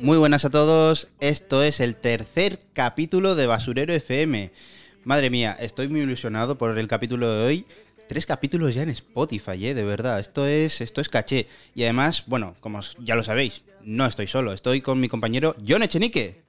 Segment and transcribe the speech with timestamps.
[0.00, 4.52] Muy buenas a todos, esto es el tercer capítulo de Basurero FM.
[5.02, 7.66] Madre mía, estoy muy ilusionado por el capítulo de hoy.
[8.08, 10.20] Tres capítulos ya en Spotify, eh, de verdad.
[10.20, 11.48] Esto es, esto es caché.
[11.74, 15.82] Y además, bueno, como ya lo sabéis, no estoy solo, estoy con mi compañero John
[15.82, 16.44] Echenique.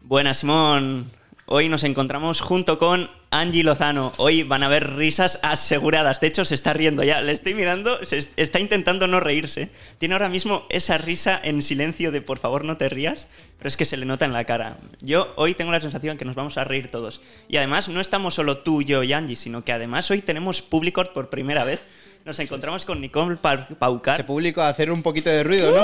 [0.00, 1.10] Buenas, Simón.
[1.52, 4.12] Hoy nos encontramos junto con Angie Lozano.
[4.18, 6.20] Hoy van a haber risas aseguradas.
[6.20, 7.22] De hecho, se está riendo ya.
[7.22, 9.68] Le estoy mirando, se está intentando no reírse.
[9.98, 13.26] Tiene ahora mismo esa risa en silencio de por favor no te rías,
[13.58, 14.76] pero es que se le nota en la cara.
[15.00, 17.20] Yo hoy tengo la sensación que nos vamos a reír todos.
[17.48, 21.02] Y además no estamos solo tú, yo y Angie, sino que además hoy tenemos público
[21.12, 21.84] por primera vez.
[22.24, 24.18] Nos encontramos con Nicole Paucar.
[24.18, 25.82] Se público a hacer un poquito de ruido, ¿no?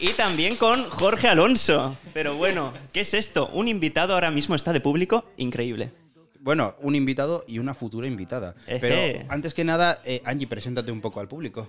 [0.00, 1.94] Y también con Jorge Alonso.
[2.14, 3.50] Pero bueno, ¿qué es esto?
[3.52, 5.92] Un invitado ahora mismo está de público increíble.
[6.38, 8.54] Bueno, un invitado y una futura invitada.
[8.66, 11.68] Pero antes que nada, eh, Angie, preséntate un poco al público.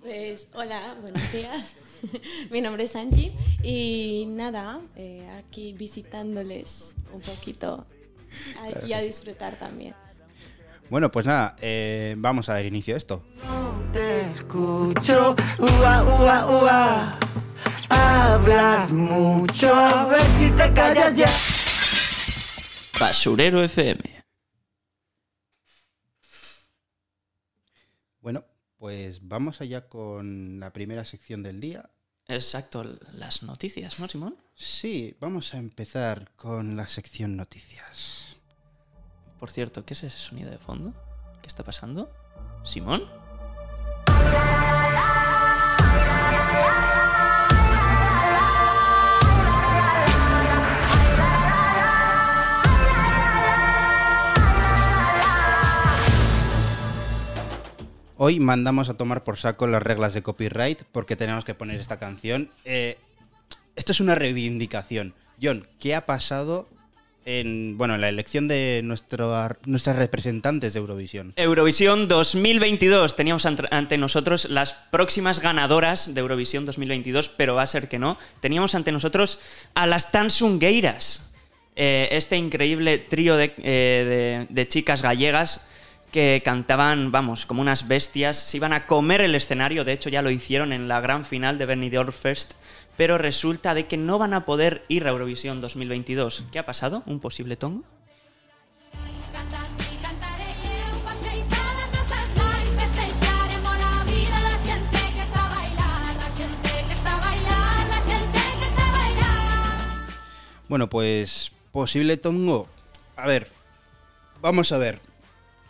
[0.00, 1.76] Pues hola, buenos días.
[2.50, 7.84] Mi nombre es Angie y nada, eh, aquí visitándoles un poquito
[8.86, 9.94] y a disfrutar también.
[10.90, 13.22] Bueno, pues nada, eh, vamos a dar inicio a esto.
[13.92, 17.18] te escucho, ua, ua, ua.
[17.90, 21.30] Hablas mucho, a ver si te callas ya.
[22.98, 24.00] Basurero FM.
[28.20, 28.44] Bueno,
[28.78, 31.90] pues vamos allá con la primera sección del día.
[32.26, 34.36] Exacto, las noticias, ¿no, Simón?
[34.54, 38.27] Sí, vamos a empezar con la sección noticias.
[39.38, 40.92] Por cierto, ¿qué es ese sonido de fondo?
[41.40, 42.10] ¿Qué está pasando?
[42.64, 43.04] ¿Simón?
[58.20, 62.00] Hoy mandamos a tomar por saco las reglas de copyright porque tenemos que poner esta
[62.00, 62.50] canción.
[62.64, 62.98] Eh,
[63.76, 65.14] esto es una reivindicación.
[65.40, 66.68] John, ¿qué ha pasado
[67.24, 69.32] en, bueno, en la elección de nuestro,
[69.66, 71.32] nuestras representantes de Eurovisión.
[71.36, 73.16] Eurovisión 2022.
[73.16, 78.18] Teníamos ante nosotros las próximas ganadoras de Eurovisión 2022, pero va a ser que no.
[78.40, 79.40] Teníamos ante nosotros
[79.74, 81.28] a las Tansungueiras,
[81.80, 85.64] eh, este increíble trío eh, de, chicas gallegas
[86.10, 90.20] que cantaban, vamos, como unas bestias, se iban a comer el escenario, de hecho ya
[90.20, 92.54] lo hicieron en la gran final de Benidorm Fest
[92.98, 96.44] pero resulta de que no van a poder ir a Eurovisión 2022.
[96.50, 97.04] ¿Qué ha pasado?
[97.06, 97.84] ¿Un posible tongo?
[110.68, 112.68] Bueno, pues posible tongo.
[113.16, 113.48] A ver,
[114.42, 114.98] vamos a ver.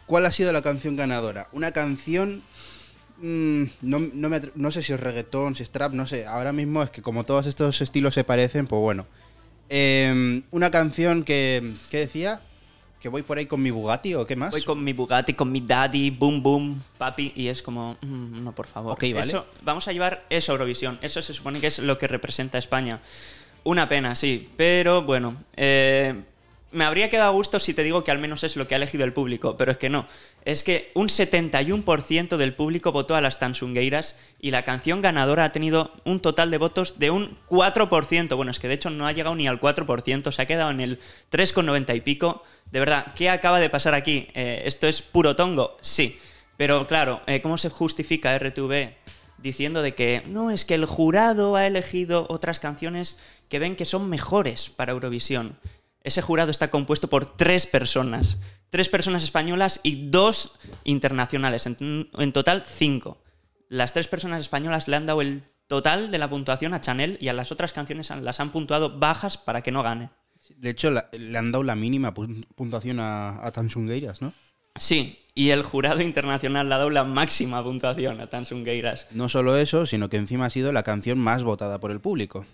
[0.06, 1.48] ¿Cuál ha sido la canción ganadora?
[1.52, 2.42] Una canción
[3.20, 3.98] Mm, no,
[4.54, 6.26] no, sé si es reggaetón, si es trap, no sé.
[6.26, 9.06] Ahora mismo es que como todos estos estilos se parecen, pues bueno.
[9.68, 12.40] Em, una canción que, ¿qué decía?
[13.00, 14.50] ¿Que voy por ahí con mi Bugatti o qué más?
[14.50, 18.52] Voy con mi Bugatti, con mi daddy, boom boom, papi, y es como, mm, no,
[18.52, 18.92] por favor.
[18.92, 19.20] Ok, vale.
[19.20, 20.98] Eso, vamos a llevar eso a Eurovisión.
[21.02, 23.00] Eso se supone que es lo que representa España.
[23.64, 25.36] Una pena, sí, pero bueno.
[25.56, 26.14] Eh,
[26.70, 28.76] me habría quedado a gusto si te digo que al menos es lo que ha
[28.76, 30.06] elegido el público, pero es que no.
[30.44, 35.52] Es que un 71% del público votó a las Tansungueiras y la canción ganadora ha
[35.52, 38.36] tenido un total de votos de un 4%.
[38.36, 40.80] Bueno, es que de hecho no ha llegado ni al 4%, se ha quedado en
[40.80, 40.98] el
[41.30, 42.42] 3,90 y pico.
[42.70, 44.28] De verdad, ¿qué acaba de pasar aquí?
[44.34, 45.78] Eh, ¿Esto es puro tongo?
[45.80, 46.18] Sí.
[46.58, 48.94] Pero claro, eh, ¿cómo se justifica RTV
[49.38, 53.18] diciendo de que no, es que el jurado ha elegido otras canciones
[53.48, 55.56] que ven que son mejores para Eurovisión?
[56.08, 58.40] Ese jurado está compuesto por tres personas.
[58.70, 61.66] Tres personas españolas y dos internacionales.
[61.66, 63.18] En, total, cinco.
[63.68, 67.28] Las tres personas españolas le han dado el total de la puntuación a Chanel y
[67.28, 70.08] a las otras canciones las han puntuado bajas para que no gane.
[70.56, 74.32] De hecho, le han dado la mínima puntuación a, a Tansungueiras, ¿no?
[74.78, 79.08] Sí, y el jurado internacional le ha dado la máxima puntuación a Tansungueiras.
[79.10, 82.46] No solo eso, sino que encima ha sido la canción más votada por el público.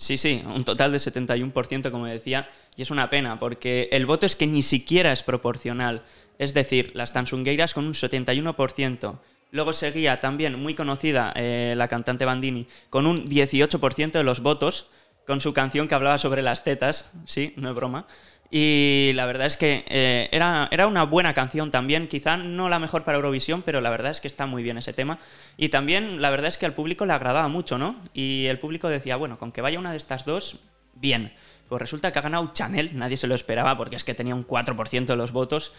[0.00, 4.26] Sí, sí, un total de 71%, como decía, y es una pena, porque el voto
[4.26, 6.04] es que ni siquiera es proporcional.
[6.38, 9.18] Es decir, las Tansungueiras con un 71%.
[9.50, 14.86] Luego seguía también, muy conocida, eh, la cantante Bandini, con un 18% de los votos,
[15.26, 18.06] con su canción que hablaba sobre las tetas, sí, no es broma.
[18.50, 22.78] Y la verdad es que eh, era, era, una buena canción también, quizá no la
[22.78, 25.18] mejor para Eurovisión, pero la verdad es que está muy bien ese tema.
[25.58, 27.96] Y también la verdad es que al público le agradaba mucho, ¿no?
[28.14, 30.60] Y el público decía, bueno, con que vaya una de estas dos,
[30.94, 31.34] bien.
[31.68, 34.46] Pues resulta que ha ganado Chanel, nadie se lo esperaba porque es que tenía un
[34.46, 35.72] 4% de los votos.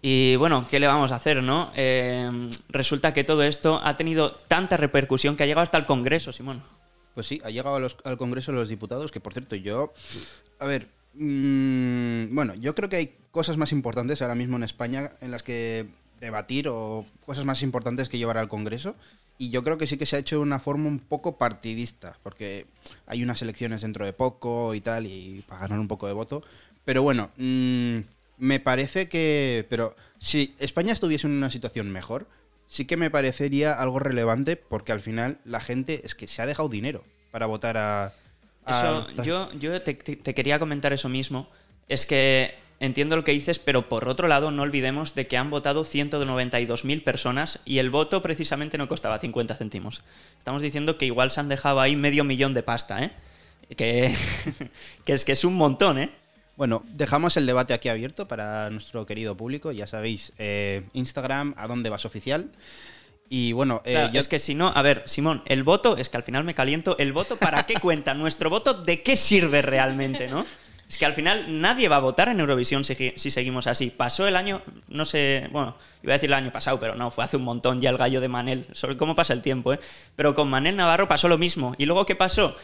[0.00, 1.72] Y bueno, ¿qué le vamos a hacer, no?
[1.74, 6.32] Eh, resulta que todo esto ha tenido tanta repercusión que ha llegado hasta el Congreso,
[6.32, 6.62] Simón.
[7.14, 9.92] Pues sí, ha llegado al Congreso de los Diputados, que por cierto, yo.
[10.60, 10.88] A ver.
[11.16, 15.42] Mm, bueno, yo creo que hay cosas más importantes ahora mismo en España en las
[15.42, 15.86] que
[16.20, 18.96] debatir o cosas más importantes que llevar al Congreso.
[19.36, 22.16] Y yo creo que sí que se ha hecho de una forma un poco partidista,
[22.22, 22.66] porque
[23.06, 26.42] hay unas elecciones dentro de poco y tal, y para ganar un poco de voto.
[26.84, 27.98] Pero bueno, mm,
[28.38, 29.66] me parece que.
[29.68, 32.28] Pero si España estuviese en una situación mejor,
[32.68, 36.46] sí que me parecería algo relevante, porque al final la gente es que se ha
[36.46, 38.12] dejado dinero para votar a.
[38.66, 41.48] Eso, yo yo te, te- te quería comentar eso mismo.
[41.88, 45.50] Es que entiendo lo que dices, pero por otro lado, no olvidemos de que han
[45.50, 50.02] votado 192.000 personas y el voto precisamente no costaba 50 céntimos.
[50.38, 53.10] Estamos diciendo que igual se han dejado ahí medio millón de pasta, ¿eh?
[53.76, 54.14] Que,
[55.04, 56.10] que es que es un montón, ¿eh?
[56.56, 59.72] Bueno, dejamos el debate aquí abierto para nuestro querido público.
[59.72, 62.50] Ya sabéis, eh, Instagram, a dónde vas oficial.
[63.28, 66.08] Y bueno, eh, Claro, yo- Es que si no, a ver, Simón, el voto, es
[66.08, 68.14] que al final me caliento, ¿el voto para qué cuenta?
[68.14, 70.44] ¿Nuestro voto de qué sirve realmente, no?
[70.86, 73.90] Es que al final nadie va a votar en Eurovisión si, si seguimos así.
[73.90, 77.24] Pasó el año, no sé, bueno, iba a decir el año pasado, pero no, fue
[77.24, 78.66] hace un montón ya el gallo de Manel.
[78.72, 79.80] Sobre cómo pasa el tiempo, ¿eh?
[80.14, 81.74] Pero con Manel Navarro pasó lo mismo.
[81.78, 82.54] ¿Y luego qué pasó?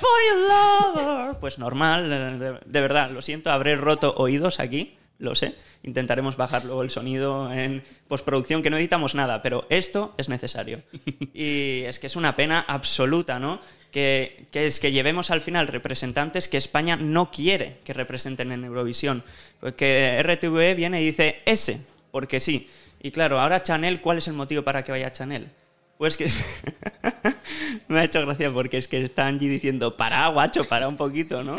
[0.00, 1.36] For your lover.
[1.38, 5.54] Pues normal, de, de verdad, lo siento, habré roto oídos aquí lo sé.
[5.82, 10.82] Intentaremos bajar luego el sonido en postproducción, que no editamos nada, pero esto es necesario.
[11.34, 13.60] Y es que es una pena absoluta, ¿no?
[13.92, 18.64] Que, que es que llevemos al final representantes que España no quiere que representen en
[18.64, 19.22] Eurovisión.
[19.60, 22.68] Porque RTV viene y dice ese, porque sí.
[23.00, 25.50] Y claro, ahora Chanel, ¿cuál es el motivo para que vaya Chanel?
[25.98, 26.26] Pues que
[27.88, 31.42] me ha hecho gracia porque es que está Angie diciendo, para, guacho, para un poquito,
[31.42, 31.56] ¿no?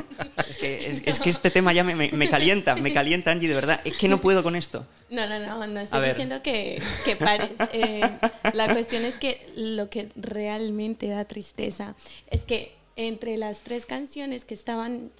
[0.49, 3.49] Es que, es, es que este tema ya me, me- me calienta, me calienta Angie,
[3.49, 3.81] de verdad.
[3.83, 4.85] Es que no puedo con esto.
[5.09, 7.51] No, no, no, no estoy diciendo que, que pares.
[7.73, 8.01] Eh,
[8.53, 11.95] la cuestión es que lo que realmente da tristeza
[12.31, 15.11] es que entre las tres canciones que estaban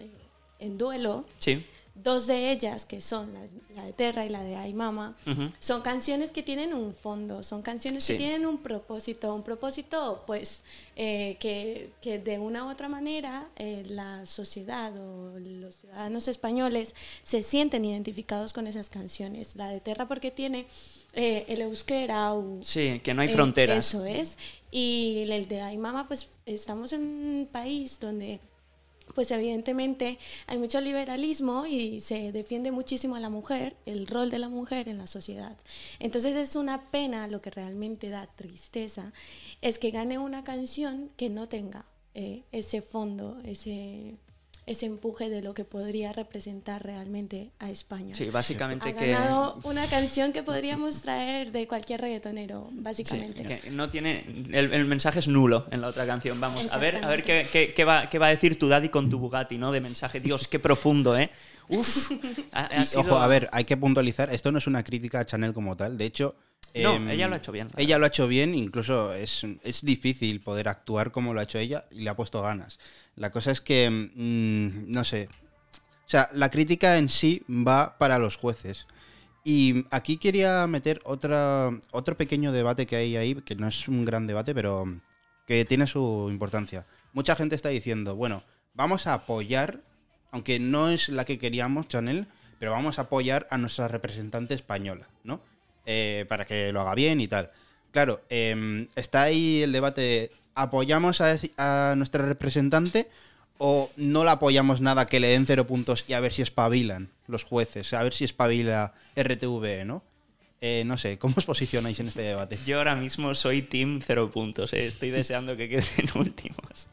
[0.59, 1.65] en duelo, Sí.
[2.03, 3.41] Dos de ellas, que son la,
[3.75, 5.15] la de Terra y la de Ay Mama,
[5.59, 8.13] son canciones que tienen un fondo, son canciones Sí.
[8.13, 10.63] que tienen un propósito, un propósito pues
[10.95, 16.95] eh, que, que de una u otra manera eh, la sociedad o los ciudadanos españoles
[17.21, 19.55] se sienten identificados con esas canciones.
[19.55, 20.65] La de Terra porque tiene
[21.13, 23.77] eh, el euskera o Sí, que no hay fronteras.
[23.87, 24.37] eso es.
[24.71, 28.39] Y el de Ay Mama, pues estamos en un país donde
[29.15, 30.17] pues evidentemente
[30.47, 34.89] hay mucho liberalismo y se defiende muchísimo a la mujer, el rol de la mujer
[34.89, 35.57] en la sociedad.
[35.99, 39.13] Entonces es una pena, lo que realmente da tristeza,
[39.61, 44.17] es que gane una canción que no tenga eh, ese fondo, ese,
[44.69, 48.13] ese empuje de lo que podría representar realmente a España.
[48.15, 49.07] Sí, básicamente ha que...
[49.11, 53.43] ganado una canción que podríamos traer de cualquier reggaetonero, Sí, básicamente.
[53.43, 56.39] que no tiene el, el mensaje es nulo en la otra canción.
[56.39, 58.89] Vamos, a ver, a ver qué, qué- qué va, qué va a decir tu daddy
[58.89, 59.71] con tu Bugatti, ¿no?
[59.71, 60.19] De mensaje.
[60.19, 61.29] Dios, qué profundo, ¿eh?
[61.67, 62.11] Uf.
[62.53, 65.19] ha- ha y, sido- ojo, a ver, hay que puntualizar, esto no es una crítica
[65.21, 66.35] a Chanel como tal, de hecho...
[66.75, 69.43] No, em, ella lo ha hecho bien, la Ella lo ha hecho bien, incluso es,
[69.63, 72.77] es difícil poder actuar como lo ha hecho ella y le ha puesto ganas.
[73.19, 75.27] La cosa es que, mm, no sé,
[76.09, 78.87] o sea, la crítica en sí va para los jueces.
[79.43, 84.25] Y aquí quería meter otro pequeño debate que hay ahí, que no es un gran
[84.25, 84.85] debate, pero
[85.45, 86.87] que tiene su importancia.
[87.13, 88.41] Mucha gente está diciendo, bueno,
[88.73, 89.81] vamos a apoyar,
[90.31, 92.25] aunque no es la que queríamos, Chanel,
[92.57, 95.41] pero vamos a apoyar a nuestra representante española, ¿no?
[95.85, 97.51] Eh, para que lo haga bien y tal.
[97.91, 103.07] Claro, em, está ahí el debate de, ¿apoyamos a, a nuestra representante
[103.59, 107.09] o no la apoyamos nada que le den cero puntos y a ver si espabilan
[107.27, 110.01] los jueces, a ver si espabila RTV, ¿no?
[110.61, 112.57] Eh, no sé, ¿cómo os posicionáis en este debate?
[112.65, 114.87] Yo ahora mismo soy Team cero puntos, ¿eh?
[114.87, 115.85] estoy deseando que queden
[116.15, 116.87] últimos.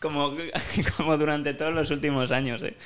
[0.00, 0.34] Como,
[0.96, 2.76] como durante todos los últimos años, ¿eh?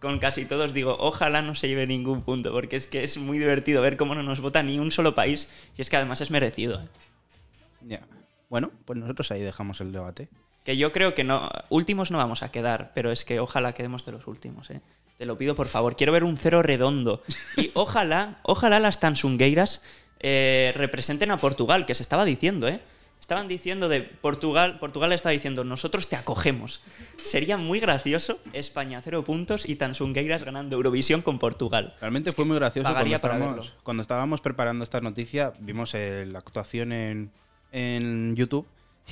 [0.00, 3.38] Con casi todos digo, ojalá no se lleve ningún punto, porque es que es muy
[3.38, 6.30] divertido ver cómo no nos vota ni un solo país, y es que además es
[6.30, 6.80] merecido.
[6.80, 6.88] ¿eh?
[7.86, 8.00] Ya.
[8.52, 10.28] Bueno, pues nosotros ahí dejamos el debate.
[10.62, 14.04] Que yo creo que no, últimos no vamos a quedar, pero es que ojalá quedemos
[14.04, 14.82] de los últimos, ¿eh?
[15.16, 17.22] Te lo pido por favor, quiero ver un cero redondo.
[17.56, 19.82] Y ojalá, ojalá las Tansungueiras
[20.20, 22.82] eh, representen a Portugal, que se estaba diciendo, ¿eh?
[23.22, 26.82] Estaban diciendo de Portugal, Portugal estaba diciendo, nosotros te acogemos.
[27.24, 31.94] Sería muy gracioso España cero puntos y Tansungueiras ganando Eurovisión con Portugal.
[32.02, 33.72] Realmente fue muy gracioso cuando estábamos, verlo.
[33.82, 37.30] cuando estábamos preparando esta noticia, vimos eh, la actuación en,
[37.72, 38.66] en YouTube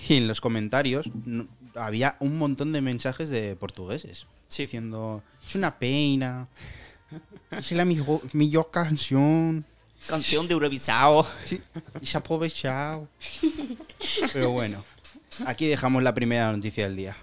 [0.08, 4.62] y en los comentarios no- había un montón de mensajes de portugueses Sí.
[4.64, 6.48] diciendo, es una pena,
[7.50, 9.64] Es la mejor, mejor canción.
[10.06, 11.26] Canción de Eurovisao.
[11.44, 11.60] Sí,
[12.14, 13.08] ha aprovechado.
[14.32, 14.84] Pero bueno,
[15.46, 17.16] aquí dejamos la primera noticia del día.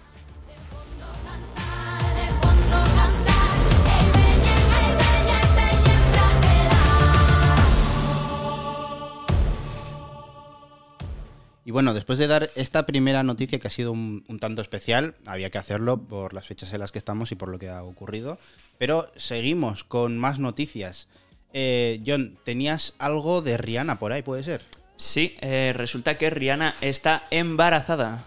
[11.68, 15.16] Y bueno, después de dar esta primera noticia que ha sido un, un, tanto especial,
[15.26, 17.82] había que hacerlo por las fechas en las que estamos y por lo que ha
[17.82, 18.38] ocurrido.
[18.78, 21.08] Pero seguimos con más noticias.
[21.52, 24.62] Eh, John, tenías algo de Rihanna por ahí, ¿puede ser?
[24.96, 28.24] Sí, eh, resulta que Rihanna está embarazada.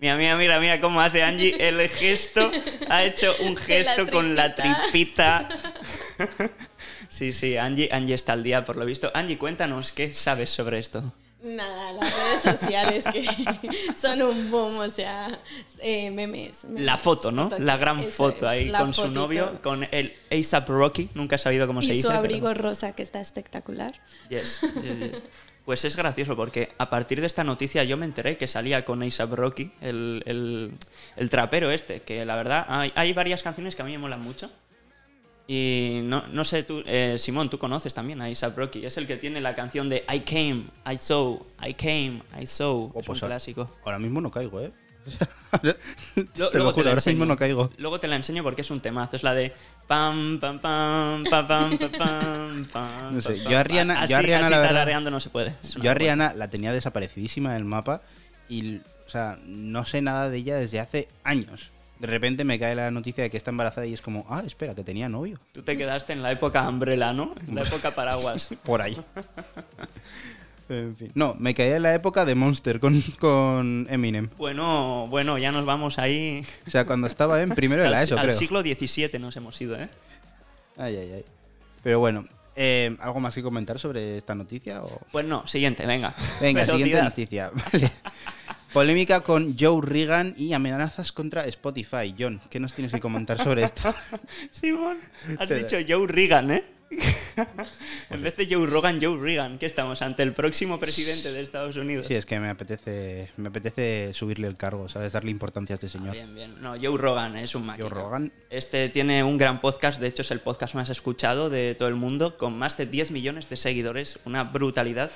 [0.00, 2.50] Mira, mira, mira, mira cómo hace Angie el gesto.
[2.88, 5.48] Ha hecho un gesto con la tripita.
[7.08, 9.12] sí, sí, Angie, Angie está al día por lo visto.
[9.14, 11.06] Angie, cuéntanos qué sabes sobre esto.
[11.42, 13.22] Nada, las redes sociales que
[13.96, 15.28] son un boom, o sea,
[15.80, 17.50] eh, memes, memes, La foto, ¿no?
[17.50, 21.10] foto, La gran foto ahí con su novio, con el ASAP Rocky.
[21.14, 22.02] Nunca he sabido cómo se Y dice.
[22.02, 23.92] su pero- abrigo rosa que está espectacular.
[24.30, 25.22] Yes, yes, yes.
[25.66, 29.02] Pues es gracioso porque a partir de esta noticia yo me enteré que salía con
[29.02, 30.72] ASAP Rocky, el, el-
[31.16, 34.20] el trapero este, que la verdad hay, hay varias canciones que a mí me molan
[34.22, 34.50] mucho.
[35.48, 38.84] Y no, no sé, tú, eh, Simón, tú conoces también a Isa Rocky.
[38.84, 42.90] Es el que tiene la canción de I came, I saw, I came, I saw.
[42.92, 43.70] Oh, es un pues clásico.
[43.84, 44.72] Ahora mismo no caigo, ¿eh?
[45.62, 47.70] Te lo juro, te ahora mismo no caigo.
[47.78, 49.14] Luego te la enseño porque es un temazo.
[49.14, 49.52] Es la de
[49.86, 53.14] pam, pam, pam, pam, pam, pam, pam.
[53.14, 55.00] No sé, yo a Rihanna, así, yo a Rihanna la verdad.
[55.02, 55.54] no se puede.
[55.80, 58.02] Yo a Rihanna la tenía desaparecidísima del mapa
[58.48, 61.70] y, o sea, no sé nada de ella desde hace años.
[61.98, 64.74] De repente me cae la noticia de que está embarazada y es como, ah, espera,
[64.74, 65.40] que tenía novio.
[65.52, 67.30] Tú te quedaste en la época Umbrella, ¿no?
[67.48, 68.48] En la época paraguas.
[68.64, 68.98] Por ahí.
[70.68, 71.10] en fin.
[71.14, 74.28] No, me caí en la época de Monster con, con Eminem.
[74.36, 76.44] Bueno, bueno, ya nos vamos ahí.
[76.66, 78.38] O sea, cuando estaba en primero de la al, ESO, al creo.
[78.38, 79.88] siglo XVII nos hemos ido, ¿eh?
[80.76, 81.24] Ay, ay, ay.
[81.82, 82.26] Pero bueno,
[82.56, 84.82] eh, ¿algo más que comentar sobre esta noticia?
[84.82, 85.00] O...
[85.12, 86.14] Pues no, siguiente, venga.
[86.40, 87.50] Venga, siguiente noticia.
[87.72, 87.90] Vale.
[88.76, 92.14] Polémica con Joe Reagan y amenazas contra Spotify.
[92.18, 93.88] John, ¿qué nos tienes que comentar sobre esto?
[94.50, 94.98] Simón,
[95.38, 96.64] has Te- dicho Joe Reagan, ¿eh?
[98.10, 101.76] en vez de Joe Rogan, Joe Reagan, que estamos ante el próximo presidente de Estados
[101.76, 102.04] Unidos.
[102.04, 105.14] Sí, es que me apetece, me apetece subirle el cargo, ¿sabes?
[105.14, 106.12] Darle importancia a este señor.
[106.12, 106.60] Bien, bien.
[106.60, 107.88] No, Joe Rogan es un máquina.
[107.88, 108.30] Joe Rogan.
[108.50, 111.96] Este tiene un gran podcast, de hecho es el podcast más escuchado de todo el
[111.96, 115.10] mundo, con más de 10 millones de seguidores, una brutalidad.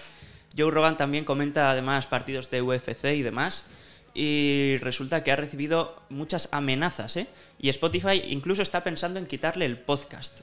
[0.56, 3.64] Joe Rogan también comenta además partidos de UFC y demás.
[4.12, 7.28] Y resulta que ha recibido muchas amenazas, ¿eh?
[7.60, 10.40] Y Spotify incluso está pensando en quitarle el podcast.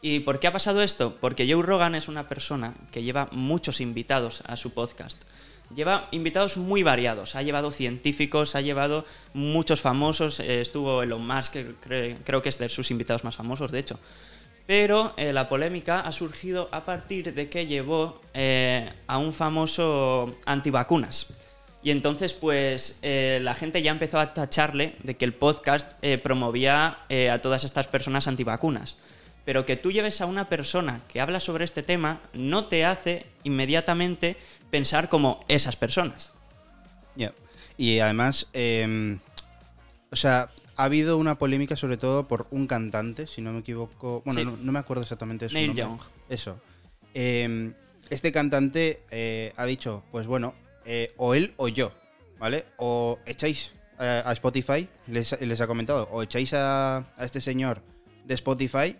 [0.00, 1.16] ¿Y por qué ha pasado esto?
[1.20, 5.22] Porque Joe Rogan es una persona que lleva muchos invitados a su podcast.
[5.74, 7.36] Lleva invitados muy variados.
[7.36, 9.04] Ha llevado científicos, ha llevado
[9.34, 10.40] muchos famosos.
[10.40, 13.78] eh, estuvo Elon Musk, que cre- creo que es de sus invitados más famosos, de
[13.78, 13.98] hecho.
[14.66, 20.36] Pero eh, la polémica ha surgido a partir de que llevó eh, a un famoso
[20.46, 21.34] antivacunas.
[21.82, 25.92] Y entonces, pues, eh, la gente ya empezó a tacharle de que el podcast
[26.22, 26.98] promovía
[27.32, 28.98] a todas estas personas antivacunas.
[29.44, 33.26] Pero que tú lleves a una persona que habla sobre este tema no te hace
[33.42, 34.36] inmediatamente
[34.70, 36.30] pensar como esas personas.
[37.16, 37.32] Ya.
[37.76, 39.18] Y además, eh,
[40.10, 40.48] o sea,
[40.82, 44.22] ha habido una polémica sobre todo por un cantante, si no me equivoco.
[44.24, 44.44] Bueno, Sí.
[44.46, 45.84] no, no me acuerdo exactamente de su Neil nombre.
[45.84, 46.00] Young.
[46.28, 46.60] Eso.
[47.14, 47.72] Eh,
[48.10, 51.92] este cantante eh, ha dicho, pues bueno, eh, o él o yo,
[52.38, 52.64] ¿vale?
[52.78, 57.80] O echáis eh, a Spotify, les, les ha comentado, o echáis a, a este señor
[58.24, 58.96] de Spotify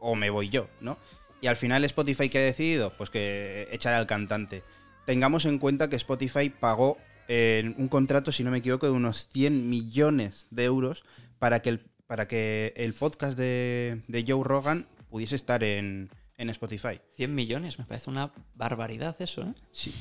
[0.00, 0.98] o me voy yo, ¿no?
[1.40, 4.62] Y al final Spotify que ha decidido, pues que echar al cantante.
[5.06, 6.98] Tengamos en cuenta que Spotify pagó
[7.32, 11.04] eh, un contrato, si no me equivoco, de unos 100 millones de euros
[11.38, 16.50] para que el, para que el podcast de, de Joe Rogan pudiese estar en, en
[16.50, 17.00] Spotify.
[17.16, 19.54] 100 millones, me parece una barbaridad eso, ¿eh?
[19.70, 19.94] Sí.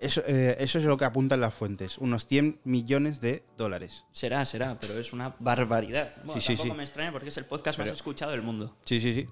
[0.00, 4.04] Eso, eh, eso es lo que apuntan las fuentes, unos 100 millones de dólares.
[4.12, 6.12] Será, será, pero es una barbaridad.
[6.24, 6.76] Bueno, Sí, sí, tampoco sí.
[6.78, 8.76] me extraña porque es el podcast Pero- más escuchado del mundo.
[8.84, 9.28] Sí, sí, sí.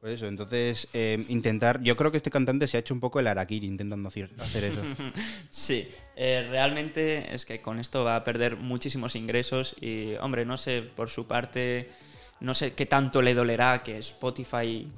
[0.00, 1.82] Por eso, entonces, eh, intentar.
[1.82, 4.30] Yo creo que este cantante se ha hecho un poco el Arakiri intentando hacer
[4.64, 4.82] eso.
[5.50, 10.56] Sí, eh, realmente es que con esto va a perder muchísimos ingresos y, hombre, no
[10.56, 11.90] sé, por su parte,
[12.40, 14.88] no sé qué tanto le dolerá que Spotify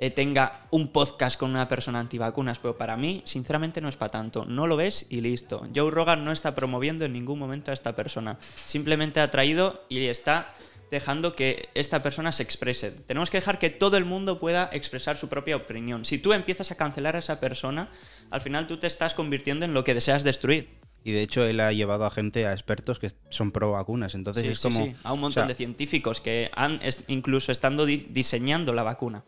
[0.00, 4.10] eh, tenga un podcast con una persona antivacunas, pero para mí, sinceramente, no es para
[4.10, 4.44] tanto.
[4.44, 5.68] No lo ves y listo.
[5.72, 8.38] Joe Rogan no está promoviendo en ningún momento a esta persona.
[8.64, 10.52] Simplemente ha traído y está
[10.90, 12.90] dejando que esta persona se exprese.
[12.90, 16.04] Tenemos que dejar que todo el mundo pueda expresar su propia opinión.
[16.04, 17.90] Si tú empiezas a cancelar a esa persona,
[18.30, 20.68] al final tú te estás convirtiendo en lo que deseas destruir.
[21.04, 24.14] Y de hecho él ha llevado a gente, a expertos que son pro vacunas.
[24.14, 24.84] Entonces Sí, es sí, como...
[24.86, 28.82] sí, a un o montón sea, de científicos que han, incluso estando di- diseñando la
[28.82, 29.22] vacuna.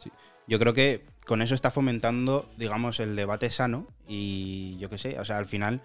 [0.49, 5.21] Yo creo que con eso está fomentando, digamos, el debate sano y yo qué sé,
[5.21, 5.81] o sea, al final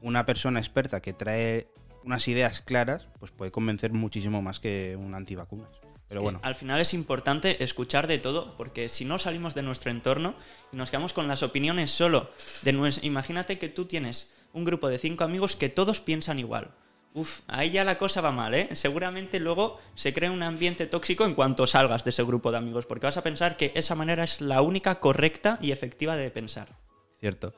[0.00, 1.68] una persona experta que trae
[2.06, 5.68] unas ideas claras, pues puede convencer muchísimo más que un antivacunas.
[6.08, 9.90] Pero bueno, Al final es importante escuchar de todo, porque si no salimos de nuestro
[9.90, 10.36] entorno
[10.72, 12.30] y nos quedamos con las opiniones solo
[12.62, 13.04] de nuestro...
[13.04, 16.70] Imagínate que tú tienes un grupo de cinco amigos que todos piensan igual.
[17.12, 18.68] Uf, ahí ya la cosa va mal, ¿eh?
[18.74, 22.86] Seguramente luego se crea un ambiente tóxico en cuanto salgas de ese grupo de amigos,
[22.86, 26.68] porque vas a pensar que esa manera es la única correcta y efectiva de pensar.
[27.18, 27.52] cierto.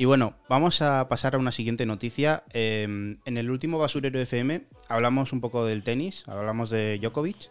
[0.00, 2.42] Y bueno, vamos a pasar a una siguiente noticia.
[2.54, 7.50] Eh, en el último Basurero FM hablamos un poco del tenis, hablamos de Djokovic,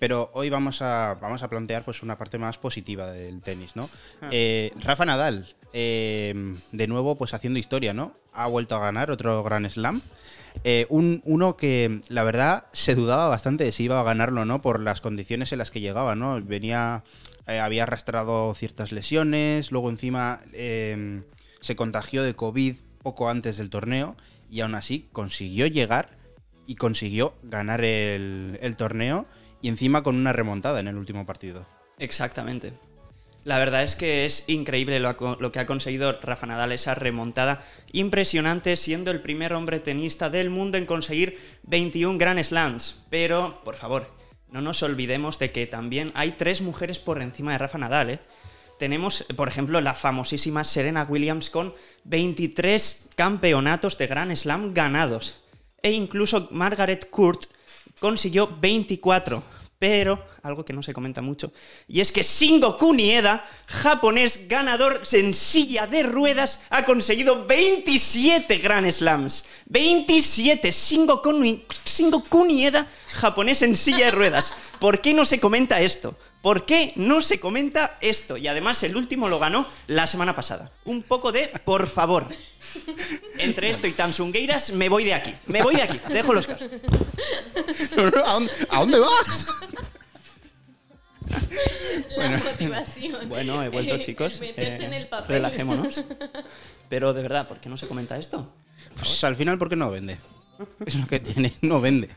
[0.00, 3.88] pero hoy vamos a, vamos a plantear pues una parte más positiva del tenis, ¿no?
[4.20, 4.28] Ah.
[4.32, 6.34] Eh, Rafa Nadal, eh,
[6.72, 8.12] de nuevo pues haciendo historia, ¿no?
[8.32, 10.02] Ha vuelto a ganar otro Grand Slam.
[10.64, 14.44] Eh, un, uno que la verdad se dudaba bastante de si iba a ganarlo o
[14.44, 16.42] no por las condiciones en las que llegaba, ¿no?
[16.42, 17.04] Venía,
[17.46, 21.22] eh, había arrastrado ciertas lesiones, luego encima eh,
[21.64, 24.16] se contagió de COVID poco antes del torneo
[24.50, 26.10] y aún así consiguió llegar
[26.66, 29.24] y consiguió ganar el, torneo
[29.62, 31.66] y encima con una remontada en el último partido.
[31.98, 32.74] Exactamente.
[33.44, 37.64] La verdad es que es increíble lo, lo que ha conseguido Rafa Nadal, esa remontada
[37.92, 43.06] impresionante, siendo el primer hombre tenista del mundo en conseguir 21 Grand Slams.
[43.08, 44.12] Pero, por favor,
[44.50, 48.20] no nos olvidemos de que también hay tres mujeres por encima de Rafa Nadal, ¿eh?
[48.78, 55.44] Tenemos, por ejemplo, la famosísima Serena Williams con 23 campeonatos de Grand Slam ganados.
[55.82, 57.44] E incluso Margaret Court
[58.00, 59.42] consiguió 24.
[59.78, 61.52] Pero, algo que no se comenta mucho,
[61.88, 68.90] y es que Shingo Kunieda, japonés ganador en silla de ruedas, ha conseguido 27 Grand
[68.90, 69.44] Slams.
[69.66, 70.70] 27.
[70.70, 71.20] Shingo,
[71.84, 74.54] Shingo Kunieda, japonés en silla de ruedas.
[74.78, 76.16] ¿Por qué no se comenta esto?
[76.44, 78.36] ¿Por qué no se comenta esto?
[78.36, 80.70] Y además el último lo ganó la semana pasada.
[80.84, 82.28] Un poco de por favor.
[83.38, 85.34] Entre esto y Tansungueiras me voy de aquí.
[85.46, 85.98] Me voy de aquí.
[86.10, 86.68] Dejo los casos.
[88.26, 89.46] ¿A dónde, a dónde vas?
[92.18, 93.26] La motivación.
[93.30, 94.38] Bueno, he vuelto, chicos.
[94.40, 95.36] Meterse Eh, en el papel.
[95.36, 96.04] Relajémonos.
[96.90, 98.52] Pero de verdad, ¿por qué no se comenta esto?
[98.96, 100.18] Pues al final, ¿por qué no vende?
[100.84, 102.10] Es lo que tiene, no vende.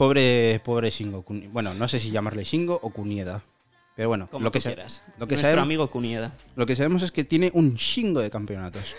[0.00, 1.22] Pobre, pobre Shingo.
[1.52, 3.44] Bueno, no sé si llamarle Shingo o Kunieda.
[3.94, 5.02] Pero bueno, Como lo que, quieras.
[5.18, 6.32] lo, que Nuestro sabemos, amigo Kunieda.
[6.56, 8.94] lo que sabemos es que tiene un chingo de campeonatos.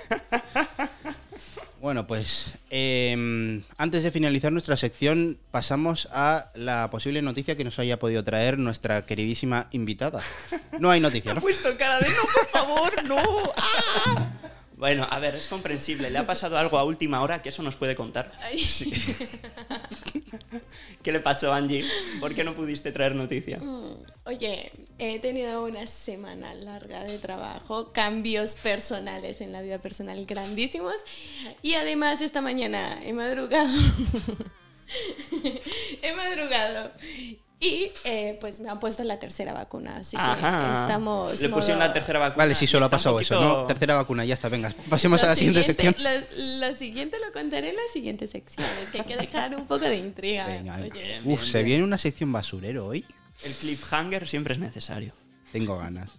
[1.81, 7.79] bueno, pues eh, antes de finalizar nuestra sección, pasamos a la posible noticia que nos
[7.79, 10.21] haya podido traer nuestra queridísima invitada.
[10.79, 11.41] No hay noticia, ¿no?
[11.41, 13.17] puesto cara de no, por favor, no.
[13.57, 14.31] ¡Ah!
[14.81, 16.09] Bueno, a ver, es comprensible.
[16.09, 18.31] Le ha pasado algo a última hora que eso nos puede contar.
[21.03, 21.85] ¿Qué le pasó, Angie?
[22.19, 23.59] ¿Por qué no pudiste traer noticia?
[24.23, 30.95] Oye, he tenido una semana larga de trabajo, cambios personales en la vida personal grandísimos
[31.61, 33.69] y además esta mañana he madrugado.
[36.01, 36.91] he madrugado
[37.61, 40.81] y eh, pues me han puesto la tercera vacuna, así que Ajá.
[40.81, 41.39] estamos...
[41.39, 42.43] Le pusieron modo- la tercera vacuna.
[42.43, 43.65] Vale, sí, solo ha pasado eso, ¿no?
[43.67, 44.73] Tercera vacuna, ya está, venga.
[44.89, 45.95] Pasemos a la siguiente, sección.
[45.99, 46.09] Lo,
[46.67, 48.67] lo siguiente lo contaré en la siguiente sección.
[48.83, 50.47] Es que hay que dejar un poco de intriga.
[50.47, 50.89] Venga, Oye.
[50.91, 51.65] Bien, Uf, bien, se bien.
[51.67, 53.05] viene una sección basurero hoy.
[53.43, 55.13] El cliffhanger siempre es necesario.
[55.51, 56.09] Tengo ganas.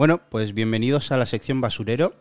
[0.00, 2.14] Bueno, pues bienvenidos a la sección basurero.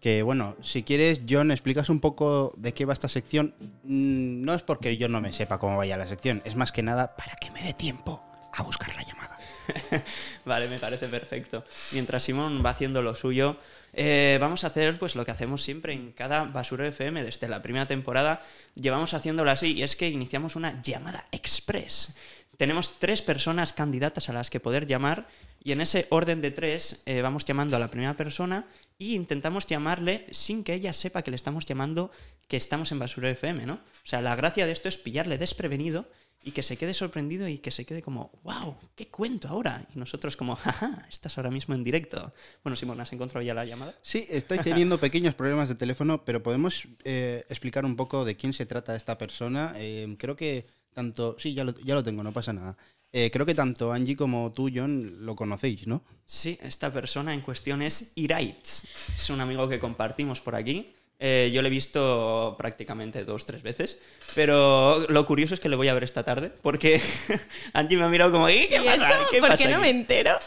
[0.00, 3.54] Que bueno, si quieres, John, explicas un poco de qué va esta sección.
[3.84, 6.82] Mm, No es porque yo no me sepa cómo vaya la sección, es más que
[6.82, 8.20] nada para que me dé tiempo
[8.52, 9.38] a buscar la llamada.
[10.44, 11.64] Vale, me parece perfecto.
[11.92, 13.58] Mientras Simón va haciendo lo suyo,
[13.92, 17.62] eh, vamos a hacer pues lo que hacemos siempre en cada Basura FM desde la
[17.62, 18.42] primera temporada.
[18.74, 22.16] Llevamos haciéndolo así y es que iniciamos una llamada express.
[22.58, 25.28] Tenemos tres personas candidatas a las que poder llamar
[25.62, 28.66] y en ese orden de tres eh, vamos llamando a la primera persona
[28.98, 32.10] y intentamos llamarle sin que ella sepa que le estamos llamando
[32.48, 33.74] que estamos en Basura FM, ¿no?
[33.74, 36.10] O sea, la gracia de esto es pillarle desprevenido
[36.42, 39.86] y que se quede sorprendido y que se quede como, wow, ¿qué cuento ahora?
[39.94, 42.32] Y nosotros como, jaja, estás ahora mismo en directo.
[42.64, 43.94] Bueno, Simón, ¿has encontrado ya la llamada?
[44.02, 48.52] Sí, estoy teniendo pequeños problemas de teléfono, pero podemos eh, explicar un poco de quién
[48.52, 49.74] se trata esta persona.
[49.76, 50.66] Eh, creo que
[50.98, 51.36] tanto...
[51.38, 52.76] Sí, ya lo, ya lo tengo, no pasa nada.
[53.12, 56.02] Eh, creo que tanto Angie como tú, John, lo conocéis, ¿no?
[56.26, 58.82] Sí, esta persona en cuestión es Iraitz.
[59.14, 60.92] Es un amigo que compartimos por aquí.
[61.20, 63.98] Eh, yo le he visto prácticamente dos, tres veces.
[64.34, 66.50] Pero lo curioso es que le voy a ver esta tarde.
[66.50, 67.00] Porque
[67.72, 69.08] Angie me ha mirado como, "¿Y ¿qué ¿Y pasa?
[69.08, 69.26] eso?
[69.30, 69.82] ¿Qué ¿Por pasa qué no aquí?".
[69.82, 70.38] me entero?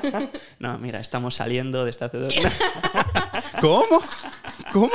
[0.60, 2.32] No, mira, estamos saliendo de esta hace dos...
[3.60, 4.00] ¿Cómo?
[4.72, 4.92] ¿Cómo?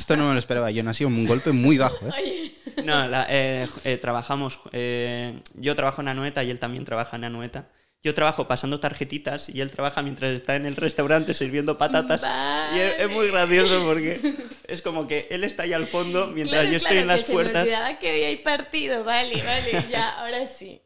[0.00, 0.70] Esto no me lo esperaba.
[0.74, 2.52] John ha sido un golpe muy bajo, ¿eh?
[2.84, 4.58] No, la- eh, eh, trabajamos.
[4.72, 7.66] eh, yo trabajo en Anueta y él también trabaja en Anueta.
[8.02, 12.22] Yo trabajo pasando tarjetitas y él trabaja mientras está en el restaurante sirviendo patatas.
[12.74, 14.18] Y es, es muy gracioso porque
[14.68, 17.20] es como que él está ahí al fondo mientras claro, yo estoy claro, en las
[17.20, 17.54] que Se puertas.
[17.54, 19.04] me olvidaba que hoy hay partido.
[19.04, 20.80] Vale, vale, ya, ahora sí.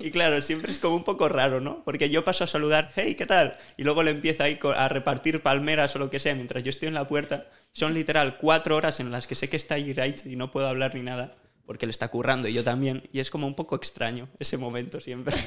[0.00, 1.82] Y claro, siempre es como un poco raro, ¿no?
[1.84, 3.56] Porque yo paso a saludar, hey, ¿qué tal?
[3.76, 6.88] Y luego le empieza ahí a repartir palmeras o lo que sea mientras yo estoy
[6.88, 7.46] en la puerta.
[7.72, 10.68] Son literal cuatro horas en las que sé que está ahí Raich y no puedo
[10.68, 11.34] hablar ni nada.
[11.66, 13.08] Porque le está currando y yo también.
[13.12, 15.34] Y es como un poco extraño ese momento siempre.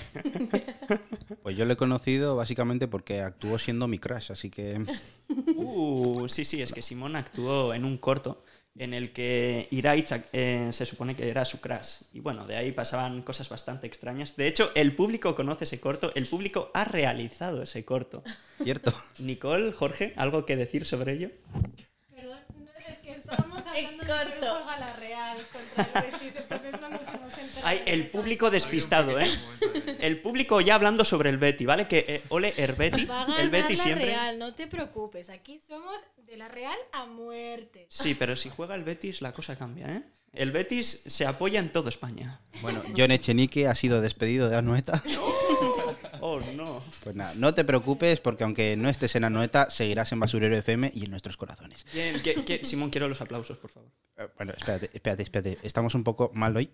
[1.44, 4.86] Pues yo lo he conocido básicamente porque actuó siendo mi crush, así que...
[5.56, 8.44] Uh, sí, sí, es que Simón actuó en un corto
[8.78, 12.02] en el que Iraitz eh, se supone que era su crush.
[12.14, 14.36] Y bueno, de ahí pasaban cosas bastante extrañas.
[14.36, 18.24] De hecho, el público conoce ese corto, el público ha realizado ese corto.
[18.64, 18.94] Cierto.
[19.20, 21.30] Nicole, Jorge, ¿algo que decir sobre ello?
[23.28, 24.80] Perdón, no, es que estábamos hablando de corto.
[24.80, 27.68] la Real contra el Betis, entonces no nos hemos enterado.
[27.68, 29.28] Hay de el público despistado, ¿eh?
[30.00, 31.88] El público ya hablando sobre el Betty, ¿vale?
[31.88, 34.06] Que eh, ole Va a ganar el Betty la siempre.
[34.06, 37.88] Real, no te preocupes, aquí somos de la Real a muerte.
[37.90, 40.04] Sí, pero si juega el Betis la cosa cambia, ¿eh?
[40.34, 42.40] El Betis se apoya en toda España.
[42.62, 45.02] Bueno, John Echenique ha sido despedido de Anueta.
[46.22, 46.82] Oh, no.
[47.04, 50.92] Pues nada, no te preocupes porque aunque no estés en Anueta, seguirás en Basurero FM
[50.94, 51.86] y en nuestros corazones.
[51.94, 53.90] Bien, que- que- Simón, quiero los aplausos, por favor.
[54.18, 55.58] Eh, Bueno, espérate, espérate, espérate.
[55.64, 56.70] Estamos un poco mal hoy.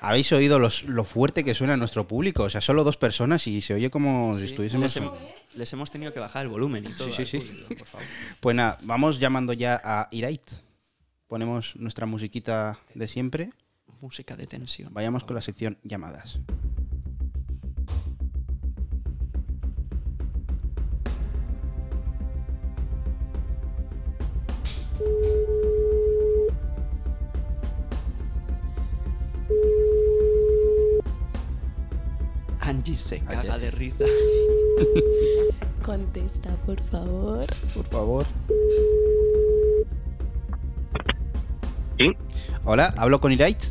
[0.00, 2.42] Habéis oído los- lo fuerte que suena nuestro público.
[2.44, 4.94] O sea, solo dos personas y se oye como si estuviésemos.
[4.94, 5.12] les, hem-
[5.54, 7.08] les hemos tenido que bajar el volumen y todo.
[7.10, 7.38] Sí, sí, sí.
[7.38, 8.06] público, por favor.
[8.40, 10.42] Pues nada, vamos llamando ya a Irait.
[11.26, 13.50] Ponemos nuestra musiquita de siempre.
[14.00, 14.92] Música de tensión.
[14.92, 16.38] Vayamos con la sección llamadas.
[32.60, 33.60] Angie se caga Ayer.
[33.60, 34.04] de risa.
[35.82, 37.44] Contesta, por favor.
[37.74, 38.26] Por favor.
[41.98, 42.10] Sí,
[42.64, 43.62] Hola, hablo con Irait.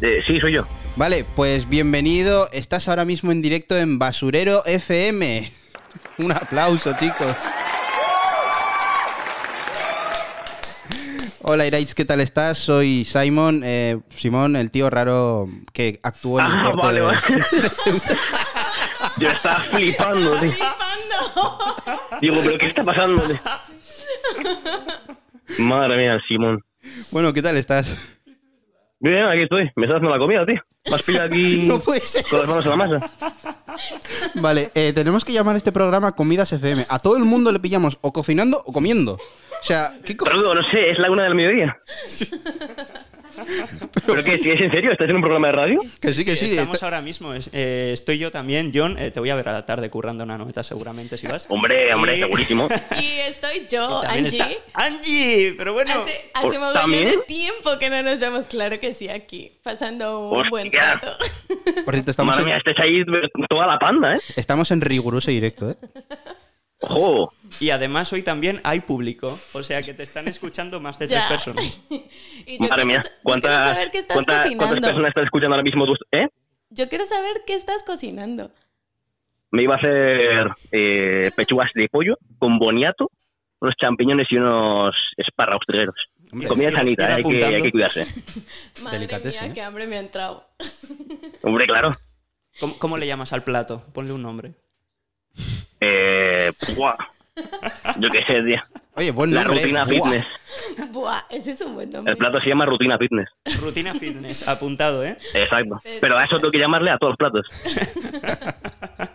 [0.00, 0.66] eh, sí, soy yo.
[0.96, 2.48] Vale, pues bienvenido.
[2.52, 5.50] Estás ahora mismo en directo en Basurero FM.
[6.18, 7.32] Un aplauso, chicos.
[11.46, 12.56] Hola Irait, ¿qué tal estás?
[12.56, 17.06] Soy Simon, eh, Simón, el tío raro que actuó en el Ah, corto vale, de...
[17.06, 17.20] vale.
[19.18, 20.50] Yo estaba flipando, tío.
[20.50, 21.58] ¡Flipando!
[22.22, 23.22] Digo, ¿pero qué está pasando?
[23.24, 23.38] tío?
[25.58, 26.64] Madre mía, Simón.
[27.10, 28.16] Bueno, ¿qué tal estás?
[29.00, 29.70] Bien, aquí estoy.
[29.76, 30.60] Me estás dando la comida, tío.
[30.88, 32.24] Me has pillado aquí No puede ser.
[32.28, 33.00] con las manos en la masa.
[34.36, 36.86] Vale, eh, tenemos que llamar a este programa Comidas FM.
[36.88, 39.14] A todo el mundo le pillamos o cocinando o comiendo.
[39.14, 41.76] O sea, ¿qué co- Pero no sé, es la una del mediodía.
[44.06, 44.38] ¿Pero qué?
[44.38, 44.92] ¿Si es en serio?
[44.92, 45.80] ¿Estás en un programa de radio?
[46.00, 46.46] Que sí, que sí.
[46.46, 47.32] Estamos está- ahora mismo.
[47.34, 48.96] es- eh, estoy yo también, John.
[48.98, 51.46] eh, te voy a ver a la tarde currando una noveta seguramente si vas.
[51.48, 52.68] Hombre, hombre, Y- segurísimo.
[53.00, 54.38] Y estoy yo, También Angie.
[54.38, 55.90] está Angie, pero bueno.
[55.92, 60.50] Hace, hace de tiempo que no nos vemos, claro que sí, aquí, pasando un Hostia.
[60.50, 61.08] buen rato.
[61.84, 63.04] Por cierto, estamos Madre en, mía, estáis ahí
[63.48, 64.20] toda la panda, ¿eh?
[64.36, 65.74] estamos en riguroso directo, ¿eh?
[66.84, 67.32] Ojo.
[67.60, 69.38] Y además hoy también hay público.
[69.52, 71.64] O sea que te están escuchando más de tres personas.
[72.46, 73.00] Y yo Madre quiero, mía.
[73.02, 74.86] sa- yo quiero ¿Cuántas, saber qué estás cuántas- cuántas cocinando.
[74.88, 75.84] personas están escuchando ahora mismo.
[76.12, 76.28] ¿Eh?
[76.70, 78.50] Yo quiero saber qué estás cocinando.
[79.50, 83.10] Me iba a hacer eh, pechugas de pollo con boniato,
[83.60, 85.94] unos champiñones y unos espárragos trigueros.
[86.32, 88.04] Hombre, Comida sanita, eh, hay, que, hay que cuidarse.
[88.82, 89.50] Madre mía, ¿eh?
[89.54, 90.48] qué hambre me ha entrado.
[91.42, 91.92] Hombre, claro.
[92.58, 93.80] ¿Cómo, cómo le llamas al plato?
[93.92, 94.54] Ponle un nombre.
[95.80, 96.96] Eh, buah.
[97.98, 98.60] Yo qué sé, tío.
[98.96, 99.60] Oye, buen La nombre.
[99.60, 99.84] rutina ¿eh?
[99.84, 99.94] Buah.
[100.10, 100.26] fitness.
[100.92, 102.12] Buah, ese es un buen nombre.
[102.12, 103.28] El plato se llama rutina fitness.
[103.60, 105.16] Rutina fitness, apuntado, ¿eh?
[105.34, 105.80] Exacto.
[106.00, 107.46] Pero- a eso tengo que llamarle a todos los platos.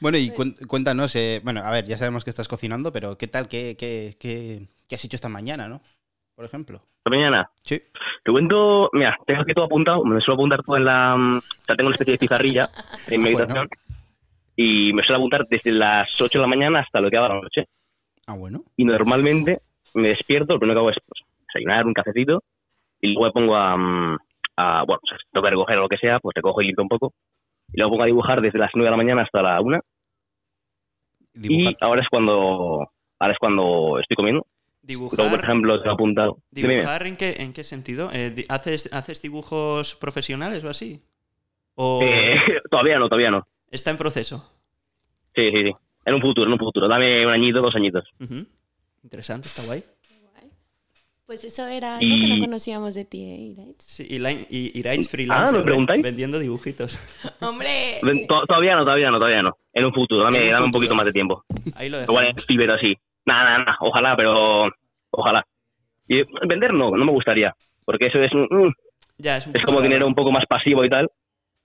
[0.00, 0.30] Bueno, y
[0.66, 3.48] cuéntanos, eh, bueno, a ver, ya sabemos que estás cocinando, pero ¿qué tal?
[3.48, 5.82] ¿Qué, qué, qué- qué has hecho esta mañana, no?
[6.34, 6.80] Por ejemplo.
[6.98, 7.50] Esta mañana.
[7.64, 7.82] Sí.
[8.24, 11.16] Te cuento, mira, tengo aquí todo apuntado, me suelo apuntar todo en la...
[11.18, 12.70] mm, O sea, tengo una especie de pizarrilla
[13.08, 13.64] en mi Bueno.
[14.62, 17.40] Y me suelo apuntar desde las 8 de la mañana hasta lo que haga la
[17.40, 17.66] noche.
[18.26, 18.62] Ah, bueno.
[18.76, 19.60] Y normalmente
[19.94, 22.42] me despierto, lo primero que hago es pues, desayunar, un cafecito
[23.00, 23.76] y luego me pongo a...
[23.76, 24.18] mm,
[24.56, 26.66] a- bueno, o sea, si tengo que recoger o lo que sea, pues recojo y
[26.66, 27.14] limpio un poco.
[27.72, 29.80] Y luego pongo a dibujar desde las 9 de la mañana hasta la 1
[31.32, 31.72] Dibujar.
[31.72, 34.46] y ahora es cuando ahora es cuando estoy comiendo.
[34.82, 36.38] Luego, por Dibujar, ejemplo, tengo apuntado.
[36.50, 36.74] Dime, dime.
[36.80, 38.10] dibujar ¿en, qué, ¿en qué sentido?
[38.12, 41.00] Eh, ¿haces, ¿Haces dibujos profesionales o así?
[41.76, 42.34] ¿O Eh,
[42.70, 43.46] todavía no, todavía no.
[43.70, 44.52] Está en proceso?
[45.34, 45.72] Sí, sí, sí.
[46.04, 46.88] En un futuro, en un futuro.
[46.88, 48.04] Dame un añito, dos añitos.
[49.02, 49.82] Interesante, está guay.
[51.26, 53.84] Pues eso era algo que no conocíamos de ti, ¿eh, Iraitz?
[53.84, 56.02] Sí, y, Line- y Iraitz freelancer, ¿me ven- preguntáis?
[56.02, 56.98] vendiendo dibujitos.
[57.40, 58.00] Hombre,
[58.48, 59.56] Todavía no, todavía no, todavía no.
[59.72, 61.44] En un futuro, dame, un dame un poquito más de tiempo.
[61.76, 62.46] Ahí lo Igual dejamos.
[62.46, 62.96] Fiverr así.
[63.26, 63.76] Nada, nada, nada.
[63.80, 64.70] Ojalá, pero.
[65.12, 65.46] Ojalá.
[66.08, 67.54] Y vender no, no me gustaría.
[67.84, 68.68] Porque eso es, mm,
[69.18, 71.08] Ya, es un es como dinero un poco más pasivo y tal.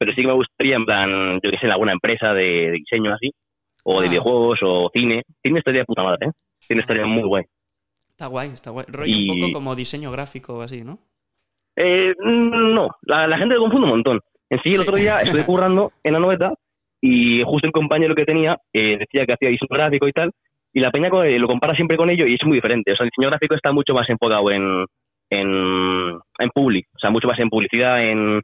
[0.06, 2.72] Pero sí que me gustaría, en plan, yo que sé, en alguna empresa de, de
[2.72, 3.32] diseño así.
[3.84, 4.10] O de Ah.
[4.10, 5.24] videojuegos o cine.
[5.44, 6.32] Cine estaría de puta madre, ¿eh?
[6.60, 7.44] Cine estaría muy guay.
[8.10, 8.86] Está guay, está guay.
[8.88, 11.00] Rollo Y- un poco como diseño gráfico o así, ¿no?
[11.76, 14.20] Eh, no, la, la gente lo confunde un montón.
[14.50, 14.82] En sí, el Sí.
[14.82, 16.54] otro día estuve currando en la noveta
[17.02, 20.32] y justo el compañero que tenía eh, decía que hacía diseño gráfico y tal,
[20.72, 22.92] y la peña eh, lo compara siempre con ello y es muy diferente.
[22.94, 24.86] O sea, el diseño gráfico está mucho más enfocado en,
[25.30, 25.50] en,
[26.40, 28.42] en public, o sea, mucho más en publicidad, en,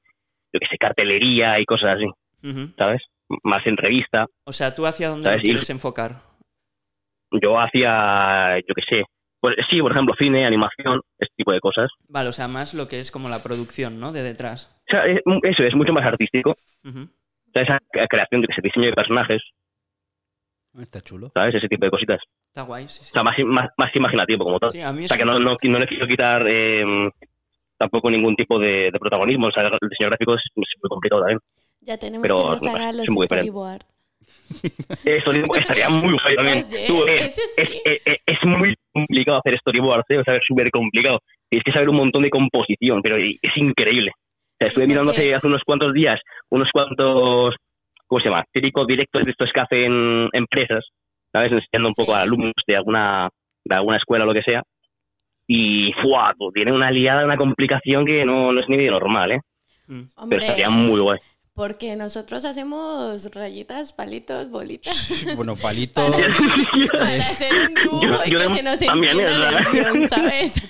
[0.53, 2.05] yo que sé, cartelería y cosas así.
[2.77, 3.01] ¿sabes?
[3.43, 4.25] Más en revista.
[4.45, 5.37] O sea, ¿tú hacia dónde ¿Sabes?
[5.39, 6.21] lo Y- quieres enfocar?
[7.41, 9.03] Yo hacía, yo que sé,
[9.39, 11.89] pues sí, por ejemplo, cine, animación, este tipo de cosas.
[12.09, 14.11] Vale, o sea, más lo que es como la producción, ¿no?
[14.11, 14.77] De detrás.
[14.87, 16.51] O sea, es- eso es mucho más artístico.
[16.51, 19.41] O sea, esa creación de ese diseño de personajes,
[20.79, 21.31] Está chulo.
[21.33, 21.55] ¿sabes?
[21.55, 22.19] Ese tipo de cositas.
[22.47, 24.71] Está guay, sí, O sea, más, más, más imaginativo como tal.
[24.71, 27.09] Sí, a mí o sea, que no, no, no le quiero quitar eh,
[27.81, 29.47] tampoco ningún tipo de, de protagonismo.
[29.47, 31.39] O sea, el diseño gráfico es, es muy complicado también.
[31.81, 32.61] ya tenemos pero que nos los.
[35.05, 36.65] Eso estaría muy guay también.
[36.71, 37.81] Oye, Tú, eh, ese es, sí.
[37.85, 40.17] es- es- es muy complicado hacer storyboards, ¿eh?
[40.19, 41.19] o sea, es súper complicado.
[41.49, 44.11] Tienes que saber un montón de composición, pero es increíble.
[44.15, 47.55] O sea, estuve mirando hace, hace unos cuantos días unos cuantos,
[48.07, 48.43] ¿cómo se llama?
[48.53, 50.85] Típicos directos de estos que hacen empresas,
[51.33, 51.51] ¿sabes?
[51.51, 52.17] Enseñando un poco Sí.
[52.17, 53.29] a alumnos de alguna,
[53.65, 54.61] de alguna escuela o lo que sea.
[55.53, 56.33] Y, ¡fua!
[56.39, 59.39] tú, Tiene una liada, una complicación que no, no es ni de normal, ¿eh?
[59.87, 59.99] Mm.
[60.03, 61.19] Pero Hombre, estaría muy guay.
[61.53, 65.25] porque nosotros hacemos rayitas, palitos, bolitas.
[65.35, 66.01] Bueno, palito.
[66.93, 69.61] Para hacer un dibujo Yo- y yo que de- se nos también, entienda ¿verdad?
[69.61, 70.67] el guion, ¿sabes?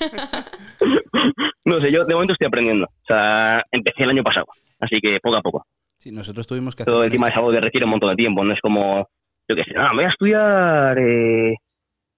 [1.65, 2.85] No sé, yo de momento estoy aprendiendo.
[2.85, 4.47] O sea, empecé el año pasado,
[4.79, 5.65] así que poco a poco.
[5.97, 6.91] Sí, nosotros tuvimos que hacer.
[6.91, 9.07] Todo un encima es algo que requiere un montón de tiempo, no es como,
[9.47, 11.53] yo qué sé, ah, me voy a estudiar, eh,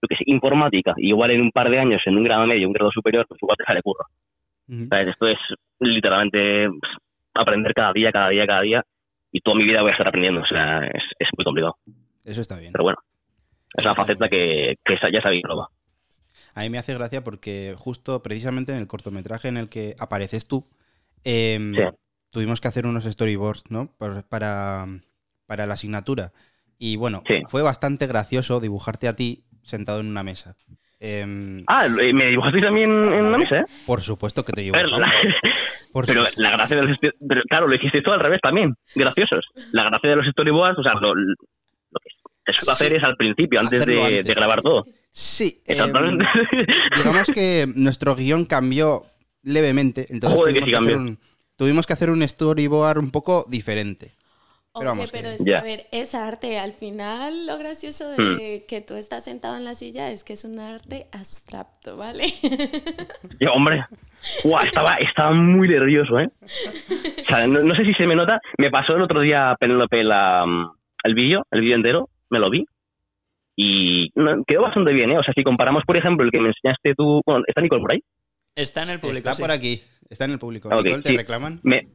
[0.03, 2.67] yo qué sé, informática, y igual en un par de años, en un grado medio,
[2.67, 4.05] un grado superior, pues igual te sale curro.
[4.89, 5.07] ¿Sabes?
[5.09, 5.37] Esto es
[5.79, 6.91] literalmente pues,
[7.33, 8.83] aprender cada día, cada día, cada día,
[9.31, 11.77] y toda mi vida voy a estar aprendiendo, o sea, es, es muy complicado.
[12.25, 12.71] Eso está bien.
[12.73, 12.97] Pero bueno,
[13.75, 15.69] es una faceta que, que ya sabéis, proba.
[16.55, 20.47] A mí me hace gracia porque justo precisamente en el cortometraje en el que apareces
[20.47, 20.67] tú,
[21.23, 21.81] em, Sí.
[22.29, 23.89] tuvimos que hacer unos storyboards, ¿no?
[23.97, 24.85] Para, para,
[25.47, 26.31] para la asignatura.
[26.77, 27.35] Y bueno, Sí.
[27.49, 30.55] fue bastante gracioso dibujarte a ti sentado en una mesa.
[30.99, 33.65] Em, Ah, eh, me dibujasteis también en una mesa, ¿eh?
[33.85, 34.99] por supuesto que te ver, dibujamos.
[35.01, 35.13] la-
[35.91, 36.97] Por Pero la gracia de los
[37.27, 39.45] pero claro, lo hiciste todo al revés también, graciosos.
[39.73, 41.35] La gracia de los storyboards, o sea, lo, lo
[42.45, 42.71] que se suele Sí.
[42.71, 44.25] hacer es al principio, antes de, antes.
[44.25, 44.85] de grabar todo.
[45.11, 46.25] Sí, em, Exactamente.
[46.97, 49.03] digamos que nuestro guion cambió
[49.43, 51.11] levemente, entonces Joder, que tuvimos, que hacer cambió.
[51.11, 51.19] un,
[51.57, 54.13] tuvimos que hacer un storyboard un poco diferente.
[54.75, 55.59] Pero Oye, vamos, pero que- es que, Ya.
[55.59, 56.57] a ver, es arte.
[56.57, 60.43] Al final, lo gracioso de que tú estás sentado en la silla es que es
[60.45, 62.23] un arte abstracto, ¿vale?
[63.39, 63.85] Yo, hombre,
[64.43, 66.27] guau, estaba, estaba muy nervioso, ¿eh?
[66.41, 68.39] O sea, no, no sé si se me nota.
[68.57, 70.71] Me pasó el otro día Penélope la, mm,
[71.03, 72.65] el vídeo, el vídeo entero, me lo vi.
[73.55, 75.19] Y no, quedó bastante bien, ¿eh?
[75.19, 77.21] O sea, si comparamos, por ejemplo, el que me enseñaste tú...
[77.27, 77.99] Bueno, ¿está Nicole por ahí?
[78.55, 79.17] Está en el público.
[79.19, 79.41] Está sí.
[79.43, 80.69] por aquí, está en el público.
[80.71, 81.17] Ah, ok, Nicole, ¿te sí.
[81.17, 81.59] reclaman?
[81.61, 81.87] Me,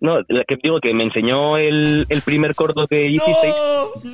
[0.00, 3.54] no, la que digo que me enseñó el, el primer corto que hicisteis.
[4.04, 4.10] No,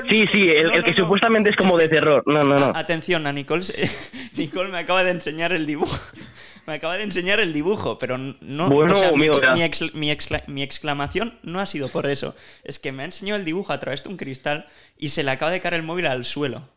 [0.00, 0.08] no.
[0.08, 2.22] Sí, sí, el, No, el que no, supuestamente es como de terror.
[2.26, 2.72] No, no, no.
[2.74, 3.64] Atención, a Nicole.
[4.36, 5.96] Nicole me acaba de enseñar el dibujo.
[6.66, 8.70] Me acaba de enseñar el dibujo, pero no.
[8.70, 12.34] Bueno, o sea, mi, excla- mi excla- mi exclamación no ha sido por eso.
[12.62, 14.66] Es que me ha enseñado el dibujo a través de un cristal
[14.96, 16.70] y se le acaba de caer el móvil al suelo.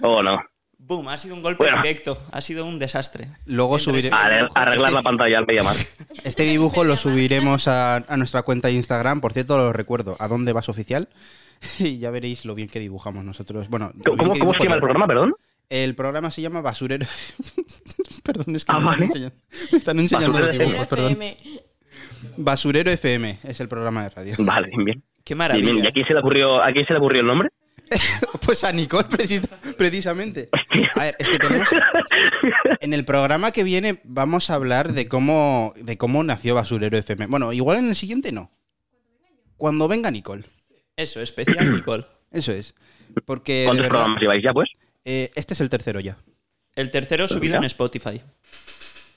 [0.00, 0.40] Oh, no.
[0.86, 1.80] Boom, ha sido un golpe Bueno.
[1.82, 2.22] directo.
[2.30, 3.28] Ha sido un desastre.
[3.46, 4.10] Luego subiré.
[4.10, 5.80] Arre- Arreglar este, la pantalla al MediaMarkt.
[6.24, 9.20] este dibujo lo subiremos a, a nuestra cuenta de Instagram.
[9.20, 10.16] Por cierto, lo recuerdo.
[10.18, 11.08] ¿A dónde vas oficial?
[11.78, 13.68] y ya veréis lo bien que dibujamos nosotros.
[13.70, 15.34] Bueno, ¿Cómo, se llama el programa, perdón?
[15.70, 17.06] El programa se llama Basurero.
[18.22, 19.32] perdón, es que Ah, me, están vale.
[19.72, 21.12] me están enseñando los Basurero dibujos, perdón.
[21.12, 21.36] FM.
[22.36, 24.34] Basurero FM es el programa de radio.
[24.38, 25.02] Vale, bien.
[25.24, 25.72] Qué maravilla.
[25.72, 25.84] bien.
[25.84, 27.48] ¿Y a quién se le ocurrió, a quién se le ocurrió el nombre?
[28.44, 29.40] Pues a Nicole, preci-
[29.76, 30.48] precisamente.
[30.96, 31.68] A ver, es que tenemos.
[32.80, 37.26] En el programa que viene vamos a hablar de cómo, de cómo nació Basurero FM.
[37.28, 38.50] Bueno, igual en el siguiente no.
[39.56, 40.44] Cuando venga Nicole.
[40.96, 42.04] Eso, especial Nicole.
[42.32, 42.74] Eso es.
[43.24, 43.60] Porque.
[43.60, 44.68] de ¿Cuántos verdad, programas lleváis ya, pues?
[45.04, 46.18] eh, este es el tercero ya.
[46.74, 48.20] El tercero subido en Spotify.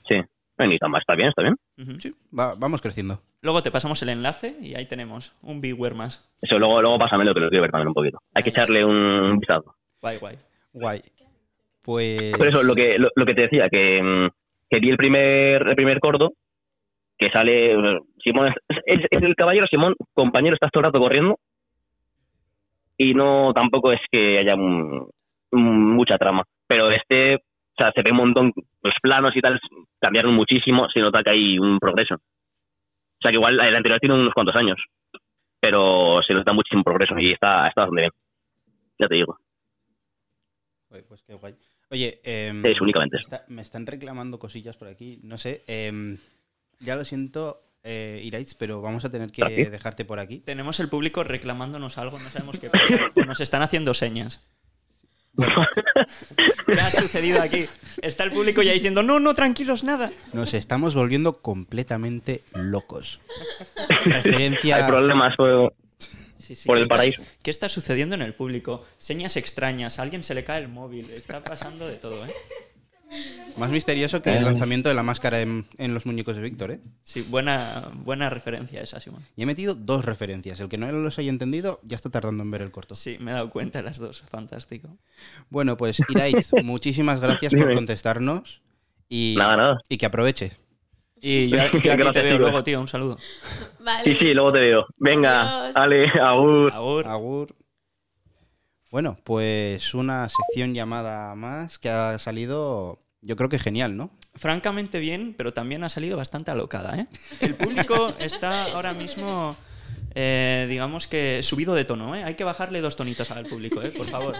[0.08, 0.16] Sí.
[0.66, 1.56] Ni tan mal, está bien, está bien.
[2.00, 3.20] Sí, va- vamos creciendo.
[3.42, 6.28] Luego te pasamos el enlace y ahí tenemos un viewer más.
[6.40, 8.18] Eso luego, luego pásamelo que lo quiero ver también un poquito.
[8.34, 9.74] Hay que echarle un vistazo.
[10.00, 10.36] Guay, guay.
[10.72, 11.02] Guay.
[11.82, 12.32] Pues.
[12.36, 14.28] Pero eso, lo que, lo, lo que te decía, que,
[14.68, 16.32] que vi el primer, el primer corto,
[17.16, 17.74] que sale.
[18.22, 18.54] Simón es,
[18.86, 21.38] es- es el caballero Simón, compañero, estás todo el rato corriendo.
[22.96, 25.08] Y no, tampoco es que haya un-
[25.52, 26.42] un- mucha trama.
[26.66, 27.38] Pero este,
[27.78, 29.60] o sea, se ve un montón, los planos y tal
[30.00, 32.14] cambiaron muchísimo, se nota que hay un progreso.
[32.16, 34.76] O sea, que igual el anterior tiene unos cuantos años,
[35.60, 38.12] pero se nota muchísimo progreso y está, está bastante bien.
[38.98, 39.38] Ya te digo,
[40.88, 41.54] Pues, pues qué guay.
[41.90, 45.20] Oye, em, es únicamente está- me están reclamando cosillas por aquí.
[45.22, 45.62] No sé.
[45.66, 46.18] em,
[46.80, 49.64] ya lo siento, eh, Iraitz, pero vamos a tener que ¿Aquí?
[49.64, 50.38] dejarte por aquí.
[50.40, 53.10] Tenemos el público reclamándonos algo, no sabemos qué pasa.
[53.14, 54.46] Pues nos están haciendo señas.
[56.66, 57.64] ¿Qué ha sucedido aquí?
[58.02, 60.10] Está el público ya diciendo, no, no, tranquilos, nada.
[60.32, 63.20] Nos estamos volviendo completamente locos.
[64.04, 64.76] Referencia.
[64.76, 65.70] Hay problemas, pues,
[66.38, 67.22] Sí, sí, Por ¿qué el está- paraíso.
[67.42, 68.82] ¿Qué está sucediendo en el público?
[68.96, 72.32] Señas extrañas, a alguien se le cae el móvil, está pasando de todo, ¿eh?
[73.56, 76.80] Más misterioso que el lanzamiento de la máscara en, en los muñecos de Víctor, ¿eh?
[77.02, 79.24] Sí, buena, buena referencia esa, Simón.
[79.36, 80.60] Y he metido dos referencias.
[80.60, 82.94] El que no los haya entendido ya está tardando en ver el corto.
[82.94, 84.96] Sí, me he dado cuenta de las dos, fantástico.
[85.50, 88.62] Bueno, pues Iraitz, muchísimas gracias por contestarnos.
[89.08, 89.78] Y, Nada, nada.
[89.88, 90.52] y que aproveche.
[91.20, 93.18] Y yo, yo a ti te veo luego, tío, un saludo.
[93.80, 94.04] Vale.
[94.04, 94.86] Sí, sí, luego te veo.
[94.98, 95.76] Venga, Adiós.
[95.76, 96.72] Ale, agur.
[96.72, 97.08] Agur.
[97.08, 97.56] Agur.
[98.90, 104.10] Bueno, pues una sección llamada más que ha salido, yo creo que genial, ¿no?
[104.34, 107.06] Francamente bien, pero también ha salido bastante alocada, ¿eh?
[107.40, 109.56] El público está ahora mismo,
[110.14, 112.24] eh, digamos que subido de tono, ¿eh?
[112.24, 113.90] Hay que bajarle dos tonitos al público, ¿eh?
[113.90, 114.36] Por favor.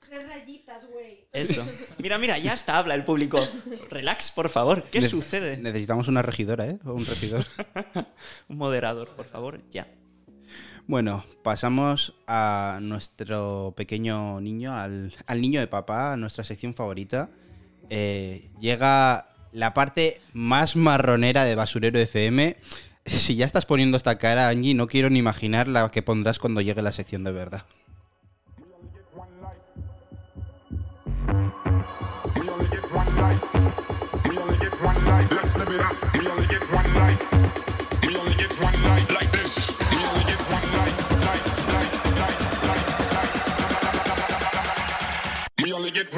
[0.00, 1.26] Tres rayitas, güey.
[1.32, 1.64] Eso.
[1.98, 3.40] Mira, mira, ya está, habla el público.
[3.90, 4.84] Relax, por favor.
[4.84, 5.56] ¿Qué Ne- sucede?
[5.58, 6.78] Necesitamos una regidora, ¿eh?
[6.84, 7.44] O un regidor.
[8.48, 9.86] Un moderador, por favor, ya.
[10.88, 17.28] Bueno, pasamos a nuestro pequeño niño, al, niño de papá, a nuestra sección favorita.
[17.90, 22.56] Eh, llega la parte más marronera de Basurero FM.
[23.04, 26.60] Si ya estás poniendo esta cara, Angie, no quiero ni imaginar la que pondrás cuando
[26.60, 27.62] llegue la sección de verdad.
[29.14, 29.30] One
[33.22, 33.40] life.
[34.84, 36.47] One life.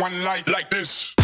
[0.00, 1.14] One life like this.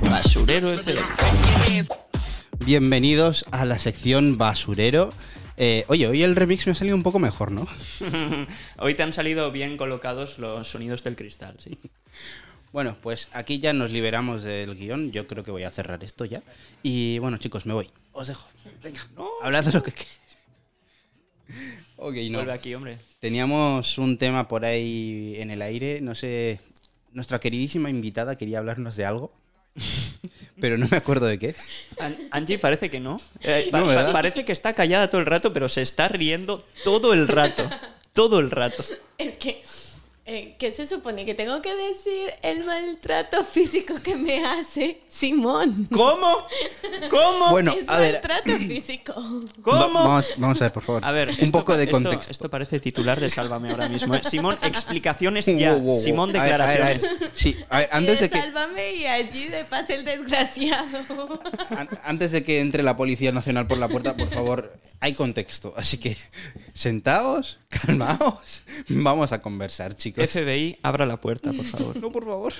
[0.00, 0.72] Basurero.
[2.64, 5.12] Bienvenidos a la sección Basurero.
[5.56, 7.68] Eh, oye, hoy el remix me ha salido un poco mejor, ¿no?
[8.78, 11.78] Hoy te han salido bien colocados los sonidos del cristal, sí.
[12.74, 15.12] Bueno, pues aquí ya nos liberamos del guion.
[15.12, 16.42] Yo creo que voy a cerrar esto ya.
[16.82, 17.88] Y bueno, chicos, me voy.
[18.10, 18.48] Os dejo.
[18.82, 18.98] Venga,
[19.42, 20.18] hablad de lo que queráis.
[21.94, 22.38] Ok, no.
[22.38, 22.98] Vuelve aquí, hombre.
[23.20, 26.00] Teníamos un tema por ahí en el aire.
[26.00, 26.58] No sé.
[27.12, 29.32] Nuestra queridísima invitada quería hablarnos de algo.
[30.60, 31.54] Pero no me acuerdo de qué.
[32.00, 33.20] An- Angie parece que no.
[33.42, 37.28] Eh, No, parece que está callada todo el rato, pero se está riendo todo el
[37.28, 37.70] rato.
[38.12, 38.84] Todo el rato.
[39.18, 39.62] Es que,
[40.26, 41.26] eh, ¿qué se supone?
[41.26, 45.86] Que tengo que decir el maltrato físico que me hace Simón.
[45.92, 46.46] ¿Cómo?
[47.10, 47.50] ¿Cómo?
[47.50, 48.22] Bueno, es a ver.
[48.66, 49.12] físico.
[49.62, 49.76] ¿Cómo?
[49.76, 51.04] Va- vamos, vamos a ver, por favor.
[51.04, 52.30] A ver, un esto- poco de contexto.
[52.30, 54.14] Esto, parece titular de Sálvame ahora mismo.
[54.14, 54.20] ¿eh?
[54.24, 55.72] Simón, explicaciones ya.
[55.74, 56.00] wow, wow.
[56.02, 57.00] Simón, A ver, a ver, a ver.
[57.00, 57.30] declaraciones.
[57.34, 58.38] Sí, a ver, antes de que.
[58.38, 61.38] Sálvame y allí de pase el desgraciado.
[61.68, 65.74] An- Antes de que entre la Policía Nacional por la puerta, por favor, hay contexto.
[65.76, 66.16] Así que
[66.72, 70.13] sentaos, calmaos, vamos a conversar, chicos.
[70.14, 71.96] FBI, abra la puerta, por favor.
[72.00, 72.52] No, por favor.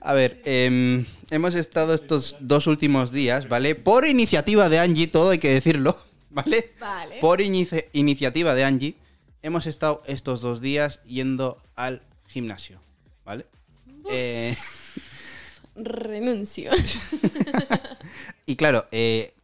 [0.00, 3.74] A ver, em, hemos estado estos dos últimos días, ¿vale?
[3.74, 5.96] Por iniciativa de Angie, todo hay que decirlo,
[6.30, 6.72] ¿vale?
[6.80, 7.18] Vale.
[7.20, 8.94] Por inici- iniciativa de Angie,
[9.42, 12.80] hemos estado estos dos días yendo al gimnasio.
[13.24, 13.46] ¿vale?
[14.10, 14.56] Eh,
[15.76, 16.70] Renuncio.
[18.46, 19.34] y claro, eh,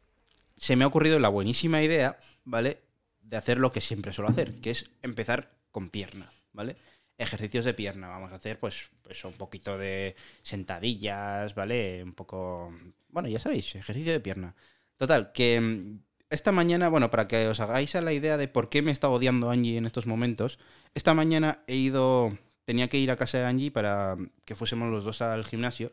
[0.57, 2.81] se me ha ocurrido la buenísima idea, ¿vale?
[3.23, 6.77] De hacer lo que siempre suelo hacer, que es empezar con pierna, ¿vale?
[7.17, 8.09] Ejercicios de pierna.
[8.09, 12.03] Vamos a hacer, pues, pues un poquito de sentadillas, ¿vale?
[12.03, 12.75] Un poco.
[13.09, 14.57] Bueno, ya sabéis, ejercicio de pierna.
[14.97, 16.01] Total, que mm,
[16.31, 19.09] esta mañana, bueno, para que os hagáis a la idea de por qué me está
[19.09, 20.59] odiando Angie en estos momentos,
[20.95, 22.37] esta mañana he ido.
[22.65, 25.91] Tenía que ir a casa de Angie para que fuésemos los dos al gimnasio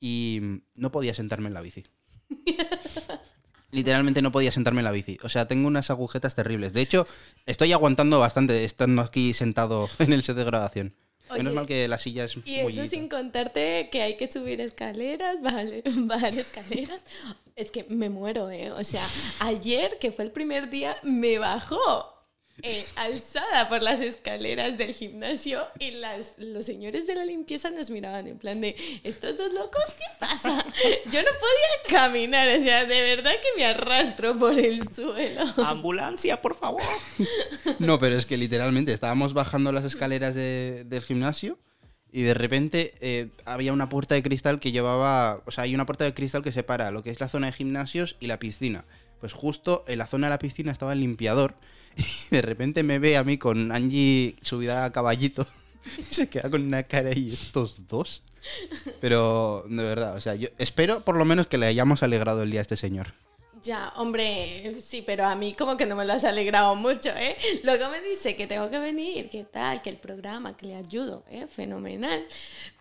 [0.00, 1.84] y mm, no podía sentarme en la bici.
[3.70, 5.18] Literalmente no podía sentarme en la bici.
[5.22, 6.72] O sea, tengo unas agujetas terribles.
[6.72, 7.06] De hecho,
[7.46, 10.94] estoy aguantando bastante estando aquí sentado en el set de grabación.
[11.36, 15.40] Menos mal que la silla es Y eso sin contarte que hay que subir escaleras,
[15.42, 17.02] bajar, bajar escaleras.
[17.54, 18.72] Es que me muero, ¿eh?
[18.72, 19.06] O sea,
[19.40, 22.17] ayer, que fue el primer día, me bajó
[22.62, 27.90] eh, alzada por las escaleras del gimnasio y las, los señores de la limpieza nos
[27.90, 30.64] miraban en plan de, ¿estos dos locos qué pasa?
[31.10, 35.42] Yo no podía caminar, o sea, de verdad que me arrastro por el suelo.
[35.58, 36.82] Ambulancia, por favor.
[37.78, 41.58] No, pero es que literalmente estábamos bajando las escaleras de- del gimnasio
[42.10, 45.42] y de repente eh, había una puerta de cristal que llevaba...
[45.46, 47.52] O sea, hay una puerta de cristal que separa lo que es la zona de
[47.52, 48.84] gimnasios y la piscina.
[49.20, 51.54] Pues justo en la zona de la piscina estaba el limpiador
[52.30, 55.46] y de repente me ve a mí con Angie subida a caballito
[55.98, 58.22] y se queda con una cara y estos dos.
[59.00, 62.50] Pero de verdad, o sea, yo espero por lo menos que le hayamos alegrado el
[62.50, 63.08] día a este señor.
[63.62, 67.36] Ya, hombre, sí, pero a mí como que no me lo has alegrado mucho, ¿eh?
[67.64, 71.24] Luego me dice que tengo que venir, que tal, que el programa, que le ayudo,
[71.28, 71.46] ¿eh?
[71.48, 72.24] Fenomenal.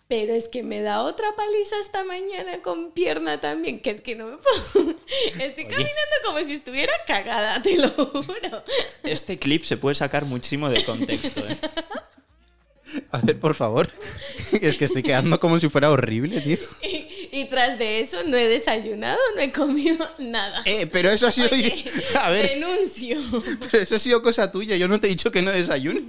[0.07, 4.15] Pero es que me da otra paliza esta mañana con pierna también, que es que
[4.15, 4.91] no me puedo...
[5.39, 8.63] Estoy caminando como si estuviera cagada, te lo juro.
[9.03, 11.57] Este clip se puede sacar muchísimo de contexto, ¿eh?
[13.11, 13.89] A ver, por favor.
[14.61, 16.57] Es que estoy quedando como si fuera horrible, tío.
[16.83, 20.61] Y, y tras de eso no he desayunado, no he comido nada.
[20.63, 21.49] Eh, pero eso ha sido.
[21.51, 21.83] Oye,
[22.21, 23.19] A ver, Denuncio.
[23.59, 24.77] pero eso ha sido cosa tuya.
[24.77, 26.03] Yo no te he dicho que no desayunes.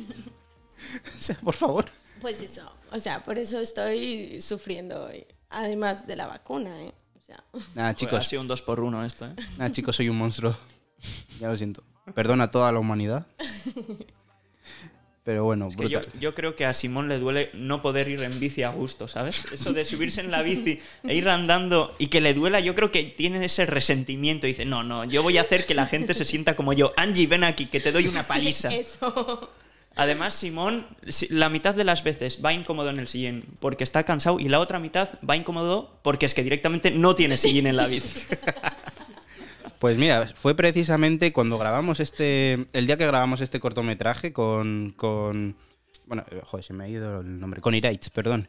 [1.18, 1.86] O sea, por favor.
[2.20, 2.62] Pues eso,
[2.92, 5.24] o sea, por eso estoy sufriendo hoy.
[5.50, 6.92] Además de la vacuna, ¿eh?
[7.20, 7.42] O sea,
[7.74, 8.26] Nada, Ha chicos.
[8.26, 9.34] sido un 2 por 1 esto, ¿eh?
[9.56, 10.56] Nada, chicos, soy un monstruo.
[11.40, 11.82] Ya lo siento.
[12.14, 13.26] Perdona a toda la humanidad.
[15.24, 16.20] Pero bueno, Es que yo, brutal.
[16.20, 19.44] yo creo que a Simón le duele no poder ir en bici a gusto, ¿sabes?
[19.52, 22.90] Eso de subirse en la bici e ir andando y que le duela, yo creo
[22.90, 24.46] que tiene ese resentimiento.
[24.46, 26.94] Y dice, no, no, yo voy a hacer que la gente se sienta como yo.
[26.96, 28.68] Angie, ven aquí, que te doy una paliza.
[28.74, 29.50] eso.
[29.98, 34.04] Además, Simón, si- la mitad de las veces va incómodo en el sillín porque está
[34.04, 37.76] cansado y la otra mitad va incómodo porque es que directamente no tiene sillín en
[37.76, 38.08] la bici.
[39.78, 42.66] Pues mira, fue precisamente cuando grabamos este.
[42.72, 44.92] El día que grabamos este cortometraje con.
[44.96, 45.56] con
[46.06, 47.60] bueno, eh, joder, se me ha ido el nombre.
[47.60, 48.48] Con Iraitz, perdón.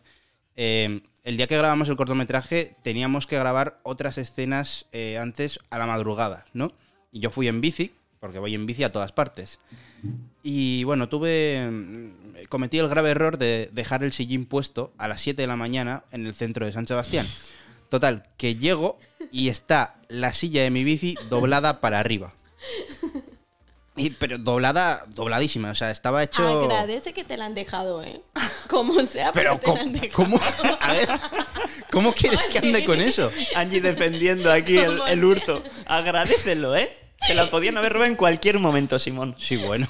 [0.55, 5.77] Eh, el día que grabamos el cortometraje teníamos que grabar otras escenas eh, antes a
[5.77, 6.71] la madrugada, ¿no?
[7.11, 9.59] Y yo fui en bici, porque voy en bici a todas partes.
[10.51, 11.67] Y bueno, tuve.
[11.69, 15.55] mm, Cometí el grave error de dejar el sillín puesto a las 7 de la
[15.55, 17.27] mañana en el centro de San Sebastián.
[17.89, 18.97] Total, que llego
[19.31, 22.33] y está la silla de mi bici doblada para arriba.
[23.95, 26.63] Y, pero doblada, dobladísima, o sea, estaba hecho.
[26.63, 28.21] Agradece que te la han dejado, ¿eh?
[28.69, 30.13] Como sea, Pero, pero, te ¿cómo, la han dejado.
[30.15, 31.09] cómo- A ver,
[31.91, 33.29] ¿cómo quieres que ande con eso?
[33.55, 35.63] Angie defendiendo aquí el, el hurto.
[35.85, 36.95] Agradecelo, ¿eh?
[37.27, 39.35] Te la podían haber robado en cualquier momento, Simón.
[39.37, 39.85] Sí, bueno.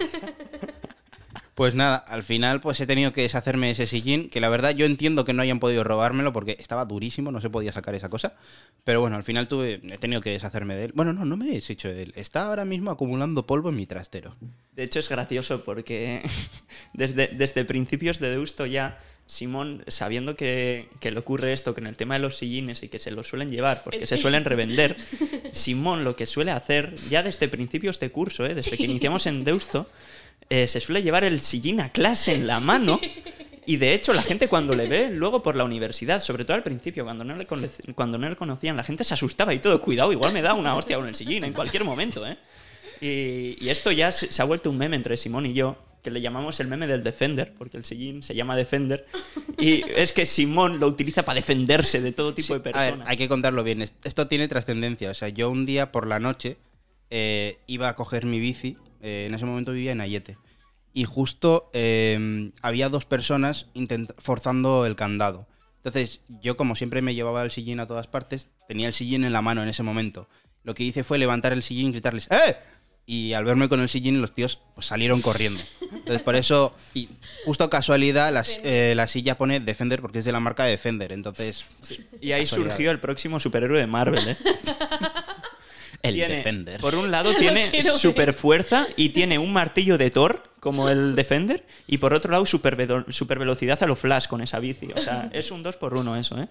[1.60, 4.74] Pues nada, al final pues he tenido que deshacerme de ese sillín, que la verdad
[4.74, 8.07] yo entiendo que no hayan podido robármelo porque estaba durísimo, no se podía sacar esa
[8.07, 8.38] cosa.
[8.86, 10.91] Pero bueno, al final tuve, he tenido que deshacerme de él.
[10.95, 12.14] Bueno, no, no me he deshecho de él.
[12.16, 14.38] Está ahora mismo acumulando polvo en mi trastero.
[14.74, 16.22] De hecho, es gracioso porque
[16.93, 21.97] desde, desde principios de Deusto ya, Simón, sabiendo que, que le ocurre esto con el
[21.97, 24.95] tema de los sillines y que se los suelen llevar porque se suelen revender,
[25.51, 28.55] Simón lo que suele hacer, ya desde principios de curso, ¿eh?
[28.55, 29.88] desde que iniciamos en Deusto,
[30.50, 33.00] eh, se suele llevar el sillín a clase en la mano.
[33.66, 36.64] Y de hecho, la gente cuando le ve luego por la universidad, sobre todo al
[36.64, 37.46] principio, cuando no le,
[37.94, 39.80] cuando no le conocían, la gente se asustaba y todo.
[39.80, 42.38] Cuidado, igual me da una hostia con el sillín en cualquier momento, ¿eh?
[43.02, 46.10] Y, y esto ya se, se ha vuelto un meme entre Simón y yo, que
[46.12, 49.06] le llamamos el meme del Defender, porque el sillín se llama Defender.
[49.60, 52.98] Y es que Simón lo utiliza para defenderse de todo tipo de A personas.
[53.00, 53.82] ver, hay que contarlo bien.
[53.84, 55.12] Est- Esto tiene trascendencia.
[55.12, 56.58] O sea, yo un día por la noche
[57.12, 58.78] eh, iba a coger mi bici.
[59.02, 60.38] Eh, en ese momento vivía en Ayete.
[60.93, 63.68] Y justo eh, había dos personas
[64.18, 65.47] forzando el candado.
[65.78, 69.32] Entonces, yo como siempre me llevaba el sillín a todas partes, tenía el sillín en
[69.34, 70.28] la mano en ese momento.
[70.64, 72.58] Lo que hice fue levantar el sillín y gritarles ¡Eh!
[73.06, 75.60] Y al verme con el sillín, los tíos pues, salieron corriendo.
[75.91, 77.10] Entonces, por eso, y
[77.43, 81.12] justo casualidad, la, eh, la silla pone Defender porque es de la marca Defender.
[81.12, 81.66] Entonces,
[82.22, 82.72] Y ahí Casualidad.
[82.72, 84.38] surgió el próximo superhéroe de Marvel, ¿eh?
[86.04, 86.80] el Tiene- Defender.
[86.82, 91.66] Por un lado tiene super fuerza y tiene un martillo de Thor, como el Defender,
[91.88, 94.89] y por otro lado super, velocidad a lo Flash con esa bici.
[94.95, 96.47] O sea, es un 2 por 1 eso, ¿eh?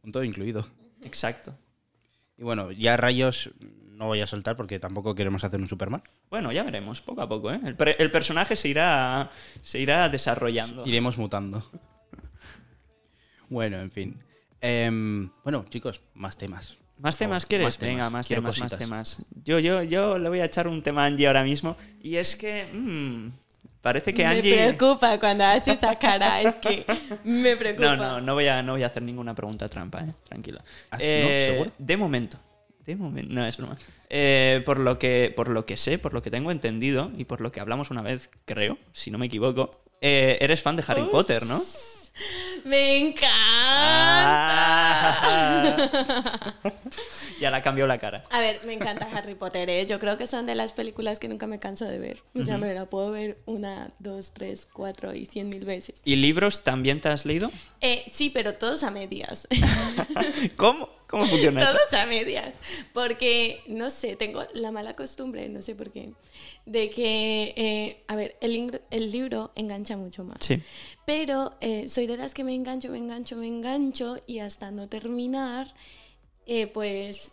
[0.00, 0.66] Con todo incluido.
[1.02, 1.56] Exacto.
[2.36, 3.50] Y bueno, ya rayos
[3.92, 6.02] no voy a soltar porque tampoco queremos hacer un Superman.
[6.28, 7.60] Bueno, ya veremos, poco a poco, ¿eh?
[7.98, 9.30] El personaje se irá,
[9.62, 10.84] se irá desarrollando.
[10.86, 11.64] Iremos mutando.
[13.48, 14.18] Bueno, en fin.
[14.62, 16.78] Em, bueno, chicos, más temas.
[17.02, 17.66] ¿Más temas favor, quieres?
[17.66, 17.92] más temas.
[17.92, 19.24] Venga, más Quiero temas, más temas.
[19.44, 21.76] Yo, yo, yo le voy a echar un tema a Angie ahora mismo.
[22.00, 22.64] Y es que.
[22.72, 23.30] mm,
[23.80, 24.54] parece que me Angie.
[24.54, 26.86] preocupa cuando hace esa cara, es que
[27.24, 27.96] me preocupa.
[27.96, 30.12] No, no, no voy, a, no voy a hacer ninguna pregunta trampa, ¿eh?
[30.28, 30.62] Tranquila.
[30.90, 31.04] ¿Ah, sí?
[31.04, 31.52] Eh, ¿No?
[31.54, 31.72] ¿Seguro?
[31.76, 32.38] De momento.
[32.86, 33.32] De momento.
[33.32, 33.76] No, es broma.
[34.08, 37.40] Eh, por, lo que, por lo que sé, por lo que tengo entendido y por
[37.40, 41.02] lo que hablamos una vez, creo, si no me equivoco, eh, eres fan de Harry
[41.10, 41.60] Potter, ¿no?
[42.64, 43.32] Me encanta.
[45.24, 46.54] Ah.
[47.40, 48.22] ya la cambió la cara.
[48.30, 49.84] A ver, me encanta Harry Potter, ¿eh?
[49.86, 52.22] Yo creo que son de las películas que nunca me canso de ver.
[52.34, 56.00] O sea, me la puedo ver una, dos, tres, cuatro y cien mil veces.
[56.04, 57.50] ¿Y libros también te has leído?
[57.80, 59.48] Eh, sí, pero todos a medias.
[60.56, 60.88] ¿Cómo?
[61.08, 61.72] ¿Cómo funciona eso?
[61.72, 62.54] todos a medias.
[62.94, 66.12] Porque, no sé, tengo la mala costumbre, no sé por qué,
[66.66, 70.38] de que, eh, a ver, el, libro engancha mucho más.
[70.40, 70.62] Sí.
[71.04, 74.88] Pero eh, soy de las que me engancho, me engancho, me engancho y hasta no
[74.88, 75.72] terminar,
[76.46, 77.32] eh, pues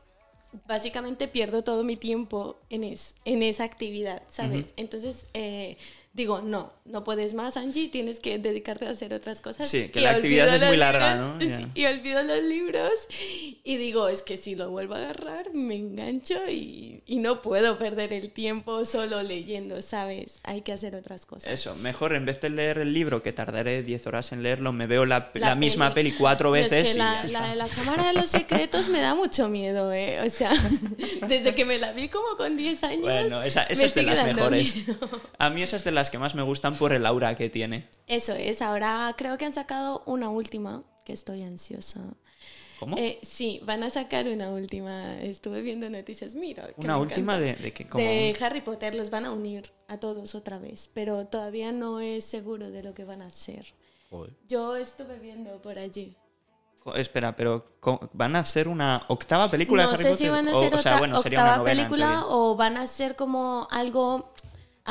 [0.67, 4.73] básicamente pierdo todo mi tiempo en, es, en esa actividad, ¿sabes?
[4.77, 5.27] Entonces
[6.13, 9.69] digo, no, no puedes más, Angie, tienes que dedicarte a hacer otras cosas.
[9.69, 11.39] Sí, que Y la actividad es muy larga, libros, ¿no?
[11.59, 11.69] Ya.
[11.75, 12.91] y olvido los libros
[13.63, 17.77] y digo, es que si lo vuelvo a agarrar, me engancho y, y no puedo
[17.77, 20.39] perder el tiempo solo leyendo, ¿sabes?
[20.43, 21.51] Hay que hacer otras cosas.
[21.53, 24.87] Eso, mejor en vez de leer el libro, que tardaré 10 horas en leerlo, me
[24.87, 26.09] veo la, la La misma peli.
[26.09, 28.99] peli cuatro No, veces Es que y la, la la Cámara de los Secretos me
[28.99, 30.19] da mucho miedo, ¿eh?
[30.25, 30.51] O sea,
[31.27, 33.01] desde que me la vi como con 10 años.
[33.01, 34.75] Bueno, esa, esa me es de las mejores.
[34.75, 34.97] miedo.
[35.37, 37.89] A mí esa es de las que más me gustan por el aura que tiene.
[38.07, 42.01] Eso es, ahora creo que han sacado una última, que estoy ansiosa.
[42.79, 42.95] ¿Cómo?
[42.97, 45.19] Eh, sí, van a sacar una última.
[45.19, 46.69] Estuve viendo noticias, mira.
[46.77, 48.01] Una última de, de que como...
[48.03, 52.23] De Harry Potter, los van a unir a todos otra vez, pero todavía no es
[52.23, 53.73] seguro de lo que van a hacer.
[54.09, 54.33] Joder.
[54.47, 56.15] Yo estuve viendo por allí.
[56.95, 57.65] Espera, pero
[58.13, 60.25] ¿van a hacer una octava película no de Harry sé Potter?
[60.27, 62.77] si van a O- ser o, sea, otra- bueno, sería una octava película o van
[62.77, 64.31] a ser como algo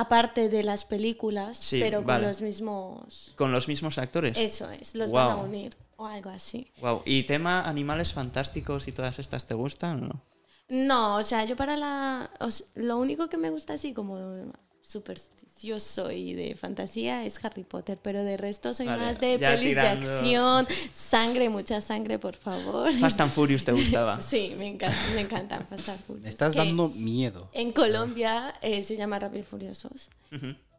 [0.00, 2.20] aparte de las películas, Sí, pero vale.
[2.22, 3.32] con los mismos...
[3.36, 4.38] ¿Con los mismos actores?
[4.38, 6.70] Eso es, los van a unir o algo así.
[6.80, 7.02] Wow.
[7.04, 10.22] ¿Y tema animales fantásticos y todas estas te gustan o no?
[10.68, 12.30] No, o sea, yo para la...
[12.40, 14.52] o lo único que me gusta así como
[14.88, 19.68] supersticioso y de fantasía es Harry Potter, pero de resto soy Vale, más de pelis
[19.70, 22.92] tirando- de acción, sangre, mucha sangre, por favor.
[22.94, 24.20] Fast and Furious te gustaba.
[24.22, 26.24] Sí, me encanta, me encantan Fast and Furious.
[26.24, 27.50] Me estás dando miedo.
[27.52, 30.08] En Colombia eh, se llama Rápido y Furiosos.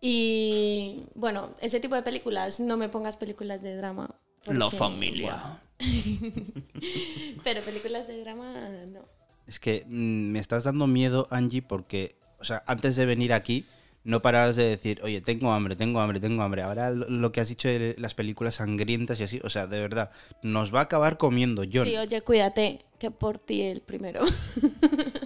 [0.02, 4.10] Y bueno, ese tipo de películas, no me pongas películas de drama.
[4.46, 5.60] La familia.
[7.44, 9.02] Pero películas de drama, no.
[9.48, 13.66] Es que mm, me estás dando miedo, Angie, porque, o sea, antes de venir aquí,
[14.10, 16.64] no parabas de decir, oye, tengo hambre, tengo hambre, tengo hambre.
[16.64, 20.10] Ahora lo, que has dicho de las películas sangrientas y así, o sea, de verdad,
[20.42, 21.86] nos va a acabar comiendo, John.
[21.86, 24.22] Sí, oye, cuídate, que por ti el primero.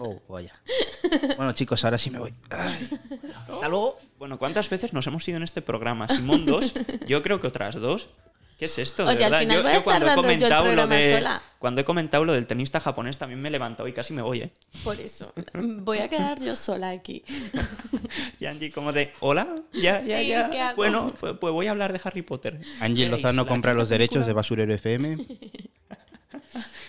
[0.06, 0.54] Oh, vaya.
[1.38, 2.34] Bueno, chicos, ahora sí me voy.
[2.50, 2.90] Ay.
[3.48, 3.98] Hasta luego.
[4.20, 6.10] Bueno, ¿cuántas veces nos hemos ido en este programa?
[6.10, 6.74] Simón dos,
[7.08, 8.10] yo creo que otras dos.
[8.64, 9.04] ¿Qué es esto?
[9.04, 10.38] De Oye, al verdad, final yo, voy a yo estar cuando he dando yo el
[10.40, 11.42] comentado lo programa de sola.
[11.60, 14.40] cuando he comentado lo del tenista japonés también me he levantado y casi me voy,
[14.44, 14.52] ¿eh?
[14.86, 15.34] Por eso,
[15.82, 17.26] voy a quedar yo sola aquí.
[18.40, 20.50] Y Angie como de, hola, ya, ya, Sí, ya.
[20.50, 20.78] ¿qué hago?
[20.78, 22.62] Bueno, pues, pues voy a hablar de Harry Potter.
[22.80, 25.18] Angie Lozano compra los derechos de Basurero FM.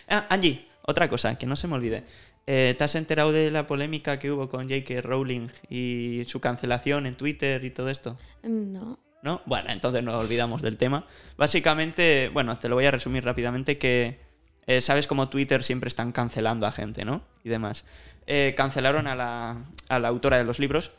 [0.09, 2.05] Ah, Angie, otra cosa, que no se me olvide.
[2.47, 5.01] Eh, ¿Te has enterado de la polémica que hubo con J.K.
[5.01, 8.17] Rowling y su cancelación en Twitter y todo esto?
[8.43, 8.99] No.
[9.25, 9.41] ¿No?
[9.47, 11.07] Bueno, entonces nos olvidamos del tema.
[11.39, 14.21] Básicamente, bueno, te lo voy a resumir rápidamente que
[14.67, 17.23] eh, sabes cómo Twitter siempre están cancelando a gente, ¿no?
[17.43, 17.87] Y demás.
[18.27, 20.91] Eh, cancelaron a la, a la autora de los libros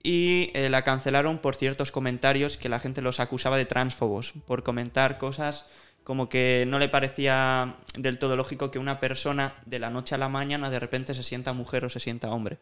[0.00, 4.62] y eh, la cancelaron por ciertos comentarios que la gente los acusaba de transfobos, por
[4.62, 5.66] comentar cosas
[6.04, 10.18] como que no le parecía del todo lógico que una persona de la noche a
[10.18, 12.58] la mañana de repente se sienta mujer o se sienta hombre.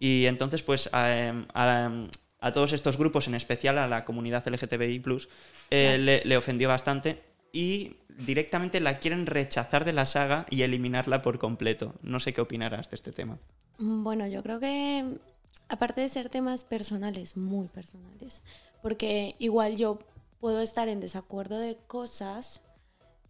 [0.00, 1.90] Y entonces, pues, a, a-
[2.42, 5.02] a todos estos grupos, en especial a la comunidad LGTBI,
[5.70, 7.22] eh, le, le ofendió bastante
[7.52, 11.94] y directamente la quieren rechazar de la saga y eliminarla por completo.
[12.02, 13.38] No sé qué opinarás de este tema.
[13.78, 15.20] Bueno, yo creo que
[15.68, 18.42] aparte de ser temas personales, muy personales,
[18.82, 20.00] porque igual yo
[20.40, 22.60] puedo estar en desacuerdo de cosas,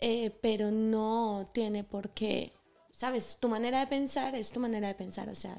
[0.00, 2.52] eh, pero no tiene por qué,
[2.92, 3.36] ¿sabes?
[3.38, 5.54] Tu manera de pensar es tu manera de pensar, o sea,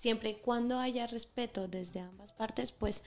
[0.00, 3.04] siempre y cuando haya respeto desde ambas partes, pues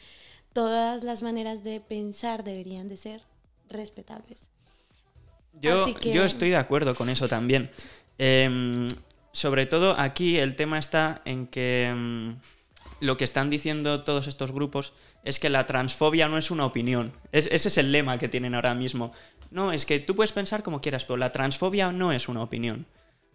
[0.53, 3.21] todas las maneras de pensar deberían de ser
[3.67, 4.51] respetables.
[5.59, 7.71] Yo, que- yo estoy de acuerdo con eso también.
[8.19, 8.87] Em,
[9.31, 12.37] sobre todo aquí el tema está en que em,
[12.99, 17.11] lo que están diciendo todos estos grupos es que la transfobia no es una opinión.
[17.31, 19.11] Es- ese es el lema que tienen ahora mismo.
[19.49, 22.85] No, es que tú puedes pensar como quieras, pero la transfobia no es una opinión.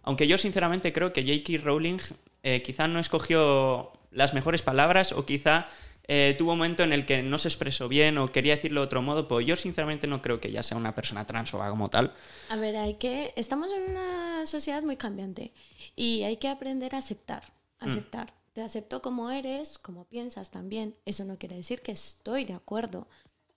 [0.09, 1.63] Aunque yo sinceramente creo que J.K.
[1.63, 1.99] Rowling
[2.41, 5.67] eh, quizá no escogió las mejores palabras o quizá
[6.07, 8.85] eh, tuvo un momento en el que no se expresó bien o quería decirlo de
[8.87, 12.15] otro modo, pues yo sinceramente no creo que ella sea una persona transfoba como tal.
[12.49, 13.33] A ver, hay que.
[13.35, 15.53] Estamos en una sociedad muy cambiante
[15.95, 17.43] y hay que aprender a aceptar.
[17.77, 18.33] Aceptar.
[18.53, 20.95] Te acepto como eres, como piensas también.
[21.05, 23.07] Eso no quiere decir que estoy de acuerdo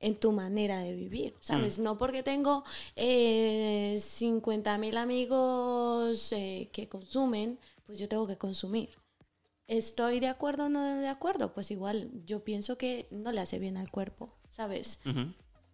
[0.02, 1.78] en tu manera de vivir, ¿sabes?
[1.78, 2.64] No porque tengo
[2.96, 8.90] eh, 50.000 amigos eh, que consumen, pues yo tengo que consumir.
[9.68, 11.54] ¿Estoy de acuerdo o no de acuerdo?
[11.54, 15.00] Pues igual yo pienso que no le hace bien al cuerpo, ¿sabes?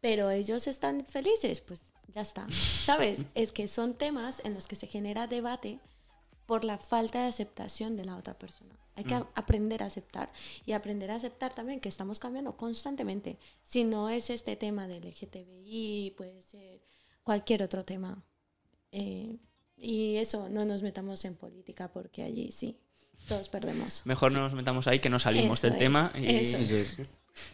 [0.03, 2.47] Pero ellos están felices, pues ya está.
[2.51, 3.21] ¿Sabes?
[3.35, 5.81] Es que son temas en los que se genera debate
[6.45, 8.79] por la falta de aceptación de la otra persona.
[8.99, 10.31] Hay que a- aprender a aceptar
[10.67, 13.39] y aprender a aceptar también que estamos cambiando constantemente.
[13.63, 16.83] Si no es este tema del LGTBI, puede ser
[17.23, 18.23] cualquier otro tema.
[18.93, 19.37] Eh,
[19.77, 22.79] y eso, no nos metamos en política porque allí sí,
[23.29, 24.03] todos perdemos.
[24.05, 26.13] Mejor no nos metamos ahí que no salimos Eso del es, tema.
[26.17, 26.27] Y...
[26.37, 26.97] eso es.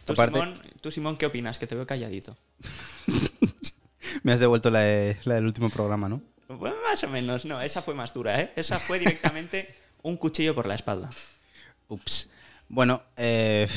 [0.05, 1.59] ¿Tú, Aparte- Simón, tú, Simón, ¿qué opinas?
[1.59, 2.35] Que te veo calladito.
[4.23, 6.21] Me has devuelto la, de- la del último programa, ¿no?
[6.47, 8.53] Bueno, más o menos, no, esa fue más dura, ¿eh?
[8.55, 9.75] Esa fue directamente
[10.05, 11.09] un cuchillo por la espalda.
[11.87, 12.29] Ups.
[12.69, 13.67] Bueno, eh,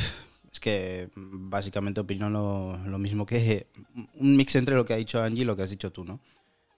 [0.53, 3.66] es que básicamente opino lo, mismo que
[4.14, 6.20] un mix entre lo que ha dicho Angie y lo que has dicho tú, ¿no?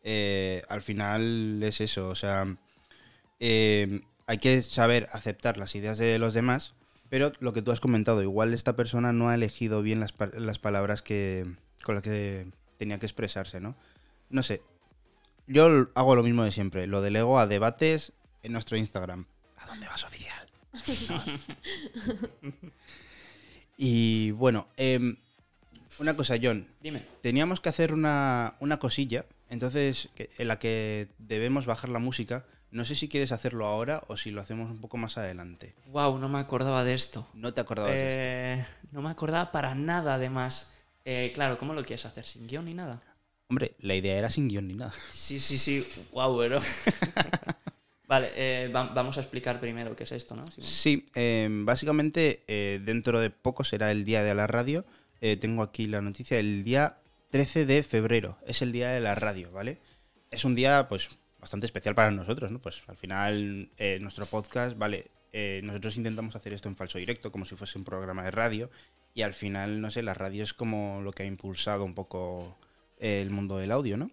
[0.05, 2.57] Eh, al final es eso, o sea,
[3.41, 6.75] eh, hay que saber aceptar las ideas de los demás,
[7.09, 10.61] pero lo que tú has comentado, igual esta persona no ha elegido bien las, las
[10.61, 11.45] palabras que,
[11.83, 12.47] con las que
[12.79, 13.75] tenía que expresarse, ¿no?
[14.31, 14.63] No sé,
[15.49, 19.27] yo hago lo mismo de siempre, lo delego a debates en nuestro Instagram.
[19.71, 20.49] ¿A dónde vas oficial?
[23.77, 25.17] y bueno, em,
[25.99, 26.67] una cosa, John.
[26.81, 27.05] Dime.
[27.23, 32.45] Teníamos que hacer una, una cosilla, entonces, que- en la que debemos bajar la música.
[32.73, 35.75] No sé si quieres hacerlo ahora o si lo hacemos un poco más adelante.
[35.87, 37.29] Wow, no me acordaba de esto.
[37.35, 38.21] No te acordabas de esto.
[38.21, 40.71] Eh, no me acordaba para nada, además.
[41.05, 42.25] Eh, claro, ¿cómo lo quieres hacer?
[42.27, 43.03] ¿Sin guion ni nada?
[43.49, 44.95] Hombre, la idea era sin guion ni nada.
[45.13, 45.85] Sí, sí, sí.
[46.13, 46.63] Wow, pero.
[48.11, 50.43] vale, eh, va- vamos a explicar primero qué es esto, ¿no?
[50.59, 54.85] Sí, em, básicamente eh, dentro de poco será el día de la radio.
[55.23, 56.99] Eh, tengo aquí la noticia, el día
[57.31, 59.79] 13 de febrero es el día de la radio, ¿vale?
[60.31, 61.09] Es un día pues
[61.39, 62.59] bastante especial para nosotros, ¿no?
[62.61, 67.31] Pues al final eh, nuestro podcast, vale, eh, nosotros intentamos hacer esto en falso directo,
[67.33, 68.71] como si fuese un programa de radio,
[69.15, 72.59] y al final, no sé, la radio es como lo que ha impulsado un poco
[72.99, 74.11] el mundo del audio, ¿no?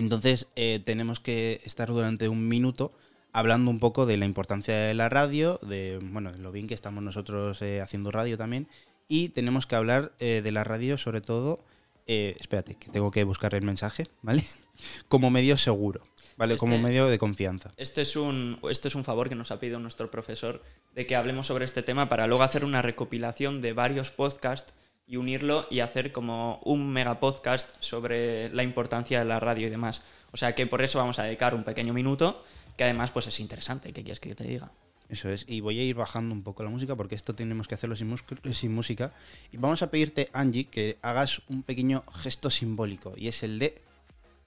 [0.00, 2.92] Entonces eh, tenemos que estar durante un minuto
[3.32, 7.02] hablando un poco de la importancia de la radio, de bueno, lo bien que estamos
[7.02, 8.66] nosotros eh, haciendo radio también,
[9.08, 11.64] y tenemos que hablar eh, de la radio sobre todo,
[12.06, 14.42] eh, espérate, que tengo que buscar el mensaje, ¿vale?
[15.08, 16.02] Como medio seguro,
[16.36, 16.56] ¿vale?
[16.56, 17.72] Como Este- medio de confianza.
[17.76, 20.62] Este es, un, este es un favor que nos ha pedido nuestro profesor
[20.94, 24.74] de que hablemos sobre este tema para luego hacer una recopilación de varios podcasts
[25.10, 29.70] y unirlo y hacer como un mega podcast sobre la importancia de la radio y
[29.70, 30.02] demás.
[30.30, 32.44] O sea que por eso vamos a dedicar un pequeño minuto,
[32.76, 34.70] que además pues es interesante, ¿qué quieres que te diga?
[35.08, 37.74] Eso es, y voy a ir bajando un poco la música porque esto tenemos que
[37.74, 38.14] hacerlo sin,
[38.52, 39.12] sin música.
[39.50, 43.82] Y vamos a pedirte, Angie, que hagas un pequeño gesto simbólico, y es el de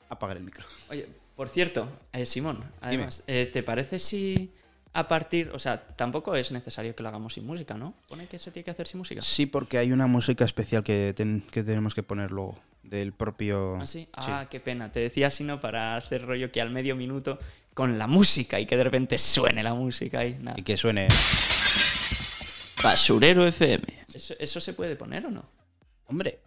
[0.07, 0.65] apagar el micro.
[0.89, 4.49] Oye, por cierto, eh, Simón, además, eh, ¿te parece si
[4.93, 7.93] a partir, o sea, tampoco es necesario que lo hagamos sin música, ¿no?
[8.07, 9.21] Pone que se tiene que hacer sin música.
[9.21, 13.77] Sí, porque hay una música especial que, ten- que tenemos que poner luego, del propio...
[13.81, 14.07] ¿Ah, sí?
[14.13, 14.91] Ah, qué pena.
[14.91, 17.39] Te decía sino para hacer rollo que al medio minuto
[17.73, 20.59] con la música y que de repente suene la música y nada.
[20.59, 21.07] Y que suene...
[22.83, 23.83] Basurero FM.
[24.13, 25.45] ¿Eso, eso se puede poner o no?
[26.07, 26.39] Hombre,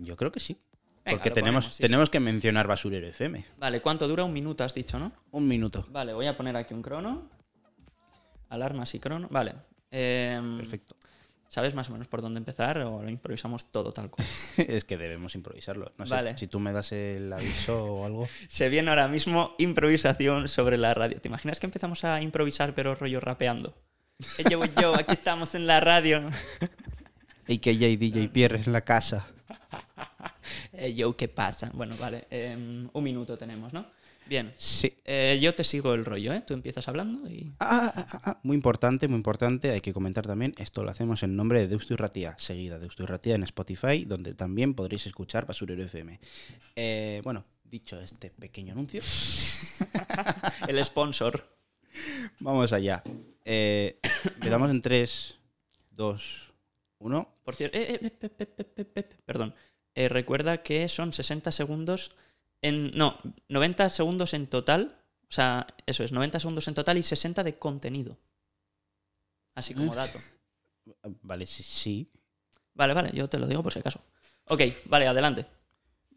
[0.00, 0.56] yo creo que sí.
[1.04, 3.44] Venga, porque tenemos, ponemos, sí, tenemos que mencionar Basurero FM.
[3.58, 4.24] Vale, ¿cuánto dura?
[4.24, 5.12] Un minuto has dicho, ¿no?
[5.32, 5.86] Un minuto.
[5.90, 7.28] Vale, voy a poner aquí un crono.
[8.54, 9.28] Alarmas y crono.
[9.30, 9.54] Vale.
[9.90, 10.96] Em, Perfecto.
[11.48, 14.26] ¿Sabes más o menos por dónde empezar o lo improvisamos todo tal cual?
[14.56, 15.92] es que debemos improvisarlo.
[15.98, 16.36] No sé Vale.
[16.36, 18.28] si tú me das el aviso o algo.
[18.48, 21.20] Se viene ahora mismo improvisación sobre la radio.
[21.20, 23.74] ¿Te imaginas que empezamos a improvisar pero rollo rapeando?
[24.38, 26.28] Eh, yo, yo, aquí estamos en la radio.
[27.48, 29.26] AKJ DJ Pierre en la casa.
[30.72, 31.70] Eh, yo, ¿qué pasa?
[31.72, 33.86] Bueno, vale, em, un minuto tenemos, ¿no?
[34.26, 34.54] Bien.
[34.56, 34.94] Sí.
[35.04, 36.42] Eh, yo te sigo el rollo, ¿eh?
[36.46, 37.52] Tú empiezas hablando y...
[37.60, 39.70] Ah, ah, ah, muy importante, muy importante.
[39.70, 43.02] Hay que comentar también, esto lo hacemos en nombre de Deusto y Ratía, seguida Deusto
[43.02, 46.18] y Ratía en Spotify, donde también podréis escuchar Basurero FM.
[46.76, 49.02] Eh, bueno, dicho este pequeño anuncio,
[50.68, 51.46] El sponsor.
[52.40, 53.02] vamos allá.
[53.44, 54.00] Eh,
[54.36, 55.38] empezamos en 3,
[55.90, 56.52] 2,
[56.98, 57.28] 1.
[57.44, 59.54] Por cierto, eh, eh, pe- pe- pe- pe- pe- pe- perdón.
[59.94, 62.16] Recuerda que son 60 segundos
[62.64, 62.90] en...
[62.92, 64.96] No, 90 segundos en total.
[65.28, 68.18] O sea, eso es, 90 segundos en total y 60 de contenido.
[69.54, 70.18] Así como dato.
[71.22, 72.10] Vale, sí, sí.
[72.74, 74.00] Vale, vale, yo te lo digo por si acaso.
[74.48, 75.46] Ok, vale, adelante.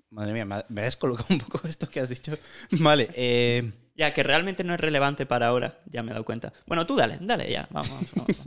[0.10, 2.38] Madre mía, me ha- me ha descolocado un poco esto que has dicho.
[2.72, 6.54] Vale, eh, Ya, que realmente no es relevante para ahora, ya me he dado cuenta.
[6.68, 8.00] Bueno, tú dale, dale, ya, vamos.
[8.16, 8.38] vamos.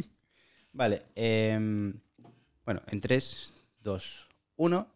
[0.72, 1.98] Vale, em,
[2.64, 4.26] bueno, en 3, 2,
[4.56, 4.86] 1.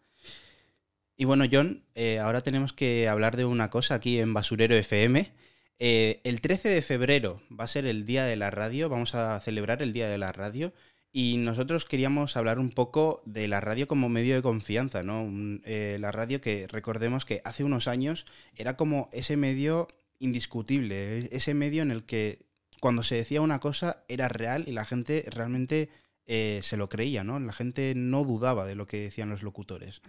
[1.17, 5.33] Y bueno, John, eh, ahora tenemos que hablar de una cosa aquí en Basurero FM.
[5.79, 9.41] Eh, el 13 de febrero va a ser el Día de la Radio, vamos a
[9.41, 10.73] celebrar el Día de la Radio.
[11.13, 15.31] Y nosotros queríamos hablar un poco de la radio como medio de confianza, ¿no?
[15.65, 19.87] Eh, la radio que recordemos que hace unos años era como ese medio
[20.19, 22.41] indiscutible, ese medio en el que
[22.81, 25.89] cuando se decía una cosa era real y la gente realmente
[26.27, 27.39] se lo creía, ¿no?
[27.39, 30.01] La gente no dudaba de lo que decían los locutores.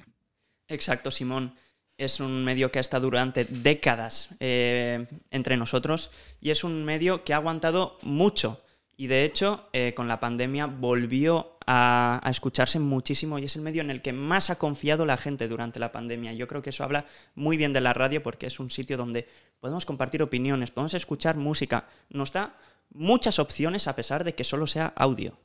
[0.67, 1.55] Exacto, Simón.
[1.97, 6.11] Es un medio que ha estado durante décadas eh, entre nosotros
[6.41, 8.61] y es un medio que ha aguantado mucho.
[8.97, 13.81] Y de hecho, eh, con la pandemia volvió a, escucharse muchísimo y es el medio
[13.81, 16.33] en el que más ha confiado la gente durante la pandemia.
[16.33, 19.27] Yo creo que eso habla muy bien de la radio porque es un sitio donde
[19.59, 21.87] podemos compartir opiniones, podemos escuchar música.
[22.09, 22.57] Nos da
[22.89, 25.37] muchas opciones a pesar de que solo sea audio.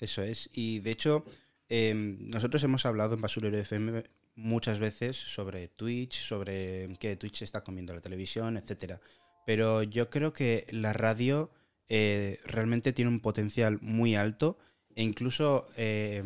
[0.00, 0.50] Eso es.
[0.52, 1.24] Y de hecho,
[1.68, 4.04] eh, nosotros hemos hablado en Basurero FM
[4.38, 9.00] muchas veces sobre Twitch, sobre que Twitch está comiendo la televisión, etcétera.
[9.44, 11.50] Pero yo creo que la radio
[11.88, 14.58] eh, realmente tiene un potencial muy alto
[14.94, 15.68] e incluso...
[15.76, 16.22] eh,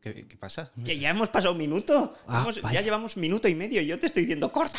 [0.00, 0.72] ¿qué, qué pasa?
[0.84, 2.14] Que ya hemos pasado un minuto.
[2.26, 4.78] Ah, Vamos- ya llevamos minuto y medio y yo te estoy diciendo corta.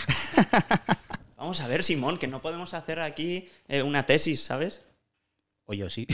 [1.38, 4.82] Vamos a ver, Simón, que no podemos hacer aquí eh, una tesis, ¿sabes?
[5.66, 6.08] O yo sí.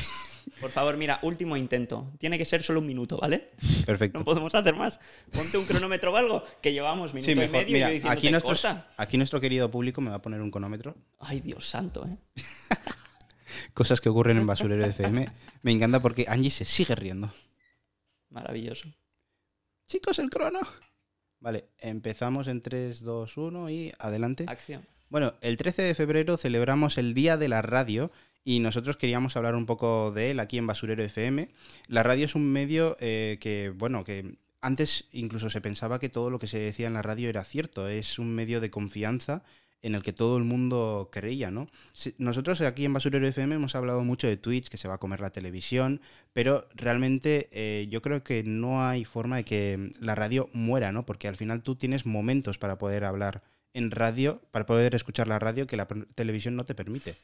[0.60, 2.12] Por favor, mira, último intento.
[2.20, 3.52] Tiene que ser solo un minuto, ¿vale?
[3.86, 4.18] Perfecto.
[4.20, 5.00] No podemos hacer más.
[5.32, 8.18] Ponte un cronómetro o algo, que llevamos minuto Sí, y medio Mira, y yo diciéndote,
[8.18, 8.66] aquí, nuestros-
[8.98, 10.96] aquí nuestro querido público me va a poner un cronómetro.
[11.20, 12.18] Ay, Dios santo, ¿eh?
[13.74, 15.28] Cosas que ocurren en Basurero FM.
[15.64, 17.32] Me encanta porque Angie se sigue riendo.
[18.30, 18.90] Maravilloso.
[19.88, 20.60] Chicos, el crono.
[21.40, 24.46] Vale, empezamos en 3, 2, 1 y adelante.
[24.48, 24.88] Acción.
[25.10, 28.12] Bueno, el 13 de febrero celebramos el Día de la Radio
[28.44, 31.50] y nosotros queríamos hablar un poco de él aquí en Basurero FM.
[31.88, 36.30] La radio es un medio eh, que, bueno, que antes incluso se pensaba que todo
[36.30, 37.88] lo que se decía en la radio era cierto.
[37.88, 39.44] Es un medio de confianza
[39.82, 41.68] en el que todo el mundo creía, ¿no?
[42.18, 45.20] Nosotros aquí en Basurero FM hemos hablado mucho de Twitch, que se va a comer
[45.20, 46.00] la televisión,
[46.32, 51.06] pero realmente eh, yo creo que no hay forma de que la radio muera, ¿no?
[51.06, 55.40] Porque al final tú tienes momentos para poder hablar en radio, para poder escuchar la
[55.40, 57.16] radio que la televisión no te permite.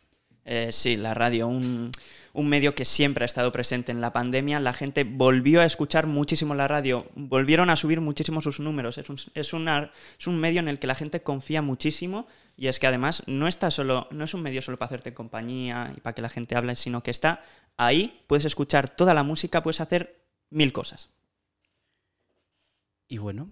[0.52, 1.91] Eh, sí, la radio, un,
[2.34, 4.60] medio que siempre ha estado presente en la pandemia.
[4.60, 8.97] La gente volvió a escuchar muchísimo la radio, volvieron a subir muchísimo sus números.
[8.97, 12.26] Es un, es es un medio en el que la gente confía muchísimo
[12.58, 15.93] y es que además no, está solo, no es un medio solo para hacerte compañía
[15.95, 17.43] y para que la gente hable, sino que está
[17.78, 20.20] ahí, puedes escuchar toda la música, puedes hacer
[20.50, 21.10] mil cosas.
[23.08, 23.52] Y bueno,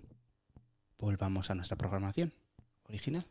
[0.98, 2.34] volvamos a nuestra programación
[2.86, 3.28] original.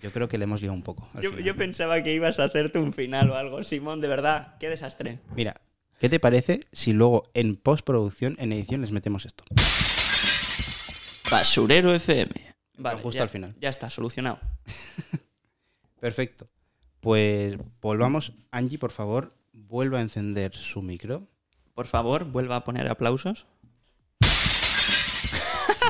[0.00, 1.08] Yo creo que le hemos liado un poco.
[1.20, 5.18] Yo, pensaba que ibas a hacerte un final o algo, Simón, de verdad, qué desastre.
[5.34, 5.60] Mira,
[5.98, 9.44] ¿qué te parece si luego en postproducción, en edición, les metemos esto?
[11.30, 12.32] Basurero FM.
[12.76, 13.54] Vale, justo ya- al final.
[13.60, 14.40] Ya está, solucionado.
[16.00, 16.48] Perfecto.
[17.00, 18.32] Pues volvamos.
[18.50, 21.28] Angie, por favor, vuelva a encender su micro.
[21.74, 23.46] Por favor, vuelva a poner aplausos.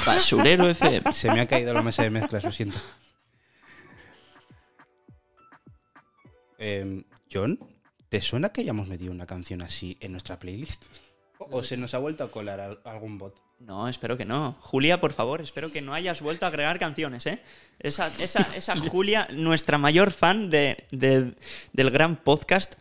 [0.07, 1.13] Basurero FM.
[1.13, 2.79] Se me ha caído la mesa de mezclas, lo siento.
[6.59, 7.59] Em, John,
[8.09, 10.85] ¿te suena que hayamos metido una canción así en nuestra playlist?
[11.39, 13.41] ¿O, se nos ha vuelto a colar al- algún bot?
[13.61, 14.57] No, espero que no.
[14.61, 17.41] Julia, por favor, espero que no hayas vuelto a agregar canciones, ¿eh?
[17.79, 21.35] Esa, esa, esa Julia, nuestra mayor fan de, de-
[21.73, 22.75] del gran podcast.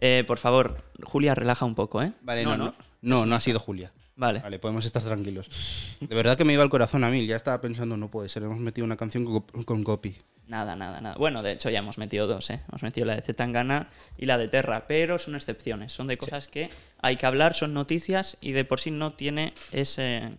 [0.00, 2.12] Eh, por favor, Julia, relaja un poco, ¿eh?
[2.22, 2.74] Vale, no, no.
[3.02, 3.92] No, no, ha sido Julia.
[4.16, 4.40] Vale.
[4.40, 5.96] Vale, podemos estar tranquilos.
[6.00, 7.26] De verdad que me iba el corazón a mil.
[7.26, 10.16] Ya estaba pensando, no puede ser, hemos metido una canción con, con copy.
[10.48, 11.14] Nada, nada, nada.
[11.16, 12.60] Bueno, de hecho ya hemos metido dos, ¿eh?
[12.70, 15.92] Hemos metido la de Zetangana y la de Terra, pero son excepciones.
[15.92, 16.70] Son de cosas que
[17.02, 20.32] hay que hablar, son noticias y de por sí no tiene ese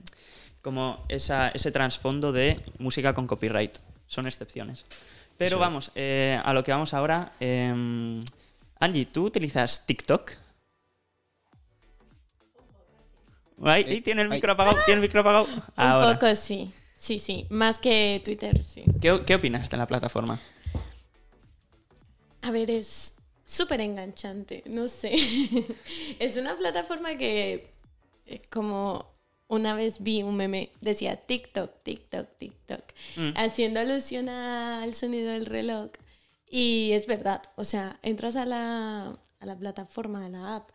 [0.63, 3.77] como esa, ese trasfondo de música con copyright.
[4.07, 4.85] Son excepciones.
[5.37, 7.31] Pero vamos, eh, a lo que vamos ahora.
[7.39, 8.21] eh,
[8.79, 10.31] Angie, ¿tú utilizas TikTok?
[13.63, 15.47] Ahí, ahí tiene el micro apagado, tiene el micro apagado.
[15.75, 16.07] Ahora.
[16.07, 16.73] Un poco sí.
[16.99, 17.45] Sí, sí.
[17.49, 18.83] Más que Twitter, sí.
[19.01, 20.37] ¿Qué, qué opinas de la plataforma?
[22.41, 25.15] A ver, es súper enganchante, no sé.
[26.19, 27.71] es una plataforma que,
[28.25, 29.05] eh, como
[29.47, 32.83] una vez vi un meme, decía TikTok, TikTok, TikTok,
[33.15, 33.31] Mm.
[33.37, 35.91] haciendo alusión al sonido del reloj.
[36.51, 40.69] Y es verdad, o sea, entras a la, a la plataforma, a la app,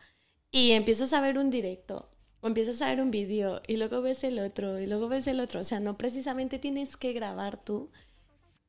[0.49, 2.09] y empiezas a ver un directo,
[2.45, 5.39] o empiezas a ver un vídeo, y luego ves el otro, y luego ves el
[5.39, 5.61] otro.
[5.61, 7.89] O sea, no precisamente tienes que grabar tú,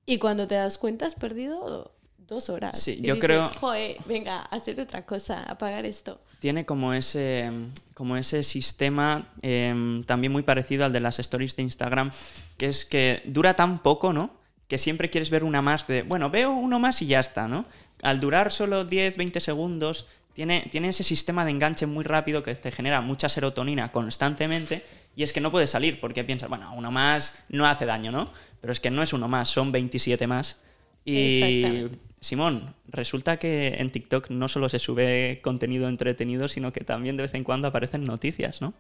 [0.06, 1.92] y cuando te das cuenta has perdido
[2.26, 2.80] dos horas.
[2.80, 6.20] Sí, Y yo dices, creo- Joder, venga, hacer otra cosa, apagar esto.
[6.38, 7.50] tiene como ese,
[7.92, 12.10] como ese sistema em, también muy parecido al de las stories de Instagram,
[12.56, 14.30] que es que dura tan poco, ¿no?
[14.68, 17.66] Que siempre quieres ver una más de, bueno, veo uno más y ya está, ¿no?
[18.02, 20.06] Al durar solo 10, 20 segundos,
[20.36, 24.84] tiene, tiene ese sistema de enganche muy rápido que te genera mucha serotonina constantemente
[25.16, 28.30] y es que no puedes salir porque piensas, bueno, uno más no hace daño, ¿no?
[28.60, 30.60] Pero es que no es uno más, son 27 más.
[31.06, 31.86] Y.
[32.20, 37.22] Simón, resulta que en TikTok no solo se sube contenido entretenido, sino que también de
[37.22, 38.74] vez en cuando aparecen noticias, ¿no?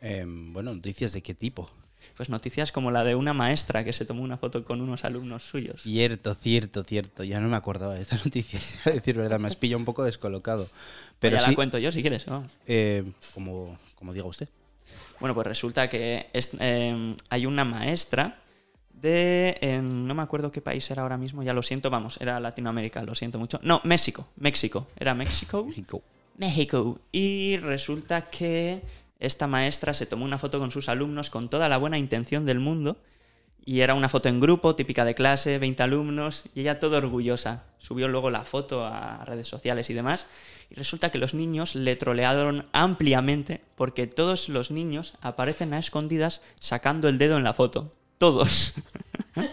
[0.00, 1.70] Em, bueno, noticias de qué tipo.
[2.20, 5.42] Pues noticias como la de una maestra que se tomó una foto con unos alumnos
[5.42, 5.80] suyos.
[5.84, 7.24] Cierto, cierto, cierto.
[7.24, 8.60] Ya no me acordaba de esta noticia.
[8.84, 10.68] A decir verdad, me has pillado un poco descolocado.
[11.18, 12.26] Pero ya sí, la cuento yo si quieres.
[12.26, 12.50] vamos.
[12.66, 14.50] eh, como, como diga usted.
[15.18, 18.38] Bueno, pues resulta que es- em, hay una maestra
[18.92, 19.56] de...
[19.62, 23.02] em, no me acuerdo qué país era ahora mismo, ya lo siento, vamos, era Latinoamérica,
[23.02, 23.58] lo siento mucho.
[23.62, 25.64] No, México, México, era México.
[25.64, 26.02] México.
[26.36, 26.98] México.
[27.12, 28.82] Y resulta que
[29.20, 32.58] esta maestra se tomó una foto con sus alumnos con toda la buena intención del
[32.58, 32.96] mundo.
[33.66, 37.64] Y era una foto en grupo, típica de clase, 20 alumnos, y ella todo orgullosa.
[37.78, 40.26] Subió luego la foto a redes sociales y demás.
[40.70, 46.40] Y resulta que los niños le trolearon ampliamente porque todos los niños aparecen a escondidas
[46.58, 47.90] sacando el dedo en la foto.
[48.16, 48.72] Todos.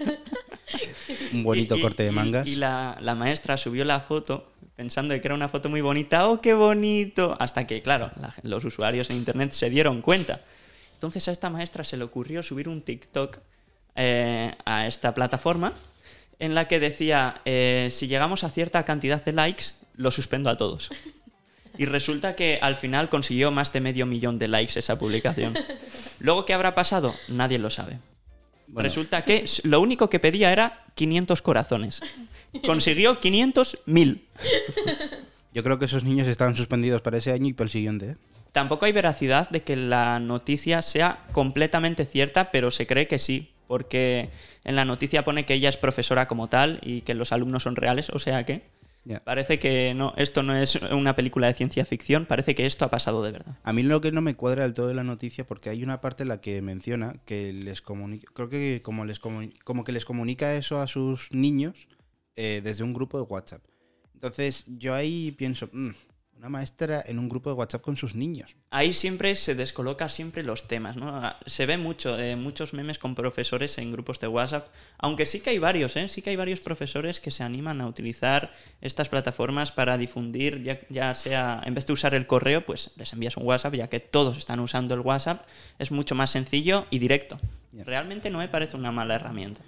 [1.33, 2.47] Un bonito Y- y- corte de y- mangas.
[2.47, 6.29] Y, la, la maestra subió la foto pensando que era una foto muy bonita.
[6.29, 7.35] ¡Oh, qué bonito!
[7.39, 10.39] Hasta que, claro, la los usuarios en internet se dieron cuenta.
[10.93, 13.39] Entonces a esta maestra se le ocurrió subir un TikTok
[13.95, 15.73] eh, a esta plataforma
[16.39, 19.65] en la que decía, eh, si llegamos a cierta cantidad de likes,
[19.95, 20.89] lo suspendo a todos.
[21.79, 25.55] Y resulta que al final consiguió más de medio millón de likes esa publicación.
[26.19, 27.15] Luego, ¿qué habrá pasado?
[27.27, 27.99] Nadie lo sabe.
[28.67, 32.01] Bueno, Resulta que lo único que pedía era 500 corazones.
[32.65, 34.25] Consiguió 500 mil.
[35.53, 38.11] yo creo que esos niños estaban suspendidos para ese año y para el siguiente.
[38.11, 38.17] ¿eh?
[38.51, 43.51] Tampoco hay veracidad de que la noticia sea completamente cierta, pero se cree que sí,
[43.67, 44.29] porque
[44.63, 47.75] en la noticia pone que ella es profesora como tal y que los alumnos son
[47.75, 48.63] reales, o sea que
[49.23, 52.89] parece que no, esto no es una película de ciencia ficción, parece que esto ha
[52.89, 53.55] pasado de verdad.
[53.63, 56.01] A mí lo que no me cuadra del todo de la noticia, porque hay una
[56.01, 59.91] parte en la que menciona que les comunica, creo que como, les comuni- como que
[59.93, 61.87] les comunica eso a sus niños
[62.37, 63.63] eh, desde un grupo de WhatsApp.
[64.13, 65.91] Entonces yo ahí pienso, "Mm,
[66.37, 68.55] una maestra en un grupo de WhatsApp con sus niños.
[68.69, 71.21] Ahí siempre se descoloca siempre los temas, ¿no?
[71.47, 74.67] Se ve mucho, eh, muchos memes con profesores en grupos de WhatsApp,
[74.99, 76.07] aunque sí que hay varios, ¿eh?
[76.07, 80.79] Sí que hay varios profesores que se animan a utilizar estas plataformas para difundir, ya,
[80.89, 83.99] ya sea, en vez de usar el correo, pues les envías un WhatsApp, ya que
[83.99, 85.41] todos están usando el WhatsApp,
[85.79, 87.37] es mucho más sencillo y directo.
[87.73, 89.61] Realmente no me parece una mala herramienta.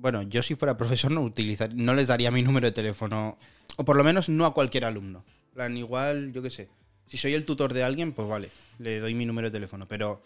[0.00, 3.36] Bu- Bueno, yo si fuera profesor no utilizar, no les daría mi número de teléfono,
[3.76, 5.24] o por lo menos no a cualquier alumno.
[5.54, 6.68] Plan, igual, yo qué sé,
[7.06, 8.48] si soy el tutor de alguien, pues vale,
[8.78, 10.22] le doy mi número de teléfono, pero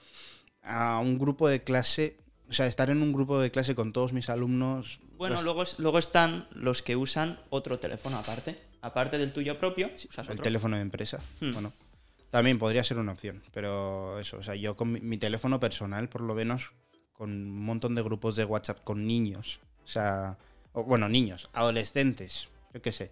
[0.63, 2.17] a un grupo de clase,
[2.49, 5.01] o sea, estar en un grupo de clase con todos mis alumnos...
[5.17, 9.91] Bueno, ugh, luego, luego están los que usan otro teléfono aparte, aparte del tuyo propio,
[9.95, 10.43] usas el otro.
[10.43, 11.53] teléfono de empresa, Hmm.
[11.53, 11.73] bueno,
[12.31, 16.09] también podría ser una opción, pero eso, o sea, yo con mi, mi teléfono personal,
[16.09, 16.71] por lo menos,
[17.15, 20.37] con un montón de grupos de WhatsApp con niños, o sea,
[20.73, 23.11] o, bueno, niños, adolescentes, yo qué sé,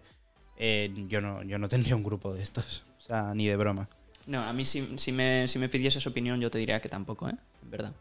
[0.57, 3.87] eh, yo, no, yo no tendría un grupo de estos, o sea, ni de broma.
[4.27, 7.27] No, a mí si, si me, si me pidieses opinión yo te diría que tampoco,
[7.27, 7.35] ¿eh?
[7.61, 7.93] En verdad.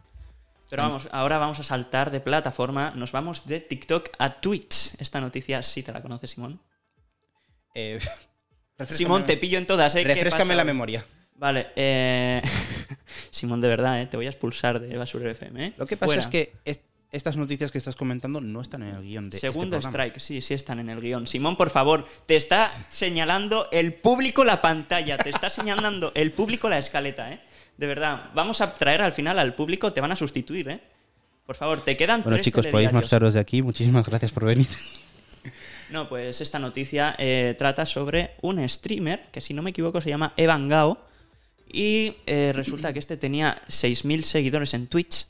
[0.72, 4.94] Pero vamos, ahora vamos a saltar de plataforma, nos vamos de TikTok a Twitch.
[4.98, 6.62] Esta noticia sí te la conoces, Simón.
[7.74, 7.98] Eh,
[8.88, 10.02] Simón, te pillo en todas, ¿eh?
[10.02, 11.04] ¿Qué Refrescame pasa la memoria.
[11.42, 12.40] Vale, eh...
[13.32, 14.06] Simón, de verdad, ¿eh?
[14.06, 15.72] Te voy a expulsar de Basura FM, ¿eh?
[15.76, 16.20] Lo que pasa Fuera.
[16.20, 16.80] es que es-
[17.10, 20.04] estas noticias que estás comentando no están en el guion de Segundo este programa.
[20.12, 21.26] strike, sí, sí están en el guion.
[21.26, 26.68] Simón, por favor, te está señalando el público la pantalla, te está señalando el público
[26.68, 27.40] la escaleta, ¿eh?
[27.76, 30.80] De verdad, vamos a traer al final al público, te van a sustituir, ¿eh?
[31.44, 33.62] Por favor, te quedan Bueno, tres chicos, podéis marcharos de aquí.
[33.62, 34.68] Muchísimas gracias por venir.
[35.90, 40.08] No, pues esta noticia eh, trata sobre un streamer que, si no me equivoco, se
[40.08, 41.10] llama Evan Gao.
[41.72, 45.26] Y eh, resulta que este tenía 6.000 seguidores en Twitch.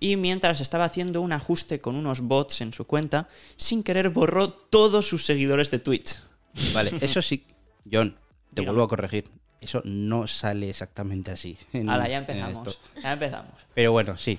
[0.00, 4.48] Y mientras estaba haciendo un ajuste con unos bots en su cuenta, sin querer borró
[4.48, 6.16] todos sus seguidores de Twitch.
[6.72, 7.44] Vale, eso sí,
[7.90, 8.12] John,
[8.54, 8.66] te Dígame.
[8.74, 9.24] vuelvo a corregir.
[9.60, 11.58] Eso no sale exactamente así.
[11.72, 12.78] en- Ahora, ya empezamos.
[13.02, 13.52] Ya empezamos.
[13.74, 14.38] Pero bueno, sí.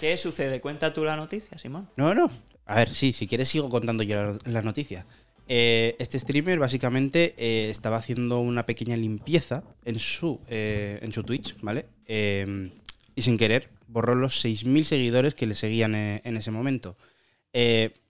[0.00, 0.60] ¿Qué sucede?
[0.60, 1.88] Cuenta tú la noticia, Simón.
[1.96, 2.28] No, no.
[2.66, 5.06] A ver, sí, si quieres sigo contando yo la, la noticia.
[5.50, 11.24] Eh, este streamer básicamente eh, estaba haciendo una pequeña limpieza en su, eh, en su
[11.24, 11.86] Twitch, ¿vale?
[12.06, 12.70] Eh,
[13.14, 16.98] y sin querer borró los 6.000 seguidores que le seguían en ese momento.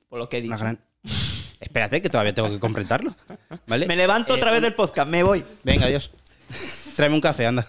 [0.08, 0.52] Por lo que he dicho.
[0.52, 0.80] una gran...
[1.60, 3.14] Espérate, que todavía tengo que completarlo.
[3.68, 3.86] ¿vale?
[3.86, 5.44] Me levanto otra vez del podcast, me voy.
[5.62, 6.10] Venga, adiós.
[6.96, 7.66] Tráeme un café, anda.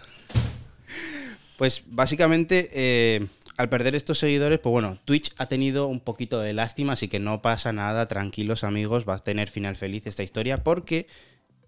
[1.58, 3.30] Pues básicamente,
[3.60, 7.20] al perder estos seguidores, pues bueno, Twitch ha tenido un poquito de lástima, así que
[7.20, 11.08] no pasa nada, tranquilos amigos, va a tener final feliz esta historia, porque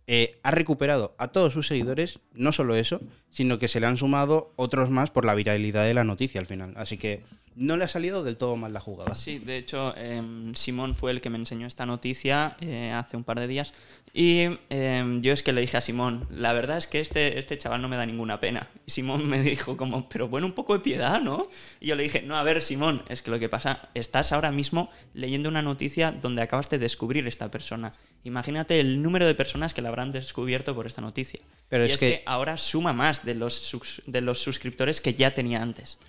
[0.08, 3.98] eh, ha recuperado a todos sus seguidores, no solo eso, sino que se le han
[3.98, 6.72] sumado otros más por la viralidad de la noticia al final.
[6.78, 7.24] Así que
[7.56, 9.16] no le ha salido del todo mal la jugada.
[9.16, 13.24] Sí, de hecho, em, Simón fue el que me enseñó esta noticia eh, hace un
[13.24, 13.74] par de días.
[14.14, 17.58] Y em, yo es que le dije a Simón, la verdad es que este, este
[17.58, 18.68] chaval no me da ninguna pena.
[18.86, 21.48] Y Simón me dijo como, pero bueno, un poco de piedad, ¿no?
[21.80, 24.52] Y yo le dije, no, a ver, Simón, es que lo que pasa, estás ahora
[24.52, 27.92] mismo leyendo una noticia donde acabas de descubrir esta persona.
[28.26, 31.40] Imagínate el número de personas que la habrán descubierto por esta noticia.
[31.70, 32.24] Pero y es es, que- que...
[32.26, 36.00] ahora suma más de los, de los suscriptores que ya tenía antes.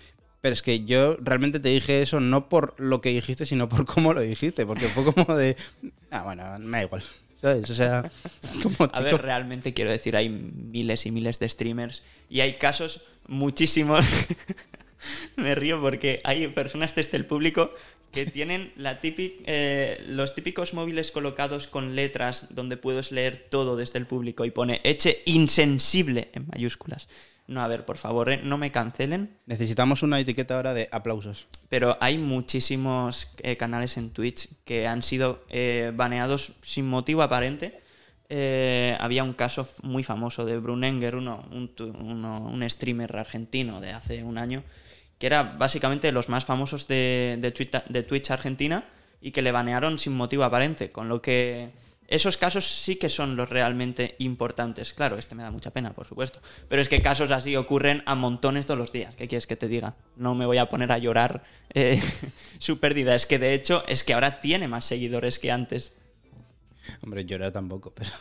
[0.43, 3.85] Pero es que yo realmente te dije eso no por lo que dijiste, sino por
[3.85, 4.65] cómo lo dijiste.
[4.65, 5.55] Porque fue como de.
[6.11, 7.01] Ah, bueno, me da igual.
[7.39, 7.69] ¿Sabes?
[7.69, 8.11] O sea,
[8.61, 13.03] como A ver, realmente quiero decir, hay miles y miles de streamers y hay casos
[13.25, 14.05] muchísimos.
[15.37, 17.73] Me río porque hay personas desde el público
[18.11, 23.77] que tienen la típic- eh, los típicos móviles colocados con letras donde puedes leer todo
[23.77, 27.07] desde el público y pone eche insensible en mayúsculas.
[27.47, 31.47] No, a ver, por favor, eh, no me cancelen, Necesitamos una etiqueta ahora de aplausos.
[31.69, 37.81] pero hay muchísimos eh, canales en Twitch que han sido eh, baneados sin motivo aparente.
[38.99, 44.23] Había un caso muy famoso de Brunenger, uno, un, uno- un streamer argentino de hace
[44.23, 44.63] un año,
[45.19, 48.85] que era básicamente de los más famosos de, de, Twitch, de Twitch Argentina
[49.21, 50.91] y que le banearon sin motivo aparente.
[50.91, 51.69] Con lo que
[52.07, 54.93] esos casos sí que son los realmente importantes.
[54.93, 56.39] Claro, este me da mucha pena, por supuesto.
[56.67, 59.15] Pero es que casos así ocurren a montones todos los días.
[59.15, 59.95] ¿Qué quieres que te diga?
[60.15, 61.43] No me voy a poner a llorar
[61.73, 62.01] eh,
[62.59, 63.15] su pérdida.
[63.15, 65.93] Es que de hecho es que ahora tiene más seguidores que antes.
[67.01, 68.11] Hombre, llorar tampoco, pero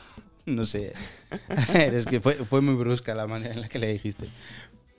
[0.47, 0.93] no sé.
[1.74, 4.26] Es que fue muy brusca la manera en la que le dijiste.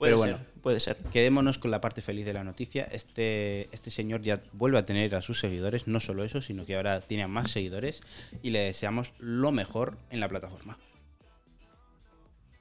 [0.04, 0.96] Puede pero ser, bueno, puede ser.
[1.12, 2.84] quedémonos con la parte feliz de la noticia.
[2.84, 6.76] Este, este señor ya vuelve a tener a sus seguidores, no solo eso, sino que
[6.76, 8.00] ahora tiene a más seguidores
[8.42, 10.76] y le deseamos lo mejor en la plataforma.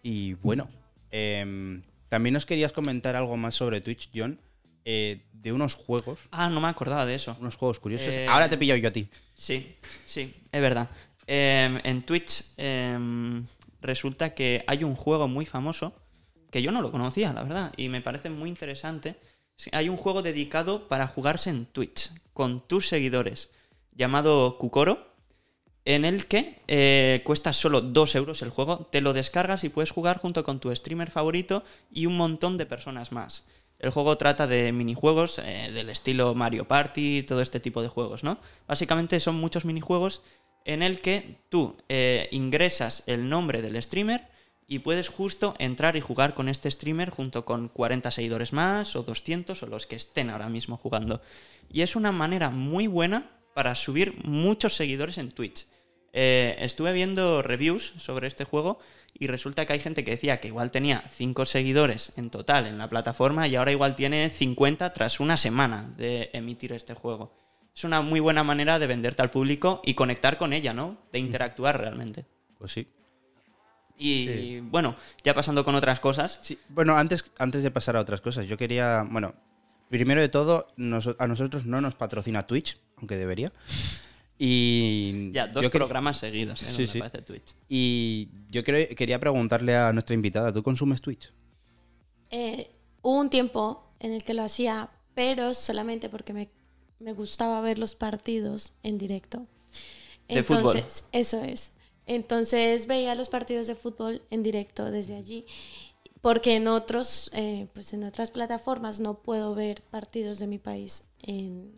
[0.02, 0.68] Y bueno,
[1.12, 4.40] em, también nos querías comentar algo más sobre Twitch, John,
[4.86, 7.38] eh, de unos juegos, Ah, no me acordaba de eso.
[7.40, 8.10] unos juegos curiosos.
[8.10, 9.08] Eh, Ahora te pillo yo a ti.
[9.34, 9.76] Sí,
[10.06, 10.90] sí, es verdad.
[11.26, 13.46] Em, en Twitch em,
[13.82, 15.94] resulta que hay un juego muy famoso
[16.54, 19.16] que yo no lo conocía, la verdad, y me parece muy interesante.
[19.72, 23.50] Hay un juego dedicado para jugarse en Twitch con tus seguidores
[23.92, 25.08] llamado Kukoro,
[25.84, 29.90] en el que eh, cuesta solo 2 euros el juego, te lo descargas y puedes
[29.90, 33.48] jugar junto con tu streamer favorito y un montón de personas más.
[33.80, 38.24] El juego trata de minijuegos eh, del estilo Mario Party, todo este tipo de juegos,
[38.24, 38.38] ¿no?
[38.68, 40.22] Básicamente son muchos minijuegos
[40.66, 44.32] en el que tú eh, ingresas el nombre del streamer
[44.68, 49.04] y puedes justo entrar y jugar con este streamer junto con 40 seguidores más o
[49.04, 51.22] 200 o los que estén ahora mismo jugando.
[51.72, 55.68] Y es una manera muy buena para subir muchos seguidores en Twitch.
[56.12, 58.80] Eh, estuve viendo reviews sobre este juego
[59.18, 62.78] y resulta que hay gente que decía que igual tenía 5 seguidores en total en
[62.78, 67.34] la plataforma y ahora igual tiene 50 tras una semana de emitir este juego.
[67.76, 70.98] Es una muy buena manera de venderte al público y conectar con ella, ¿no?
[71.12, 72.26] De interactuar realmente.
[72.60, 72.88] Pues sí.
[73.98, 76.40] Y bueno, ya pasando con otras cosas.
[76.42, 79.34] Sí, bueno, antes, antes de pasar a otras cosas, yo quería, bueno,
[79.90, 80.68] primero de todo,
[81.20, 83.52] a nosotros no nos patrocina Twitch, aunque debería.
[84.38, 86.68] Y Ya, dos yo programas seguidos, ¿eh?
[86.70, 86.98] Sí, sí.
[86.98, 87.56] aparece Twitch.
[87.70, 91.32] Y yo quería preguntarle a nuestra invitada, ¿tú consumes Twitch?
[92.32, 92.72] Eh,
[93.04, 96.50] hubo un tiempo en el que lo hacía, pero solamente porque me
[97.04, 99.46] me gustaba ver los partidos en directo.
[100.28, 100.78] De fútbol.
[100.78, 101.74] Entonces, eso es.
[102.08, 105.46] Entonces veía los partidos de fútbol en directo desde allí.
[106.22, 111.10] Porque en otros, eh, pues en otras plataformas no puedo ver partidos de mi país
[111.22, 111.72] en,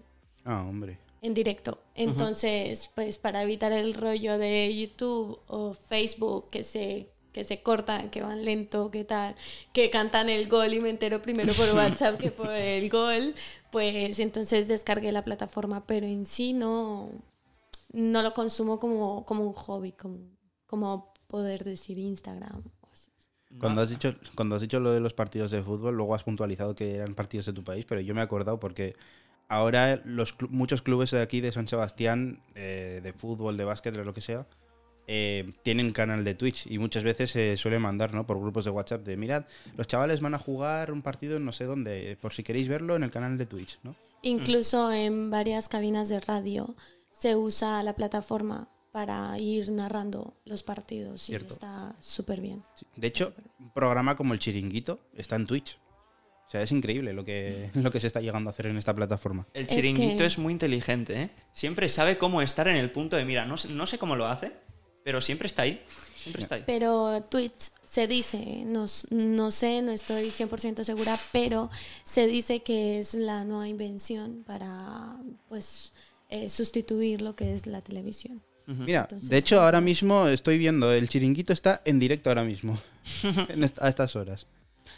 [0.43, 0.99] Ah, hombre.
[1.23, 1.79] en directo.
[1.95, 8.09] Entonces, pues para evitar el rollo de YouTube o Facebook que se que se cortan,
[8.11, 9.35] que van lento, que tal,
[9.73, 13.35] que cantan el gol y me entero primero por WhatsApp que por el gol,
[13.73, 17.09] pues entonces descargué la plataforma, pero en sí no,
[17.95, 20.19] no lo consumo como, como un hobby, como,
[20.67, 22.63] como poder decir Instagram.
[22.81, 23.09] o así.
[23.57, 26.75] Cuando has, dicho, cuando has dicho lo de los partidos de fútbol, luego has puntualizado
[26.75, 28.95] que eran partidos de tu país, pero yo me he acordado porque
[29.47, 34.03] ahora los muchos clubes de aquí de San Sebastián, eh, de fútbol, de básquet, de
[34.03, 34.45] lo que sea,
[35.07, 38.25] eh, tienen canal de Twitch y muchas veces se suele mandar ¿no?
[38.25, 39.45] por grupos de WhatsApp de mirad,
[39.77, 42.97] los chavales van a jugar un partido en no sé dónde, por si queréis verlo
[42.97, 43.95] en el canal de Twitch, ¿no?
[44.23, 46.75] Incluso en varias cabinas de radio
[47.17, 52.63] se usa la plataforma para ir narrando los partidos y está súper bien.
[52.75, 52.85] Sí.
[52.95, 55.77] De hecho, un programa como el Chiringuito está en Twitch.
[56.47, 58.93] O sea, es increíble lo que, lo que se está llegando a hacer en esta
[58.93, 59.47] plataforma.
[59.53, 61.29] El Es chiringuito que- es muy inteligente, ¿eh?
[61.51, 63.45] Siempre sabe cómo estar en el punto de mira.
[63.45, 64.51] No sé, no sé cómo lo hace,
[65.03, 65.83] pero siempre está ahí.
[66.15, 66.63] Siempre está ahí.
[66.65, 71.69] Pero Twitch se dice, no, no sé, no estoy 100% segura, pero
[72.03, 75.17] se dice que es la nueva invención para
[75.49, 75.93] pues
[76.35, 78.41] eh, sustituir lo que es la televisión.
[78.67, 82.79] Mira, Entonces- de hecho ahora mismo estoy viendo, el chiringuito está en directo ahora mismo,
[83.49, 84.47] en est- a estas horas.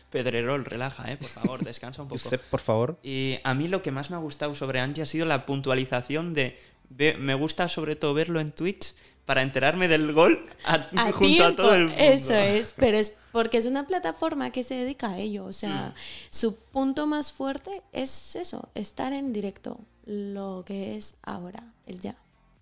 [0.09, 1.17] Pedrerol, relaja, ¿eh?
[1.17, 2.19] Por favor, descansa un poco.
[2.21, 2.97] Josep, por favor.
[3.03, 6.33] Y a mí lo que más me ha gustado sobre Angie ha sido la puntualización
[6.33, 6.57] de...
[6.89, 8.93] ve- me gusta sobre todo verlo en Twitch
[9.27, 11.95] para enterarme del gol a- A junto a todo el mundo.
[12.03, 15.45] Eso es, pero es porque es una plataforma que se dedica a ello.
[15.45, 15.93] O sea,
[16.31, 22.15] su punto más fuerte es eso, estar en directo, lo que es ahora, el ya.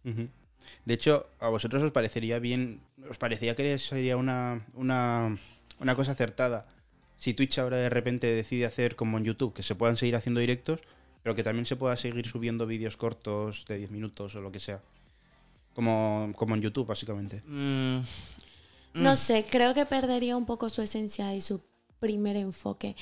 [0.04, 5.38] De hecho, a vosotros os parecería bien, os parecía que sería una, una,
[5.80, 6.68] una cosa acertada
[7.18, 10.42] si Twitch ahora de repente decide hacer como en YouTube, que se puedan seguir haciendo
[10.42, 10.82] directos,
[11.24, 14.60] pero que también se pueda seguir subiendo vídeos cortos de 10 minutos o lo que
[14.60, 14.82] sea.
[15.76, 17.44] Como, como en YouTube, básicamente.
[17.46, 18.02] Mm,
[19.00, 21.62] No mm, sé, creo que perdería un poco su esencia y su
[22.00, 22.96] primer enfoque.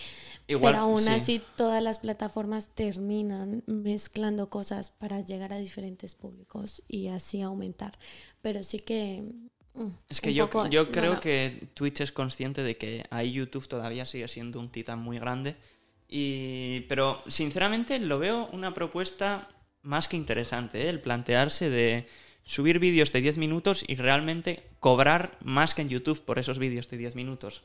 [0.47, 1.09] Igual, pero aún sí.
[1.09, 7.93] así todas las plataformas terminan mezclando cosas para llegar a diferentes públicos y así aumentar.
[8.41, 9.23] Pero sí que...
[9.73, 11.19] mm, Es que yo, poco- yo no, creo no.
[11.19, 15.55] que Twitch es consciente de que ahí YouTube todavía sigue siendo un titán muy grande.
[16.07, 19.49] Y, pero sinceramente lo veo una propuesta
[19.81, 20.89] más que interesante, ¿eh?
[20.89, 22.07] el plantearse de
[22.43, 26.89] subir vídeos de 10 minutos y realmente cobrar más que en YouTube por esos vídeos
[26.89, 27.63] de 10 minutos.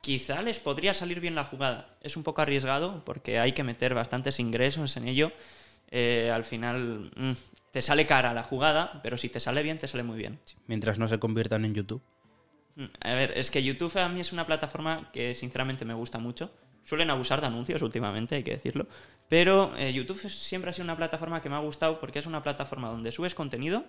[0.00, 1.96] Quizá les podría salir bien la jugada.
[2.00, 5.32] Es un poco arriesgado porque hay que meter bastantes ingresos en ello.
[5.90, 7.32] Eh, al final mm,
[7.72, 10.38] te sale cara la jugada, pero si te sale bien, te sale muy bien.
[10.66, 12.02] Mientras no se conviertan en YouTube.
[12.76, 16.18] Mm, A ver, es que YouTube a mí es una plataforma que sinceramente me gusta
[16.18, 16.50] mucho.
[16.84, 18.86] Suelen abusar de anuncios últimamente, hay que decirlo.
[19.28, 22.42] Pero eh, YouTube siempre ha sido una plataforma que me ha gustado porque es una
[22.42, 23.84] plataforma donde subes contenido.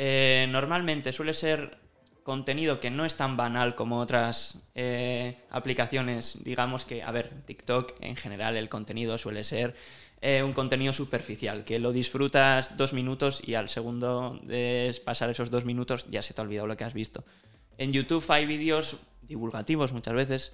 [0.00, 1.76] Eh, normalmente suele ser
[2.22, 6.44] contenido que no es tan banal como otras eh, aplicaciones.
[6.44, 9.74] Digamos que, a ver, TikTok en general el contenido suele ser
[10.20, 15.50] eh, un contenido superficial, que lo disfrutas dos minutos y al segundo de pasar esos
[15.50, 17.24] dos minutos ya se te ha olvidado lo que has visto.
[17.76, 20.52] En YouTube hay vídeos divulgativos muchas veces.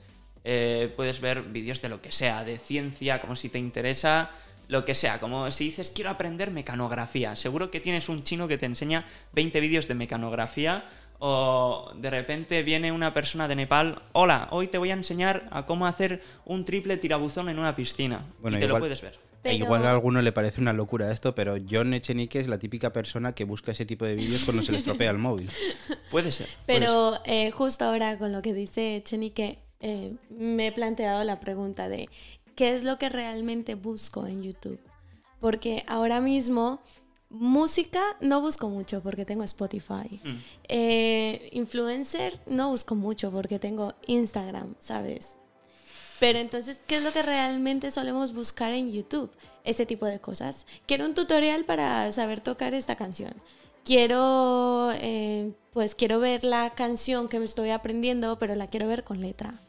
[0.96, 4.30] puedes ver vídeos de lo que sea, de ciencia, como si te interesa
[4.68, 5.18] lo que sea.
[5.20, 7.36] Como si dices, quiero aprender mecanografía.
[7.36, 10.84] Seguro que tienes un chino que te enseña 20 vídeos de mecanografía.
[11.20, 15.64] O de repente viene una persona de Nepal, hola, hoy te voy a enseñar a
[15.64, 18.26] cómo hacer un triple tirabuzón en una piscina.
[18.40, 19.14] Bueno, y te lo igual- puedes ver.
[19.14, 22.58] E Pero- Igual a alguno le parece una locura esto, pero John Echenique es la
[22.58, 25.50] típica persona que busca ese tipo de vídeos cuando se le estropea el móvil.
[26.10, 26.46] Puede ser.
[26.46, 26.86] puede ser.
[26.88, 31.88] Pero eh, justo ahora con lo que dice Chenique, eh, me he planteado la pregunta
[31.90, 32.08] de
[32.54, 34.80] qué es lo que realmente busco en YouTube.
[35.40, 36.80] Porque ahora mismo
[37.28, 40.20] música no busco mucho porque tengo Spotify.
[40.22, 40.36] Mm.
[40.68, 45.36] Eh, influencer no busco mucho porque tengo Instagram, ¿sabes?
[46.20, 49.30] Pero entonces, ¿qué es lo que realmente solemos buscar en YouTube?
[49.64, 50.66] Ese tipo de cosas.
[50.86, 53.34] Quiero un tutorial para saber tocar esta canción.
[53.84, 59.04] Quiero, eh, pues quiero ver la canción que me estoy aprendiendo, pero la quiero ver
[59.04, 59.60] con letra.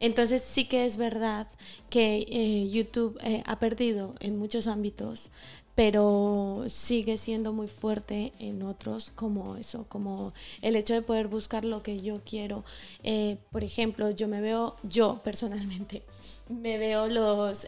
[0.00, 1.48] Entonces sí que es verdad
[1.90, 5.30] que eh, YouTube eh, ha perdido en muchos ámbitos,
[5.74, 11.64] pero sigue siendo muy fuerte en otros como eso, como el hecho de poder buscar
[11.64, 12.64] lo que yo quiero.
[13.02, 16.02] Eh, por ejemplo, yo me veo, yo personalmente,
[16.48, 17.66] me veo los...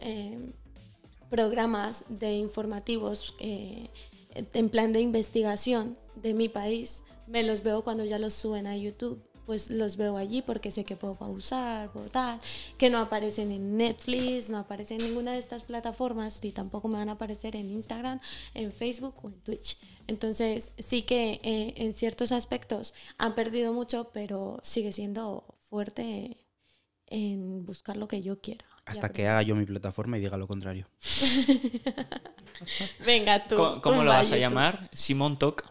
[1.29, 8.19] programas de informativos en plan de investigación de mi país, me los veo cuando ya
[8.19, 9.21] los suben a YouTube.
[9.45, 12.39] Pues los veo allí porque sé que puedo pausar, puedo tal,
[12.77, 16.97] que no aparecen en Netflix, no aparecen en ninguna de estas plataformas y tampoco me
[16.97, 18.19] van a aparecer en Instagram,
[18.53, 19.77] en Facebook o en Twitch.
[20.07, 26.37] Entonces sí que eh, en ciertos aspectos han perdido mucho, pero sigue siendo fuerte
[27.07, 28.65] en buscar lo que yo quiera.
[28.91, 30.87] Hasta que haga yo mi plataforma y diga lo contrario.
[33.05, 33.55] Venga tú.
[33.81, 34.89] ¿Cómo, lo vas a llamar?
[34.93, 35.63] ¿Simón cómo?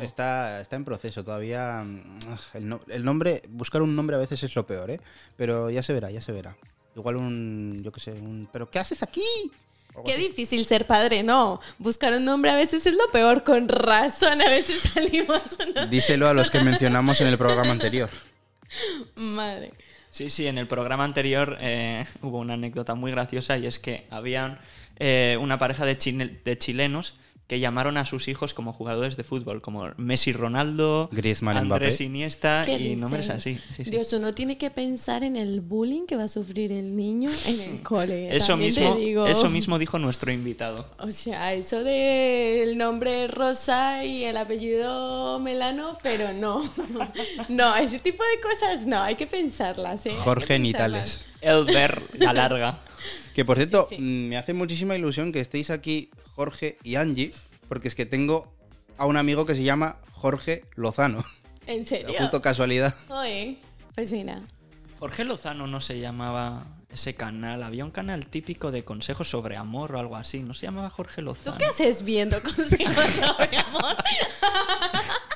[0.00, 1.82] Está, está en proceso todavía.
[1.84, 2.18] mm,
[2.54, 5.00] El, no- el nombre, buscar un nombre a veces es lo peor, ¿eh?
[5.36, 6.56] Pero ya se verá, ya se verá.
[6.96, 8.48] Igual un, yo qué sé, un...
[8.52, 9.22] ¿Pero qué haces aquí?
[10.04, 10.22] Qué así.
[10.28, 11.60] difícil ser padre, no.
[11.78, 14.40] Buscar un nombre a veces es lo peor, con razón.
[14.40, 15.86] A veces salimos uno.
[15.86, 18.08] Díselo a los que mencionamos en el programa anterior.
[19.16, 19.72] Madre.
[20.18, 24.04] Sí, sí, en el programa anterior eh, hubo una anécdota muy graciosa y es que
[24.10, 24.58] habían
[24.98, 25.94] eh, una pareja de,
[26.44, 27.14] de chilenos
[27.48, 32.04] que llamaron a sus hijos como jugadores de fútbol, como Messi Ronaldo, Griezmann, Andrés Mbappé.
[32.04, 33.56] Iniesta ¿Qué y nombres así.
[33.74, 33.90] sí, sí.
[33.90, 37.60] Dios, uno tiene que pensar en el bullying que va a sufrir el niño en
[37.60, 38.36] el cole.
[38.36, 39.26] Eso también te mismo, digo.
[39.26, 40.86] eso mismo dijo nuestro invitado.
[40.98, 46.62] O sea, eso del nombre Rosa y el apellido Melano, pero no.
[47.48, 50.12] No, ese tipo de cosas no, hay que pensarlas, ¿eh?
[50.18, 50.58] Jorge.
[50.58, 51.24] Nitales.
[51.40, 52.80] Elber Galarga.
[53.34, 54.02] Que por cierto, Sí, sí.
[54.02, 57.34] mm, me hace muchísima ilusión que estéis aquí Jorge y Angie,
[57.66, 58.54] porque es que tengo
[58.96, 61.24] a un amigo que se llama Jorge Lozano.
[61.66, 62.14] ¿En serio?
[62.16, 62.94] Justo casualidad.
[63.08, 63.56] Joder.
[63.96, 64.42] Pues mira.
[65.00, 67.64] Jorge Lozano no se llamaba ese canal.
[67.64, 70.38] Había un canal típico de consejos sobre amor o algo así.
[70.38, 71.58] No se llamaba Jorge ¿Tú Lozano.
[71.58, 73.96] qué haces viendo consejos sobre amor?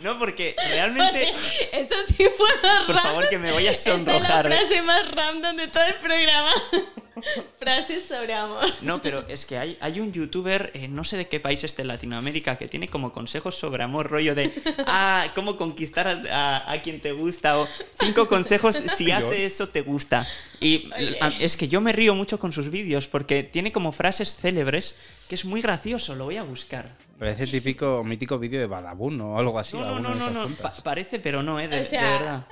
[0.00, 1.22] No, porque realmente.
[1.72, 3.02] eso sí fue más Por random.
[3.12, 4.48] favor, que me voy a Esta es sonrojar.
[4.48, 4.58] la ¿eh?
[4.66, 6.50] frase más random de todo el programa.
[7.58, 8.64] Frases sobre amor.
[8.82, 11.82] No, pero es que hay, hay un youtuber, eh, no sé de qué país este
[11.82, 14.52] de Latinoamérica, que tiene como consejos sobre amor, rollo de,
[14.86, 17.66] ah, cómo conquistar a, a- a quien te gusta, o
[18.00, 20.28] cinco consejos si hace eso te gusta.
[20.60, 20.88] Y
[21.20, 24.94] a- es que yo me río mucho con sus vídeos, porque tiene como frases célebres,
[25.28, 26.94] que es muy gracioso, lo voy a buscar.
[27.18, 29.76] Parece típico, mítico vídeo de Badabun o algo así.
[29.76, 32.46] No, no, no, no, no, pa- parece, pero no, eh, de, O sea, de verdad.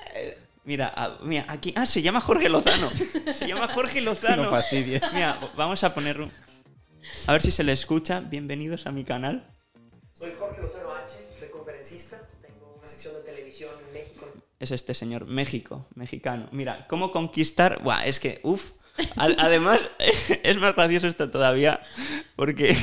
[0.64, 2.88] Mira, ah, mira, aquí, ah, se llama Jorge Lozano.
[2.90, 4.44] Se llama Jorge Lozano.
[4.44, 5.02] No fastidies.
[5.12, 6.32] Mira, vamos a poner un-
[7.28, 8.18] A ver si se le escucha.
[8.18, 9.48] Bienvenidos a mi canal.
[10.12, 14.26] Soy Jorge Lozano H, soy conferencista, tengo una sección de televisión en México.
[14.58, 16.48] Es este señor, México, mexicano.
[16.50, 17.80] Mira, cómo conquistar.
[17.84, 18.72] Buah, es que, uff.
[19.16, 19.88] Además,
[20.42, 21.80] es más gracioso esto todavía,
[22.34, 22.76] porque.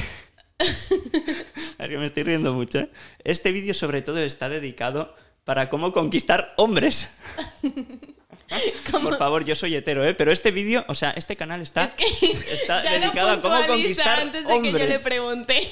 [1.79, 2.79] Es que me estoy riendo mucho.
[2.79, 2.89] ¿eh?
[3.23, 7.17] Este vídeo, sobre todo, está dedicado para cómo conquistar hombres.
[8.91, 10.13] Por favor, yo soy hetero, ¿eh?
[10.13, 11.93] Pero este vídeo, o sea, este canal está,
[12.51, 14.73] está Ya lo dedicado a cómo conquistar antes de hombres.
[14.75, 15.71] que yo le pregunte.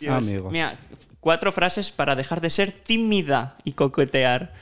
[0.00, 0.16] Dios.
[0.16, 0.50] Amigo.
[0.50, 0.78] Mira,
[1.20, 4.52] cuatro frases para dejar de ser tímida y coquetear.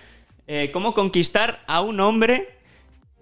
[0.46, 2.57] Eh, ¿Cómo conquistar a un hombre?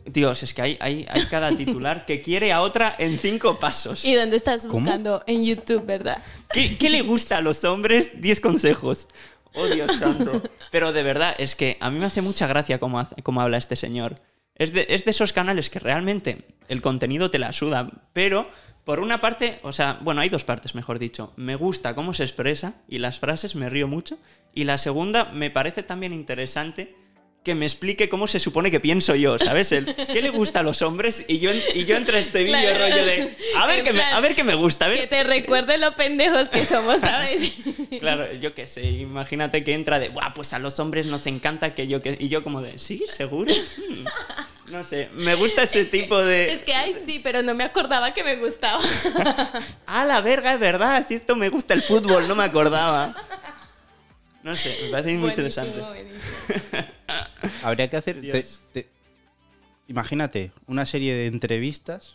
[0.06, 4.04] Dios, es que hay, hay, hay cada titular que quiere a otra en cinco pasos.
[4.04, 5.22] ¿Y dónde estás buscando?
[5.26, 6.22] En YouTube, ¿verdad?
[6.52, 8.20] ¿Qué, qué le gusta a los hombres?
[8.22, 9.08] Diez consejos.
[9.54, 10.42] Oh, Dios santo.
[10.70, 13.56] Pero de verdad, es que a mí me hace mucha gracia cómo, hace- cómo habla
[13.56, 14.14] este señor.
[14.54, 18.48] Es de, es de esos canales que realmente el contenido te la suda, pero
[18.84, 21.32] por una parte, o sea, bueno, hay dos partes, mejor dicho.
[21.36, 24.18] Me gusta cómo se expresa y las frases me río mucho.
[24.54, 26.94] Y la segunda, me parece también interesante
[27.46, 29.70] que me explique cómo se supone que pienso yo, ¿sabes?
[29.70, 31.26] El, ¿Qué le gusta a los hombres?
[31.28, 32.78] Y yo, y yo entre este vídeo Claro.
[32.80, 34.98] rollo de, a ver, En qué me, plan, a ver qué me gusta, a ver.
[34.98, 37.52] Que te recuerde lo pendejos que somos, ¿sabes?
[38.00, 41.72] Claro, yo qué sé, imagínate que entra de, Buah, pues a los hombres nos encanta
[41.74, 42.16] que yo que...
[42.18, 43.04] Y yo como de, ¿sí?
[43.08, 43.54] ¿Seguro?
[43.54, 44.04] Hmm.
[44.72, 46.52] No sé, me gusta ese tipo de...
[46.52, 48.82] Es que, ay, sí, pero no me acordaba que me gustaba.
[49.86, 51.04] ¡Ah, la verga, es verdad!
[51.06, 53.14] Si esto me gusta el fútbol, no me acordaba.
[54.46, 55.80] No sé, me parece muy Buenísimo, interesante.
[55.80, 56.86] buenísimo.
[57.64, 58.14] Habría que hacer.
[58.14, 58.60] te- Dios.
[58.72, 58.88] te-
[59.88, 62.14] imagínate una serie de entrevistas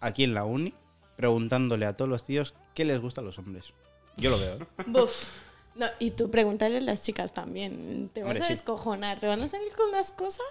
[0.00, 0.72] aquí en la uni
[1.16, 3.74] preguntándole a todos los tíos qué les gusta a los hombres.
[4.16, 4.54] Yo lo veo.
[4.54, 4.66] ¿eh?
[4.86, 5.28] Buf.
[5.74, 8.08] No, y tú pregúntale a las chicas también.
[8.14, 8.54] Te vas Hombre, a sí.
[8.54, 9.20] descojonar.
[9.20, 10.46] ¿Te van a salir con unas cosas?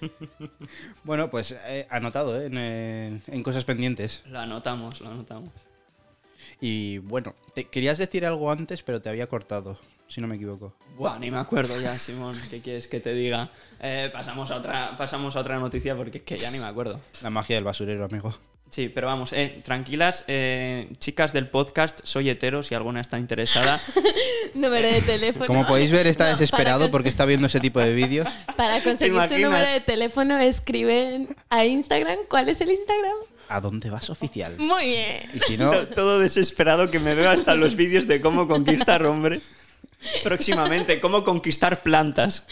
[1.02, 2.46] Bueno, pues eh, anotado ¿eh?
[2.46, 4.22] en, eh, en cosas pendientes.
[4.26, 5.50] Lo anotamos, lo anotamos.
[6.60, 9.78] Y bueno, te, querías decir algo antes, pero te había cortado,
[10.08, 10.74] si no me equivoco.
[10.96, 12.36] Buah, ni me acuerdo ya, Simón.
[12.50, 13.50] ¿Qué quieres que te diga?
[13.80, 17.00] Eh, pasamos, a otra, pasamos a otra noticia porque es que ya ni me acuerdo.
[17.22, 18.34] La magia del basurero, amigo.
[18.68, 23.80] Sí, pero vamos, eh, tranquilas, eh, chicas del podcast, soy hetero, si alguna está interesada.
[24.54, 25.46] Número de teléfono.
[25.46, 28.26] Como podéis ver, está No, desesperado porque está viendo ese tipo de vídeos.
[28.56, 32.18] Para conseguir su número de teléfono, escriben a Instagram.
[32.28, 33.14] ¿Cuál es el Instagram?
[33.48, 34.56] ¿A dónde vas oficial?
[34.58, 35.30] Muy bien.
[35.34, 39.04] Y si no, To- Todo desesperado que me veo hasta los vídeos de cómo conquistar
[39.06, 39.40] hombre.
[40.22, 42.46] Próximamente, cómo conquistar plantas.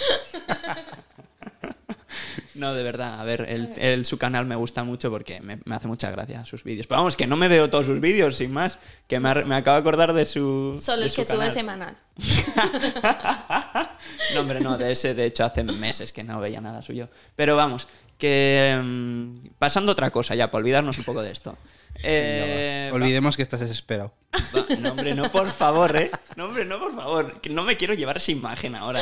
[2.55, 5.75] No, de verdad, a ver, el, el- su canal me gusta mucho porque me, me
[5.75, 6.87] hace mucha gracia sus vídeos.
[6.87, 9.75] Pero vamos, que no me veo todos sus vídeos, sin más, que me, me acabo
[9.75, 10.81] de acordar de su.
[10.81, 11.53] Solo de el su que sube canal.
[11.53, 11.97] semanal.
[14.35, 17.09] No, hombre, no, de ese, de hecho, hace meses que no veía nada suyo.
[17.37, 17.89] Pero vamos,
[18.19, 18.79] que.
[18.83, 21.57] mm, pasando a otra cosa ya, para olvidarnos un poco de esto.
[22.03, 24.15] Eh, va- olvidemos que estás desesperado.
[24.55, 26.11] Va, no, hombre, no, por favor, ¿eh?
[26.37, 27.41] No, hombre, no, por favor.
[27.41, 29.01] Que no me quiero llevar esa imagen ahora.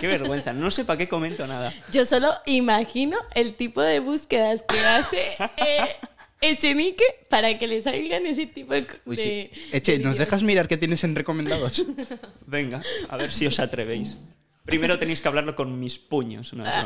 [0.00, 0.52] Qué vergüenza.
[0.52, 1.72] No sé para qué comento nada.
[1.90, 5.18] Yo solo imagino el tipo de búsquedas que hace
[5.56, 5.88] eh,
[6.40, 8.86] Echenique para que le salgan ese tipo de.
[9.06, 9.50] Uy, sí.
[9.72, 11.86] Eche, de ¿nos dejas mirar qué tienes en recomendados?
[12.46, 14.18] Venga, a ver si os atrevéis.
[14.66, 16.52] Primero tenéis que hablarlo con mis puños.
[16.52, 16.64] ¿no?
[16.64, 16.84] Va,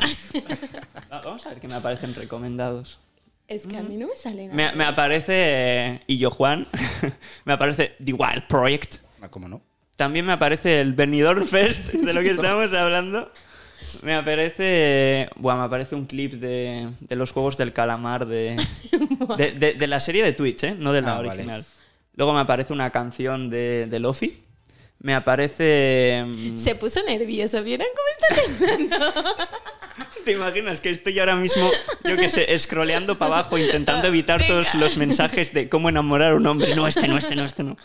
[1.11, 3.01] Vamos a ver qué me aparecen recomendados.
[3.49, 4.55] Es que a mí no me sale nada.
[4.55, 5.33] Me, me aparece.
[5.35, 6.67] eh, y yo, Juan.
[7.45, 8.97] me aparece The Wild Project.
[9.23, 9.63] Ah, ¿Cómo no?
[9.97, 13.33] También me aparece el Benidorm Fest, de lo que estábamos hablando.
[14.03, 15.29] Me aparece.
[15.37, 18.57] Buah, me aparece un clip de, de los juegos del calamar de,
[19.39, 20.75] de, de- de la serie de Twitch, ¿eh?
[20.79, 21.29] No de la Ah, vale.
[21.31, 21.65] original.
[22.15, 24.43] Luego me aparece una canción de, de Lofi.
[25.01, 26.25] Me aparece.
[26.27, 27.63] mm, Se puso nervioso.
[27.63, 28.09] ¿Vieron cómo
[28.43, 29.23] está temblando?
[30.25, 31.69] ¿Te imaginas que estoy ahora mismo,
[32.05, 36.37] yo qué sé, scrolleando para abajo, intentando evitar todos los mensajes de cómo enamorar a
[36.37, 36.75] un hombre?
[36.75, 37.77] No, este no, este no, este no.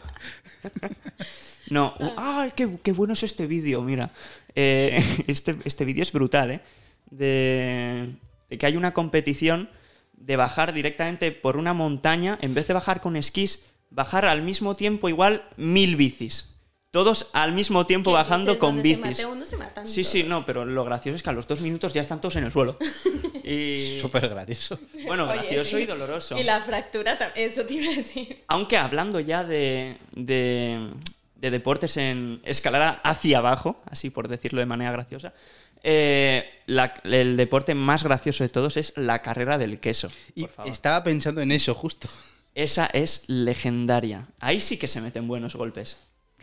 [1.69, 1.95] No.
[2.18, 3.81] ¡Ah, qué, qué bueno es este vídeo!
[3.81, 4.11] Mira,
[4.56, 6.61] Eh, este, este vídeo es brutal, ¿eh?
[7.10, 8.10] De,
[8.49, 9.69] de que hay una competición
[10.14, 14.76] de bajar directamente por una montaña, en vez de bajar con esquís, bajar al mismo
[14.76, 16.52] tiempo igual mil bicis.
[16.94, 18.60] Todos al mismo tiempo ¿Qué bajando dices?
[18.60, 19.02] con Donde se bicis.
[19.18, 21.60] mate uno, se matan Sí, sí, no, pero lo gracioso es que a los dos
[21.60, 22.78] minutos ya están todos en el suelo.
[23.44, 24.80] Y Súper gracioso.
[25.06, 25.84] bueno, Oye, gracioso sí.
[25.84, 26.38] y doloroso.
[26.38, 27.49] Y la fractura también.
[27.52, 28.44] Eso te iba a decir.
[28.48, 30.91] Aunque hablando ya de, de,
[31.36, 35.34] de deportes en escalada hacia abajo, así por decirlo de manera graciosa,
[35.82, 40.10] eh, la- el deporte más gracioso de todos es la carrera del queso.
[40.36, 40.72] Y por favor.
[40.72, 42.07] estaba pensando en eso justo.
[42.56, 44.28] Esa es legendaria.
[44.40, 45.98] Ahí sí que se meten buenos golpes.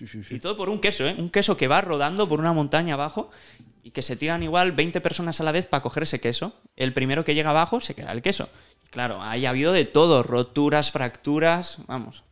[0.06, 1.14] Sí, sí, Y todo por un queso, ¿eh?
[1.18, 3.30] Un queso que va rodando por una montaña abajo
[3.82, 6.54] y que se tiran igual 20 personas a la vez para coger ese queso.
[6.76, 8.48] El primero que llega abajo se queda el queso.
[8.86, 12.24] Y claro, ahí ha habido de todo, roturas, fracturas, vamos.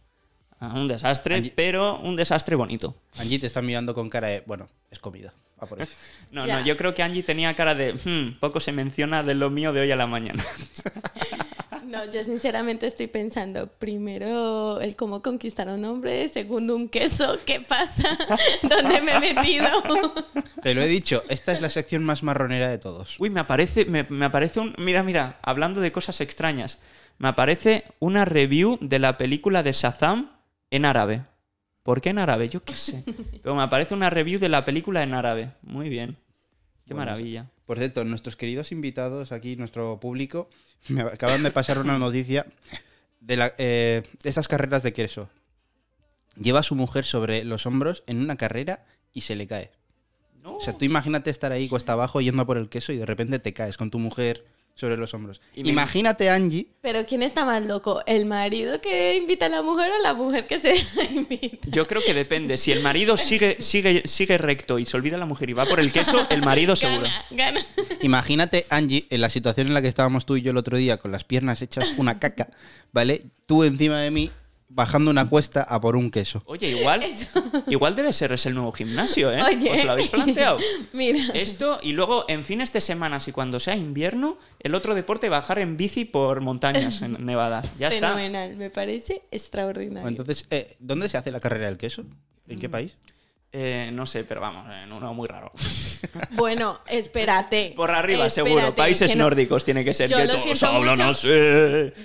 [0.60, 2.96] Un desastre, pero un desastre bonito.
[3.18, 5.32] Angie te está mirando con cara de, bueno, es comida.
[5.62, 5.86] Va por ahí.
[6.32, 9.50] No, no, yo creo que Angie tenía cara de, "Hmm, poco se menciona de lo
[9.50, 10.44] mío de hoy a la mañana.
[11.88, 17.38] No, yo sinceramente estoy pensando, primero el cómo conquistar a un hombre, segundo un queso,
[17.46, 18.04] ¿qué pasa?
[18.62, 19.68] ¿Dónde me he metido?
[20.62, 23.18] Te lo he dicho, esta es la sección más marronera de todos.
[23.18, 24.74] Uy, me aparece, me, me aparece un.
[24.76, 26.78] Mira, mira, hablando de cosas extrañas.
[27.16, 30.30] Me aparece una review de la película de Shazam
[30.70, 31.24] en árabe.
[31.82, 32.50] ¿Por qué en árabe?
[32.50, 33.02] Yo qué sé.
[33.42, 35.52] Pero me aparece una review de la película en árabe.
[35.62, 36.18] Muy bien.
[36.86, 37.50] Qué Bueno, maravilla.
[37.64, 40.48] Por cierto, nuestros queridos invitados aquí, nuestro público,
[40.88, 42.46] me acaban de pasar una noticia
[43.20, 45.28] de, la- eh, de estas carreras de queso.
[46.40, 49.72] Lleva a su mujer sobre los hombros en una carrera y se le cae.
[50.42, 50.56] No.
[50.56, 53.06] O sea, tú imagínate estar ahí cuesta abajo yendo a por el queso y de
[53.06, 54.46] repente te caes con tu mujer
[54.78, 55.40] sobre los hombros.
[55.56, 58.02] Y me- Imagínate, Angie, Pero ¿quién está más loco?
[58.06, 60.76] ¿El marido que invita a la mujer o la mujer que se
[61.10, 61.68] invita?
[61.68, 62.56] Yo creo que depende.
[62.56, 65.80] Si el marido sigue, sigue, sigue recto y se olvida la mujer y va por
[65.80, 67.02] el queso, el marido seguro.
[67.02, 67.60] Gana, gana.
[68.02, 70.96] imagínate, Angie, en la situación en la que estábamos tú y yo el otro día
[70.98, 72.48] con las piernas hechas una caca,
[72.92, 73.22] ¿vale?
[73.46, 74.30] Tú encima de mí
[74.68, 76.42] bajando una cuesta a por un queso.
[76.46, 77.26] Oye, igual, Eso.
[77.68, 79.42] igual debe ser ese el nuevo gimnasio, ¿eh?
[79.42, 79.70] Oye.
[79.70, 80.58] ¿Os lo habéis planteado?
[80.92, 81.24] Mira.
[81.34, 85.58] Esto y luego en fines de semana y cuando sea invierno, el otro deporte bajar
[85.58, 87.72] en bici por montañas en nevadas.
[87.78, 88.08] Ya está.
[88.08, 90.08] Fenomenal, me parece extraordinario.
[90.08, 92.04] Entonces, eh, ¿dónde se hace la carrera del queso?
[92.46, 92.96] ¿En qué país?
[93.50, 95.52] Eh, no sé, pero vamos, en uno muy raro.
[96.32, 97.72] Bueno, espérate.
[97.74, 98.74] Por arriba, Espérate, seguro.
[98.74, 100.08] Países no- nórdicos tiene que ser.
[100.08, 101.08] Yo que lo todos siento hablan mucho.
[101.10, 101.28] así.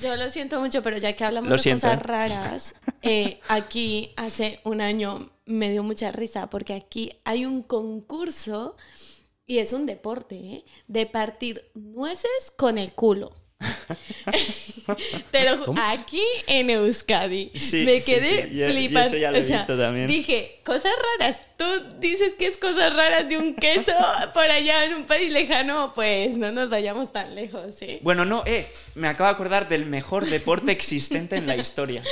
[0.01, 2.03] Yo lo siento mucho, pero ya que hablamos Lo de siento, cosas ¿eh?
[2.07, 8.77] raras, eh, aquí hace un año me dio mucha risa porque aquí hay un concurso
[9.45, 10.65] y es un deporte ¿eh?
[10.87, 13.35] de partir nueces con el culo.
[15.31, 19.07] Te lo aquí en Euskadi Sí, me quedé sí, flipando.
[19.07, 20.07] eso ya lo he visto también.
[20.07, 21.41] Dije, cosas raras.
[21.57, 21.65] Tú
[21.99, 23.94] dices que es cosas raras de un queso
[24.34, 27.99] por allá en un país lejano, pues no nos vayamos tan lejos, ¿sí?
[28.02, 32.03] Bueno, no, eh, me acabo de acordar del mejor deporte existente en la historia.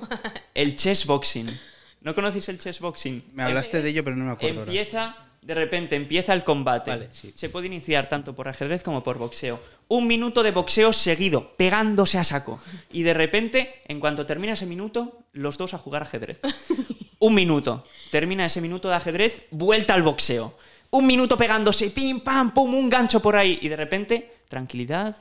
[0.54, 1.58] El chess boxing.
[2.00, 3.24] ¿No conocéis el chess boxing?
[3.32, 4.60] Me hablaste de ello, pero no me acuerdo.
[4.60, 5.25] ahora.
[5.46, 6.90] De repente, empieza el combate.
[6.90, 7.32] Vale, sí.
[7.36, 9.60] Se puede iniciar tanto por ajedrez como por boxeo.
[9.86, 12.58] Un minuto de boxeo seguido, pegándose a saco.
[12.90, 16.40] Y de repente, en cuanto termina ese minuto, los dos a jugar ajedrez.
[17.20, 17.84] Un minuto.
[18.10, 20.52] Termina ese minuto de ajedrez, vuelta al boxeo.
[20.90, 23.56] Un minuto pegándose, pim, pam, pum, un gancho por ahí.
[23.62, 25.14] Y de repente, tranquilidad,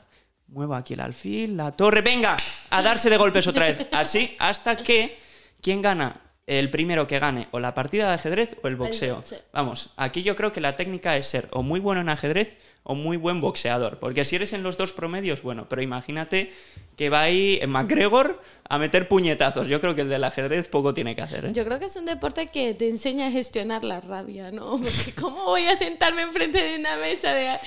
[0.48, 2.36] muevo aquí el alfil, la torre, venga,
[2.72, 3.88] a darse de golpes otra vez.
[3.92, 5.20] Así hasta que,
[5.62, 6.20] ¿quién gana?
[6.48, 9.24] El primero que gane o la partida de ajedrez o el boxeo.
[9.52, 12.94] Vamos, aquí yo creo que la técnica es ser o muy bueno en ajedrez o
[12.94, 13.98] muy buen boxeador.
[13.98, 16.54] Porque si eres en los dos promedios, bueno, pero imagínate
[16.96, 18.40] que va ahí McGregor
[18.70, 19.68] a meter puñetazos.
[19.68, 21.50] Yo creo que el del ajedrez poco tiene que hacer, ¿eh?
[21.52, 24.78] Yo creo que es un deporte que te enseña a gestionar la rabia, ¿no?
[24.84, 27.58] Porque ¿cómo voy a sentarme enfrente de una mesa de,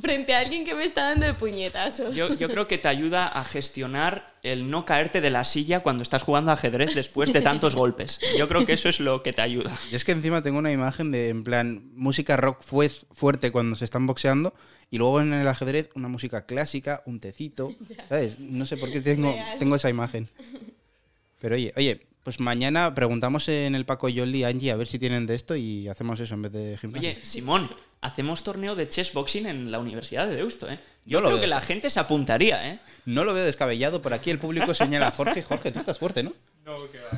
[0.00, 2.16] frente a alguien que me está dando de puñetazos?
[2.16, 6.02] Yo, yo creo que te ayuda a gestionar el no caerte de la silla cuando
[6.02, 8.18] estás jugando ajedrez después de tantos golpes.
[8.36, 9.78] Yo creo que eso es lo que te ayuda.
[9.90, 13.76] Y es que encima tengo una imagen de, en plan, música rock fue fuerte cuando
[13.76, 14.52] se están boxeando
[14.90, 17.72] y luego en el ajedrez una música clásica, un tecito,
[18.08, 18.40] ¿sabes?
[18.40, 20.28] No sé por qué tengo, tengo esa imagen.
[21.38, 25.26] Pero oye, oye, pues mañana preguntamos en el Paco Yoli Angie a ver si tienen
[25.26, 27.10] de esto y hacemos eso en vez de gimnasio.
[27.10, 27.70] Oye, Simón,
[28.00, 30.80] hacemos torneo de chess boxing en la Universidad de Deusto, ¿eh?
[31.04, 31.40] Yo, Yo lo creo veo.
[31.44, 32.78] que la gente se apuntaría, ¿eh?
[33.06, 36.22] No lo veo descabellado, por aquí el público señala a Jorge, Jorge, tú estás fuerte,
[36.22, 36.32] ¿no?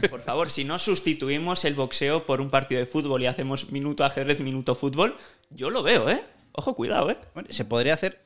[0.08, 4.02] Por favor, si no sustituimos el boxeo por un partido de fútbol y hacemos minuto
[4.04, 5.16] ajedrez, minuto fútbol,
[5.50, 6.22] yo lo veo, ¿eh?
[6.52, 7.18] Ojo, cuidado, ¿eh?
[7.34, 8.18] Bueno, se podría hacer,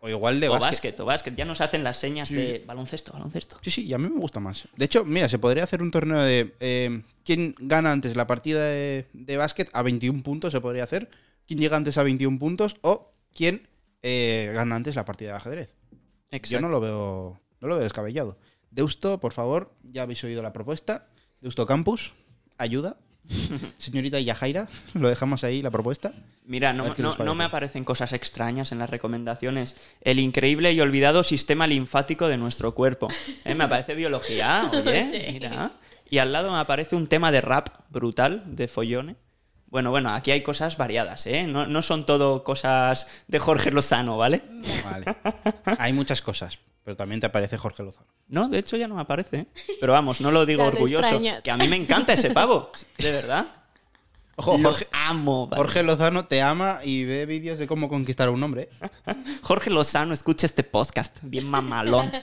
[0.00, 0.70] o igual de o básquet.
[0.70, 1.36] básquet, o básquet.
[1.36, 3.58] Ya nos hacen las señas de baloncesto, baloncesto.
[3.62, 4.66] Sí, sí, y a mí me gusta más.
[4.76, 8.60] De hecho, mira, se podría hacer un torneo de eh, quién gana antes la partida
[8.64, 11.08] de, de básquet a 21 puntos, se podría hacer.
[11.46, 13.68] Quién llega antes a 21 puntos o quién
[14.06, 15.74] eh, gana antes la partida de ajedrez.
[16.42, 18.38] Yo no lo veo, no lo veo descabellado.
[18.70, 21.08] Deusto, por favor, ya habéis oído la propuesta.
[21.40, 22.12] Deusto Campus,
[22.58, 22.98] ayuda.
[23.78, 26.12] Señorita Yajaira, lo dejamos ahí la propuesta.
[26.44, 27.42] Mira, no, me parece.
[27.44, 29.78] aparecen cosas extrañas en las recomendaciones.
[30.02, 33.08] El increíble y olvidado sistema linfático de nuestro cuerpo.
[33.46, 33.54] ¿Eh?
[33.54, 35.72] Me aparece biología, oye, mira.
[36.10, 39.16] Y al lado me aparece un tema de rap brutal, de follone.
[39.74, 41.48] Bueno, bueno, aquí hay cosas variadas, ¿eh?
[41.48, 44.44] No, no son todo cosas de Jorge Lozano, ¿vale?
[44.84, 45.04] Vale.
[45.80, 48.06] Hay muchas cosas, pero también te aparece Jorge Lozano.
[48.28, 49.36] No, de hecho ya no me aparece.
[49.36, 49.46] ¿eh?
[49.80, 51.08] Pero vamos, no lo digo lo orgulloso.
[51.08, 51.42] extrañas.
[51.42, 53.46] Que a mí me encanta ese pavo, de verdad.
[54.36, 55.48] Ojo, Lo Jorge, amo.
[55.48, 55.60] ¿vale?
[55.60, 58.68] Jorge Lozano te ama y ve vídeos de cómo conquistar a un hombre.
[58.80, 59.14] ¿eh?
[59.42, 62.12] Jorge Lozano, escucha este podcast, bien mamalón.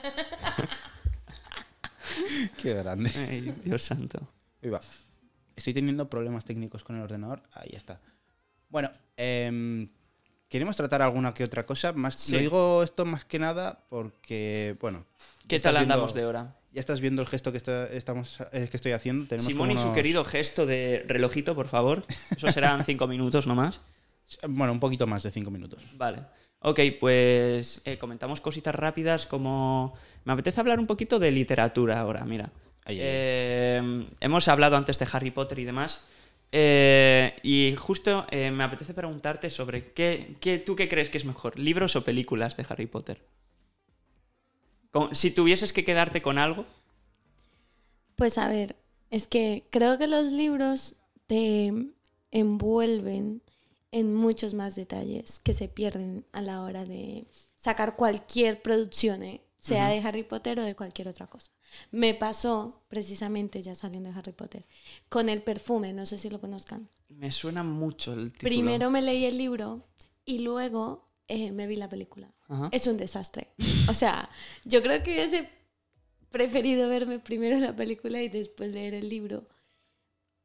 [2.61, 3.11] Qué grande.
[3.30, 4.22] Ay, Dios santo.
[4.64, 4.80] Ahí va.
[5.56, 7.44] Estoy teniendo problemas técnicos con el ordenador.
[7.53, 7.99] Ahí está.
[8.69, 9.88] Bueno, em,
[10.48, 11.94] queremos tratar alguna que otra cosa.
[11.94, 12.34] Más, Sí.
[12.36, 15.06] Lo digo esto más que nada porque, bueno.
[15.48, 16.57] ¿Qué tal viendo- andamos de hora?
[16.73, 19.26] Ya estás viendo el gesto que, está- estamos, eh, que estoy haciendo.
[19.28, 22.06] Tenemos Simón y su querido gesto de relojito, por favor.
[22.36, 23.82] Eso serán cinco minutos nomás.
[24.48, 25.84] Bueno, un poquito más de cinco minutos.
[25.98, 26.19] Vale.
[26.60, 29.94] Ok, pues eh, comentamos cositas rápidas como...
[30.23, 32.52] Me apetece hablar un poquito de literatura ahora, mira.
[32.86, 32.98] Ay.
[33.02, 36.06] Eh, hemos hablado antes de Harry Potter y demás.
[36.53, 41.24] eh, y justo eh, me apetece preguntarte sobre qué, qué- tú qué crees que es
[41.26, 43.22] mejor, libros o películas de Harry Potter.
[44.91, 46.66] Con- si tuvieses que quedarte con algo,
[48.16, 48.76] Pues a ver,
[49.10, 50.95] es que creo que los libros
[51.28, 51.72] te
[52.32, 53.41] envuelven
[53.91, 57.26] en muchos más detalles que se pierden a la hora de
[57.58, 59.41] sacar cualquier producción, ¿eh?
[59.62, 61.52] Sea de Harry Potter o de cualquier otra cosa.
[61.92, 64.66] Me pasó precisamente ya saliendo de Harry Potter
[65.08, 66.90] con el perfume, no sé si lo conozcan.
[67.08, 68.50] me suena mucho el título.
[68.50, 69.88] Primero me leí el libro
[70.26, 72.34] y luego eh, me vi la película.
[72.72, 73.54] Es un desastre.
[73.88, 74.30] O sea,
[74.66, 75.50] yo creo que hubiese
[76.30, 79.48] preferido verme primero la película y después leer el libro.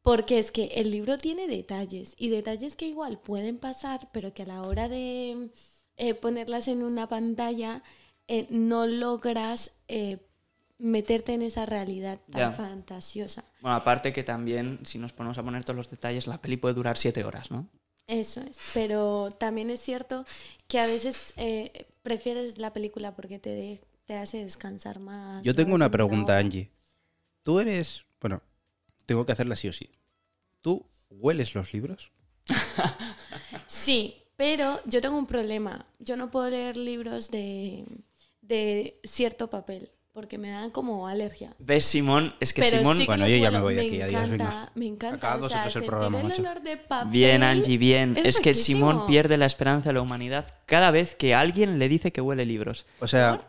[0.03, 4.45] Porque es que el libro tiene detalles y detalles que igual pueden pasar, pero que
[4.45, 5.51] a la hora de
[5.97, 7.83] eh, ponerlas en una pantalla
[8.29, 10.19] eh, no logras eh,
[10.79, 12.51] meterte en esa realidad tan Ya.
[12.53, 13.45] fantasiosa.
[13.61, 16.75] Bueno, aparte que también, si nos ponemos a poner todos los detalles, la peli puede
[16.75, 17.69] durar siete horas, ¿no?
[18.07, 20.25] Eso es, pero también es cierto
[20.69, 25.43] que a veces eh, prefieres la película porque te, de- te hace descansar más.
[25.45, 26.39] Yo tengo una pregunta.
[26.39, 26.71] Angie.
[27.43, 28.05] Tú eres.
[28.21, 28.43] Bueno,
[29.07, 29.91] tengo que hacerla sí o sí.
[30.61, 32.13] ¿Tú hueles los libros?
[33.67, 35.87] Sí, pero yo tengo un problema.
[35.99, 37.85] Yo no puedo leer libros de,
[38.47, 41.55] de cierto papel porque me dan como alergia.
[41.59, 42.35] ¿Ves, Simón?
[42.41, 42.97] Es que pero Simón...
[42.97, 44.73] sí que Bueno, yo ya me voy de aquí, adiós, encanta, venga.
[44.75, 45.17] Me encanta.
[45.35, 46.41] Acaba o sea, el programa, el macho.
[46.41, 48.17] olor de papel Bien, Angie, bien.
[48.25, 48.55] Es, que.
[48.55, 52.47] Simón pierde la esperanza de la humanidad cada vez que alguien le dice que huele
[52.47, 52.87] libros.
[53.01, 53.43] O sea,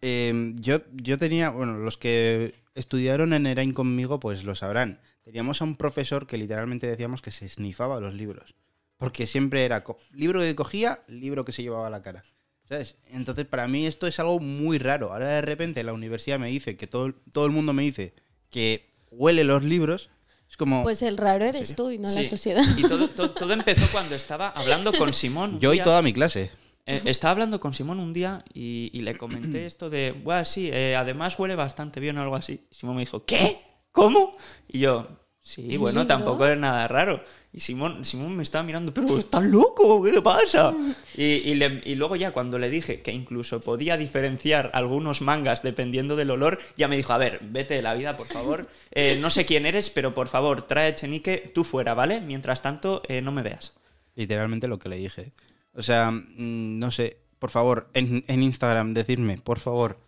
[0.00, 1.50] eh, yo, yo tenía.
[1.50, 5.02] Bueno, los que estudiaron en Erain conmigo, pues lo sabrán.
[5.22, 8.54] Teníamos a un profesor que literalmente decíamos que se snifaba los libros.
[8.96, 12.24] Porque siempre era libro que cogía, libro que se llevaba a la cara.
[12.70, 12.96] ¿Sabes?
[13.10, 15.12] Entonces, para mí esto es algo muy raro.
[15.12, 18.14] Ahora de repente la universidad me dice que todo, todo el mundo me dice
[18.48, 20.08] que huele los libros.
[20.48, 20.84] Es como.
[20.84, 22.62] Pues el raro eres tú y no la sociedad.
[22.78, 25.58] Y todo, todo- todo empezó cuando estaba hablando con Simón.
[25.58, 26.52] yo y toda mi clase.
[26.86, 30.70] Eh, estaba hablando con Simón un día y, y le comenté esto de, bueno, sí,
[30.72, 32.66] eh, además huele bastante bien o algo así.
[32.70, 33.58] Simón me dijo, ¿qué?
[33.92, 34.30] ¿Cómo?
[34.68, 35.08] Y yo,
[35.50, 36.06] sí, ¿El bueno, libro?
[36.16, 37.22] tampoco es nada raro.
[37.52, 40.72] Y Simón, Simón me estaba mirando, pero estás loco, ¿qué te pasa?
[41.16, 45.62] Y, y le- y luego ya cuando le dije que incluso podía diferenciar algunos mangas
[45.62, 48.68] dependiendo del olor, ya me dijo, a ver, vete de la vida, por favor.
[48.92, 52.20] Eh, no sé quién eres, pero por favor, trae Chenique tú fuera, ¿vale?
[52.20, 53.74] Mientras tanto, eh, no me veas.
[54.16, 55.32] Literalmente lo que le dije.
[55.74, 59.98] O sea, mm, no sé, por favor, en, en Instagram, decidme, por favor,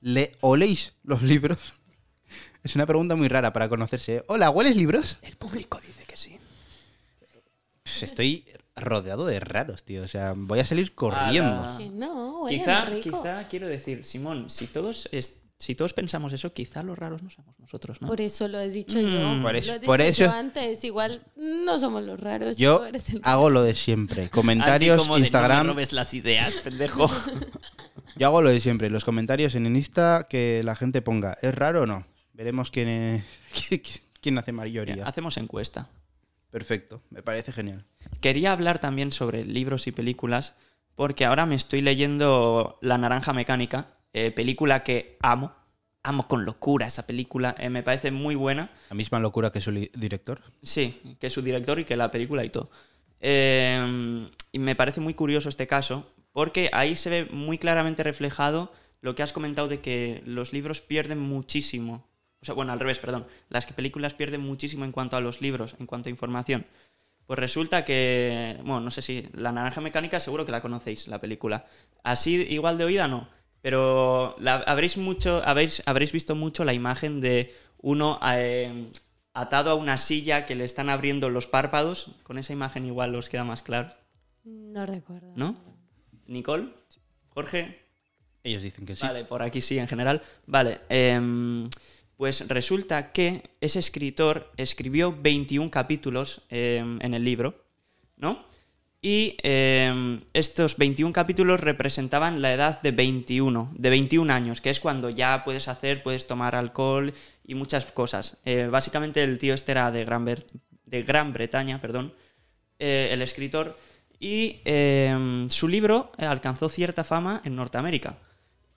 [0.00, 1.79] ¿le oléis los libros?
[2.62, 4.16] Es una pregunta muy rara para conocerse.
[4.16, 4.24] ¿eh?
[4.28, 5.18] Hola, ¿hueles libros?
[5.22, 6.36] El público dice que sí.
[7.82, 8.44] Pues estoy
[8.76, 10.02] rodeado de raros, tío.
[10.02, 11.78] O sea, voy a salir corriendo.
[11.92, 13.02] No, huele Quizá, rico.
[13.22, 17.30] quizá quiero decir, Simón, si todos, es- si todos pensamos eso, quizá los raros no
[17.30, 18.08] somos nosotros, ¿no?
[18.08, 19.06] Por eso lo he dicho Mm.
[19.06, 19.42] yo.
[19.42, 20.84] Por Lo eso- he dicho por eso- yo antes.
[20.84, 22.56] Igual no somos los raros.
[22.58, 24.28] Yo el- hago lo de siempre.
[24.30, 25.66] Comentarios, como de, Instagram.
[25.66, 27.10] No robes las ideas, pendejo.
[28.16, 28.90] Yo hago lo de siempre.
[28.90, 32.06] Los comentarios en el Insta que la gente ponga, ¿es raro o no?
[32.40, 33.22] Veremos quién,
[34.22, 35.06] quién hace mayoría.
[35.06, 35.90] Hacemos encuesta.
[36.50, 37.84] Perfecto, me parece genial.
[38.22, 40.56] Quería hablar también sobre libros y películas,
[40.94, 45.52] porque ahora me estoy leyendo La Naranja Mecánica, eh, película que amo.
[46.02, 48.70] Amo con locura esa película, eh, me parece muy buena.
[48.88, 50.40] La misma locura que su director.
[50.62, 52.70] Sí, que su director y que la película y todo.
[53.20, 58.72] Eh, y me parece muy curioso este caso, porque ahí se ve muy claramente reflejado
[59.02, 62.08] lo que has comentado de que los libros pierden muchísimo.
[62.42, 63.26] O sea, bueno, al revés, perdón.
[63.48, 66.66] Las que películas pierden muchísimo en cuanto a los libros, en cuanto a información.
[67.26, 71.20] Pues resulta que, bueno, no sé si La Naranja Mecánica seguro que la conocéis, la
[71.20, 71.66] película.
[72.02, 73.28] Así igual de oída no,
[73.62, 78.90] pero la, habréis, mucho, habréis, habréis visto mucho la imagen de uno eh,
[79.34, 82.16] atado a una silla que le están abriendo los párpados.
[82.22, 83.92] Con esa imagen igual os queda más claro,
[84.44, 85.32] No recuerdo.
[85.36, 85.56] ¿no?
[86.26, 86.68] Nicole,
[87.28, 87.80] Jorge,
[88.42, 89.06] Ellos dicen que sí.
[89.06, 90.22] Vale, por aquí sí, en general.
[90.46, 91.68] Vale, em,
[92.20, 97.64] pues resulta que ese escritor escribió 21 capítulos em, en el libro,
[98.18, 98.44] ¿no?
[99.00, 104.80] Y em, estos 21 capítulos representaban la edad de 21, de 21 años, que es
[104.80, 108.36] cuando ya puedes hacer, puedes tomar alcohol y muchas cosas.
[108.44, 112.12] Eh, básicamente el tío este era de Gran, de Gran Bretaña, perdón,
[112.78, 113.78] eh, el escritor,
[114.18, 118.18] y em, su libro alcanzó cierta fama en Norteamérica.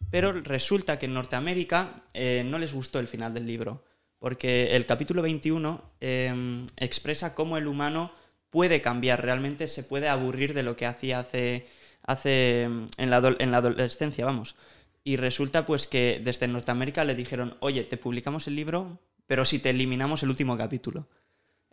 [0.09, 3.83] Pero resulta que en Norteamérica eh, no les gustó el final del libro,
[4.19, 8.13] porque el capítulo 21 eh, expresa cómo el humano
[8.49, 13.51] puede cambiar, realmente se puede aburrir de lo que hacía hace, mm, en, la, en
[13.51, 14.55] la adolescencia, vamos.
[15.03, 19.59] Y resulta pues que desde Norteamérica le dijeron, oye, te publicamos el libro, pero si
[19.59, 21.07] te eliminamos el último capítulo.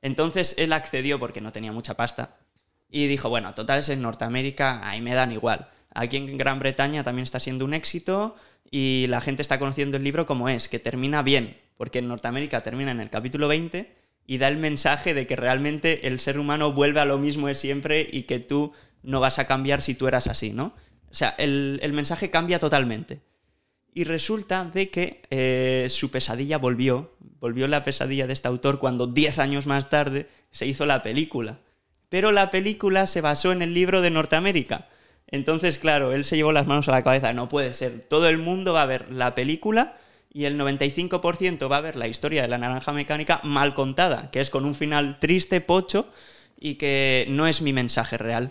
[0.01, 2.39] Entonces él accedió porque no tenía mucha pasta
[2.89, 5.69] y dijo, bueno, total es en Norteamérica, ahí me dan igual.
[5.95, 8.37] Aquí en Gran Bretaña también está siendo un éxito
[8.71, 12.62] y la gente está conociendo el libro como es, que termina bien, porque en Norteamérica
[12.62, 13.93] termina en el capítulo 20
[14.27, 17.57] y da el mensaje de que realmente el ser humano vuelve a lo mismo de
[17.57, 18.73] siempre y que tú
[19.03, 20.75] no vas a cambiar si tú eras así, ¿no?
[21.11, 23.21] O sea, el, mensaje cambia totalmente.
[23.93, 29.09] Y resulta de que eh, su pesadilla volvió, volvió la pesadilla de este autor cuando
[29.09, 31.59] 10 años más tarde se hizo la película.
[32.09, 34.89] Pero la película se basó en el libro de Norteamérica.
[35.32, 37.32] Entonces, claro, él se llevó las manos a la cabeza.
[37.32, 38.07] No puede ser.
[38.09, 39.97] Todo el mundo va a ver la película
[40.32, 44.40] y el 95% va a ver la historia de la naranja mecánica mal contada, que
[44.40, 46.09] es con un final triste, pocho,
[46.59, 48.51] y que no es mi mensaje real.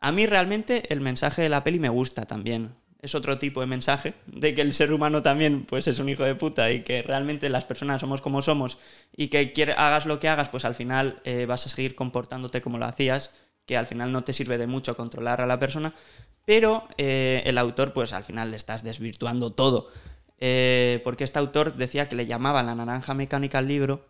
[0.00, 2.74] A mí realmente el mensaje de la peli me gusta también.
[3.00, 6.24] Es otro tipo de mensaje, de que el ser humano también pues es un hijo
[6.24, 8.78] de puta y que realmente las personas somos como somos
[9.14, 12.78] y que hagas lo que hagas, pues al final eh, vas a seguir comportándote como
[12.78, 13.34] lo hacías,
[13.66, 15.92] que al final no te sirve de mucho controlar a la persona,
[16.44, 19.88] pero eh, el autor pues al final le estás desvirtuando todo.
[20.38, 24.06] Eh, porque este autor decía que le llamaba la naranja mecánica al libro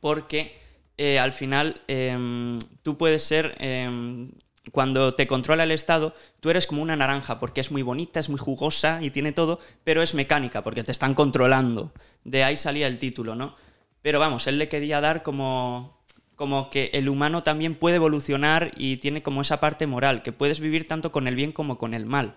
[0.00, 0.58] porque
[0.98, 4.32] eh, al final em, tú puedes ser, em,
[4.72, 8.28] cuando te controla el Estado, tú eres como una naranja porque es muy bonita, es
[8.28, 11.92] muy jugosa y tiene todo, pero es mecánica porque te están controlando.
[12.24, 13.54] De ahí salía el título, ¿no?
[14.02, 15.95] Pero vamos, él le quería dar como,
[16.36, 20.60] como que el humano también puede evolucionar y tiene como esa parte moral, que puedes
[20.60, 22.36] vivir tanto con el bien como con el mal.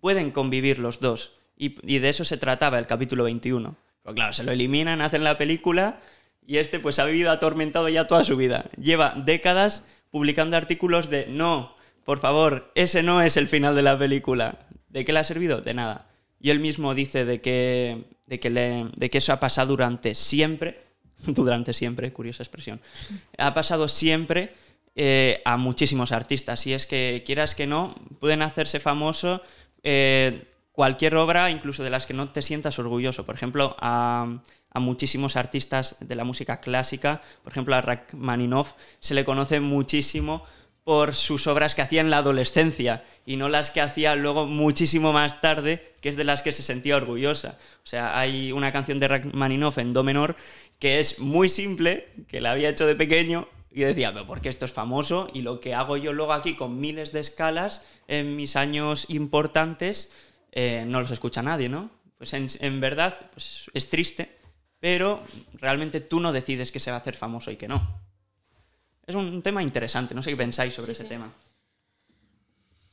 [0.00, 1.36] Pueden convivir los dos.
[1.56, 3.76] Y, de eso se trataba el capítulo 21.
[4.02, 6.00] Pero claro, se lo eliminan, hacen la película
[6.46, 8.64] y este pues ha vivido atormentado ya toda su vida.
[8.80, 13.98] Lleva décadas publicando artículos de no, Por favor, ese no es el final de la
[13.98, 14.66] película.
[14.88, 15.60] ¿De qué le ha servido?
[15.60, 16.06] De nada.
[16.40, 18.50] Y él mismo dice de que, de que,
[18.96, 20.89] de que eso ha pasado durante siempre,
[21.26, 22.80] durante siempre, curiosa expresión,
[23.38, 24.54] ha pasado siempre
[24.96, 26.66] eh, a muchísimos artistas.
[26.66, 29.42] Y es que, quieras que no, pueden hacerse famoso
[29.82, 33.24] eh, cualquier obra, incluso de las que no te sientas orgulloso.
[33.24, 34.40] Por ejemplo, a,
[34.72, 40.44] a muchísimos artistas de la música clásica, por ejemplo, a Rachmaninoff se le conoce muchísimo
[40.84, 45.12] por sus obras que hacía en la adolescencia y no las que hacía luego muchísimo
[45.12, 47.58] más tarde, que es de las que se sentía orgullosa.
[47.84, 50.36] O sea, hay una canción de Rachmaninoff en do menor
[50.78, 54.64] que es muy simple, que la había hecho de pequeño y decía, pero porque esto
[54.64, 58.56] es famoso y lo que hago yo luego aquí con miles de escalas en mis
[58.56, 60.12] años importantes
[60.52, 61.90] eh, no los escucha nadie, ¿no?
[62.18, 64.36] Pues en, verdad pues es triste,
[64.80, 65.22] pero
[65.54, 68.00] realmente tú no decides que se va a hacer famoso y que no.
[69.10, 71.08] Es un tema interesante, no sé qué pensáis sobre sí, ese sí.
[71.08, 71.32] tema.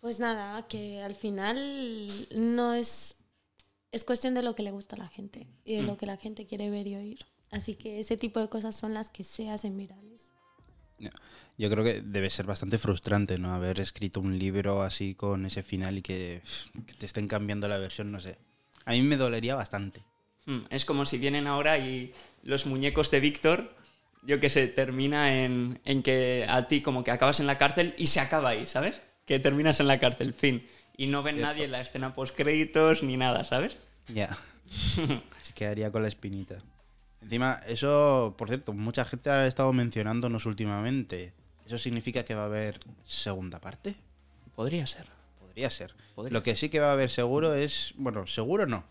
[0.02, 3.15] Pues nada, que al final no es.
[3.91, 5.85] Es cuestión de lo que le gusta a la gente y de Mm.
[5.88, 7.26] lo que la gente quiere ver y oír.
[7.52, 10.31] Así que ese tipo de cosas son las que se hacen virales.
[11.57, 13.53] Yo creo que debe ser bastante frustrante, ¿no?
[13.56, 16.41] Haber escrito un libro así con ese final y que,
[16.85, 18.38] que te estén cambiando la versión, no sé.
[18.85, 20.03] A mí me dolería bastante.
[20.45, 22.14] Mm, Es como si vienen ahora y
[22.44, 23.76] los muñecos de Víctor,
[24.28, 27.95] yo que sé, termina en, en que a ti como que acabas en la cárcel
[27.98, 29.02] y se acaba ahí, ¿sabes?
[29.26, 30.68] Que terminas en la cárcel, fin.
[30.98, 31.54] Y no ven Cierto.
[31.54, 33.78] nadie la escena post créditos ni nada, ¿sabes?
[34.08, 34.38] Ya.
[35.41, 36.62] Se quedaría con la espinita.
[37.22, 41.34] Encima, eso, por cierto, mucha gente ha estado mencionándonos últimamente.
[41.66, 43.95] ¿Eso significa que va a haber segunda parte?
[44.56, 45.06] Podría ser.
[45.40, 45.95] Podría ser.
[46.16, 46.34] Podría.
[46.34, 47.94] Lo que sí que va a haber seguro es.
[47.95, 48.84] Bueno, seguro no.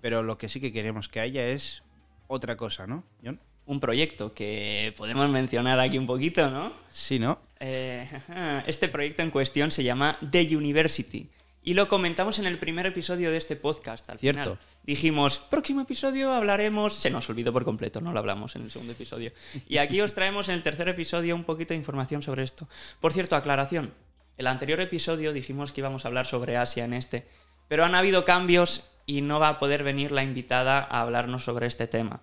[0.00, 1.82] Pero lo que sí que queremos que haya es
[2.26, 3.40] otra cosa, ¿no, John?
[3.68, 6.72] Un proyecto que podemos mencionar aquí un poquito, ¿no?
[6.90, 7.38] Sí, ¿no?
[7.60, 8.08] Eh,
[8.66, 11.28] este proyecto en cuestión se llama The University.
[11.62, 14.08] Y lo comentamos en el primer episodio de este podcast.
[14.08, 14.40] Al Cierto.
[14.40, 14.58] final
[14.88, 16.94] dijimos, próximo episodio hablaremos.
[16.94, 19.32] Se nos olvidó por completo, no lo hablamos en el segundo episodio.
[19.68, 22.66] Y aquí os traemos en el tercer episodio un poquito de información sobre esto.
[22.98, 23.92] Por cierto, aclaración.
[24.38, 27.26] El anterior episodio dijimos que íbamos a hablar sobre Asia en este.
[27.68, 31.66] Pero han habido cambios y no va a poder venir la invitada a hablarnos sobre
[31.66, 32.22] este tema.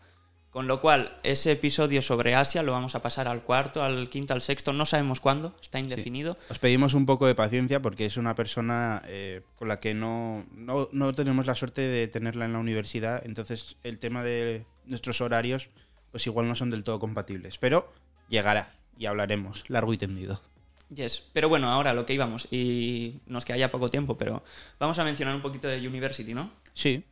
[0.55, 4.33] Con lo cual, ese episodio sobre Asia lo vamos a pasar al cuarto, al quinto,
[4.33, 6.37] al sexto, no sabemos cuándo, está indefinido.
[6.47, 10.45] Os pedimos un poco de paciencia porque es una persona eh, con la que no,
[10.53, 13.21] no, no tenemos la suerte de tenerla en la universidad.
[13.25, 15.67] Entonces, el tema de nuestros horarios,
[16.11, 17.57] pues igual no son del todo compatibles.
[17.57, 17.91] Pero
[18.29, 20.41] llegará y hablaremos largo y tendido.
[20.89, 21.21] Yes.
[21.33, 24.41] Pero bueno, ahora lo que íbamos, y nos queda ya poco tiempo, pero
[24.79, 26.49] vamos a mencionar un poquito de University, ¿no?
[26.73, 27.03] Sí.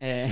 [0.00, 0.30] Eh,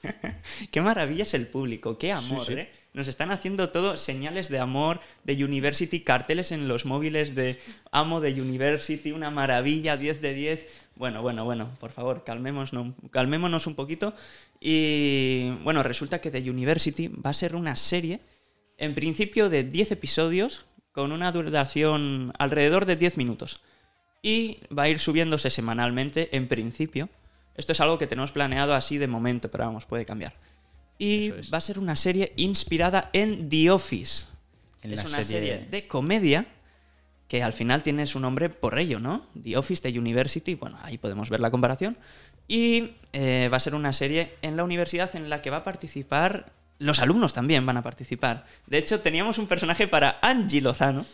[0.70, 2.52] qué maravilla es el público, qué amor, sí.
[2.54, 2.70] ¿eh?
[2.94, 7.58] Nos están haciendo todo señales de amor, de University, carteles en los móviles de
[7.90, 10.66] amo de University, una maravilla, 10 de 10.
[10.96, 14.14] Bueno, bueno, bueno, por favor, calmémonos, no- calmémonos un poquito.
[14.60, 18.20] Y bueno, resulta que The University va a ser una serie,
[18.76, 23.62] en principio de 10 episodios, con una duración alrededor de 10 minutos
[24.20, 27.08] y va a ir subiéndose semanalmente en principio.
[27.56, 30.34] Esto es algo que tenemos planeado así de momento, pero vamos, puede cambiar.
[30.98, 31.52] Y es.
[31.52, 34.24] va a ser una serie inspirada en The Office.
[34.82, 36.46] En es la una serie- serie de comedia
[37.28, 39.26] que al final tiene su nombre por ello, ¿no?
[39.42, 41.96] The Office de University, bueno, ahí podemos ver la comparación.
[42.46, 45.64] Y eh, va a ser una serie en la universidad en la que va a
[45.64, 48.44] participar, los alumnos también van a participar.
[48.66, 51.06] De hecho, teníamos un personaje para Angie Lozano.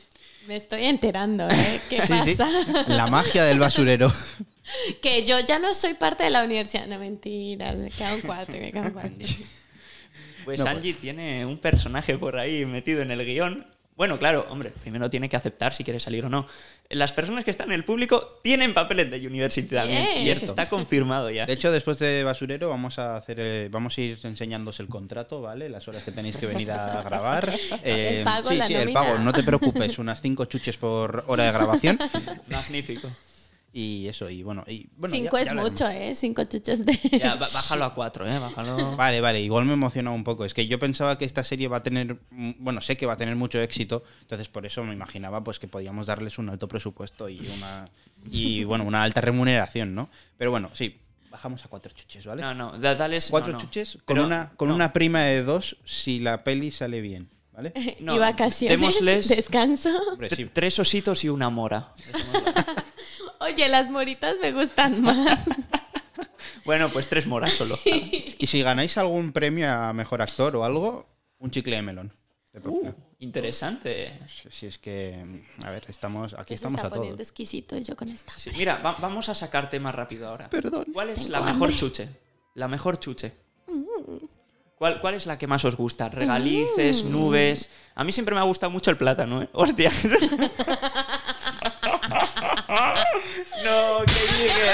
[0.48, 1.80] Me estoy enterando, ¿eh?
[1.90, 2.34] ¿Qué Sí, sí.
[2.36, 2.48] pasa?
[2.88, 4.10] La magia del basurero.
[5.02, 6.86] que yo ya no soy parte de la universidad.
[6.86, 7.72] No, mentira.
[7.72, 9.12] Me quedan cuatro, me quedan cuatro.
[10.44, 10.76] Pues No, pues.
[10.76, 13.66] Angie tiene un personaje por ahí metido en el guion.
[13.96, 16.46] Bueno, claro, hombre, primero tiene que aceptar si quiere salir o no.
[16.88, 20.06] Las personas que están en el público tienen papeles de University también.
[20.06, 20.26] Bien.
[20.26, 21.44] Y eso está confirmado ya.
[21.44, 25.42] De hecho, después de basurero vamos a hacer, eh, vamos a ir enseñándoos el contrato,
[25.42, 25.68] ¿vale?
[25.68, 27.52] Las horas que tenéis que venir a grabar.
[27.82, 29.18] Eh, El pago, sí, la sí, el pago.
[29.18, 31.98] No te preocupes, unas cinco chuches por hora de grabación.
[32.46, 33.10] Magnífico.
[33.70, 35.14] Y eso, y bueno, y bueno.
[35.14, 36.14] Cinco ya- es ya mucho, ¿eh?
[36.14, 36.98] Cinco chuches de...
[37.18, 38.38] Ya, bájalo a cuatro, ¿eh?
[38.38, 38.96] Bájalo.
[38.96, 40.44] Vale, vale, igual me emociona un poco.
[40.46, 43.12] Es que yo pensaba que esta serie va a tener, mm, bueno, sé que va
[43.12, 46.66] a tener mucho éxito, entonces por eso me imaginaba pues que podíamos darles un alto
[46.66, 47.88] presupuesto y una
[48.30, 50.08] y bueno, una alta remuneración, ¿no?
[50.38, 50.98] Pero bueno, sí,
[51.30, 52.40] bajamos a cuatro chuches, ¿vale?
[52.40, 53.28] No, no, da- dales.
[53.30, 53.64] cuatro no, no.
[53.64, 54.74] chuches con Pero, una con no.
[54.74, 57.74] una prima de dos si la peli sale bien, ¿vale?
[58.00, 59.90] No, y vacaciones, démosles- descanso.
[60.12, 60.50] Hombre, T- sí.
[60.50, 61.92] Tres ositos y una mora.
[63.40, 65.44] Oye, las moritas me gustan más.
[66.64, 67.78] Bueno, pues tres moras solo.
[67.84, 71.06] Y si ganáis algún premio a mejor actor o algo,
[71.38, 72.12] un chicle de melón.
[72.52, 72.94] de propina.
[73.20, 74.12] Interesante.
[74.50, 75.24] Si es que,
[75.64, 77.00] a ver, estamos, aquí Se estamos está a todo.
[77.00, 78.32] poniendo exquisito yo con esta.
[78.36, 80.50] Sí, mira, va- vamos a sacar tema rápido ahora.
[80.50, 80.84] Perdón.
[80.92, 81.76] ¿Cuál es Tengo la mejor hambre.
[81.76, 82.08] chuche?
[82.54, 83.34] La mejor chuche.
[84.76, 86.08] ¿Cuál, ¿Cuál es la que más os gusta?
[86.10, 87.10] ¿Regalices, Mm.
[87.10, 87.70] nubes?
[87.94, 89.48] A mí siempre me ha gustado mucho el plátano, ¿eh?
[89.54, 89.90] Hostia.
[92.68, 94.72] no, que llegue.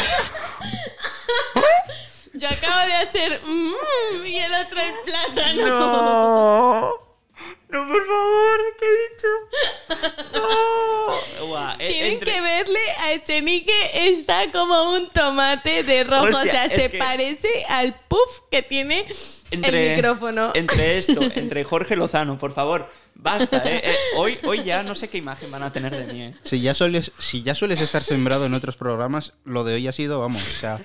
[2.35, 5.69] Yo acabo de hacer mmm, y el otro el plátano.
[5.69, 7.05] No.
[7.69, 9.29] No, por favor, ¿qué he dicho?
[10.33, 11.75] No.
[11.79, 16.25] E- Tienen entre- que verle a Echenique, está como un tomate de rojo.
[16.27, 19.07] Hostia, o sea, se que- parece al puff que tiene
[19.51, 20.53] el micrófono.
[20.55, 23.83] Entre esto, entre Jorge Lozano, por favor, basta, ¿eh?
[23.85, 26.35] Eh, hoy, hoy ya no sé qué imagen van a tener de mí, ¿eh?
[26.43, 29.93] Si ya, sueles, si ya sueles estar sembrado en otros programas, lo de hoy ha
[29.93, 30.81] sido, vamos, o sea,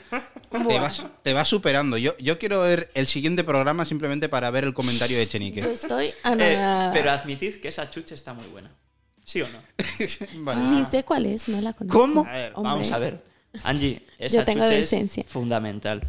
[0.68, 1.98] te vas, te vas superando.
[1.98, 5.62] Yo, yo quiero ver el siguiente programa simplemente para ver el comentario de Yo Chenique.
[5.72, 8.72] estoy Eh, pero admitid que esa chuche está muy buena.
[9.26, 9.62] ¿Sí o no?
[10.44, 10.62] Vale.
[10.62, 12.00] Ni sé cuál es, no la conozco.
[12.00, 12.26] ¿Cómo?
[12.26, 12.54] A ver.
[12.56, 13.24] Vamos a ver.
[13.64, 15.22] Angie, esa Yo tengo chuche decencia.
[15.22, 16.08] es fundamental.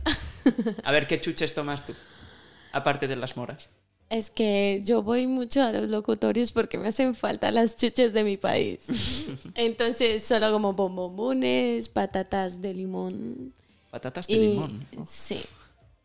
[0.84, 1.94] A ver, ¿qué chuches tomas tú?
[2.72, 3.68] Aparte de las moras.
[4.10, 8.24] Es que yo voy mucho a los locutorios porque me hacen falta las chuches de
[8.24, 8.86] mi país.
[9.54, 13.54] Entonces, solo como bombombones, patatas de limón.
[13.90, 14.84] Patatas de y, limón.
[15.08, 15.40] Sí.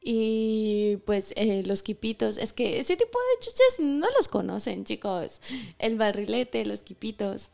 [0.01, 2.37] Y pues eh, los quipitos.
[2.37, 5.41] Es que ese tipo de chuches no los conocen, chicos.
[5.79, 7.49] El barrilete, los quipitos.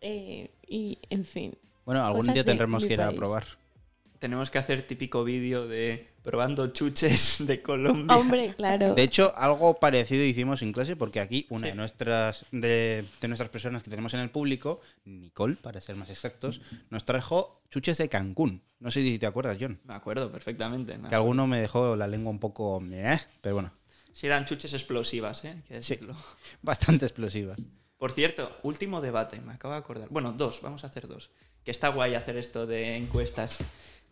[0.00, 1.54] eh, y en fin.
[1.84, 3.44] Bueno, algún día tendremos que ir a probar.
[4.22, 8.16] Tenemos que hacer típico vídeo de probando chuches de Colombia.
[8.16, 8.94] Hombre, claro.
[8.94, 11.70] De hecho, algo parecido hicimos en clase porque aquí una Sí.
[11.70, 16.08] de nuestras de, de nuestras personas que tenemos en el público, Nicole, para ser más
[16.08, 18.62] exactos, nos trajo chuches de Cancún.
[18.78, 19.80] No sé si te acuerdas, John.
[19.86, 20.96] Me acuerdo perfectamente.
[20.98, 23.72] me Que alguno me dejó la lengua un poco, eh, pero bueno,
[24.12, 25.54] Sí, eran chuches explosivas, ¿eh?
[25.56, 26.14] Hay que decirlo.
[26.62, 27.58] bastante explosivas.
[27.98, 30.08] Por cierto, último debate, me acabo de acordar.
[30.10, 31.30] Bueno, dos, vamos a hacer dos.
[31.64, 33.58] Que está guay hacer esto de encuestas.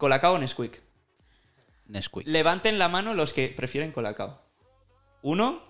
[0.01, 0.81] ¿Colacao o Nesquik?
[1.87, 2.27] Nesquik.
[2.27, 4.41] Levanten la mano los que prefieren Colacao.
[5.23, 5.63] Uno,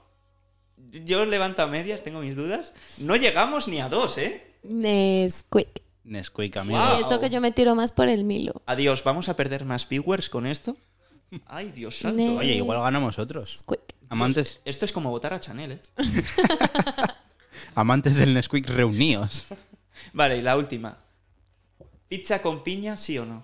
[0.77, 2.73] yo levanto a medias, tengo mis dudas.
[2.99, 4.55] No llegamos ni a dos, ¿eh?
[4.63, 5.83] Nesquik.
[6.05, 6.81] Nesquik, amigo.
[6.97, 8.63] Y eso que yo me tiro más por el Milo.
[8.67, 10.77] Adiós, ¿vamos a perder más viewers con esto?
[11.47, 12.37] Ay, Dios santo.
[12.37, 13.51] Oye, igual ganamos otros.
[13.51, 13.97] Nesquik.
[14.09, 15.81] Amantes, Esto es como votar a Chanel, ¿eh?
[17.75, 19.45] amantes del Nesquik reunidos.
[20.13, 20.99] Vale, y la última.
[22.09, 23.43] ¿Pizza con piña, sí o no?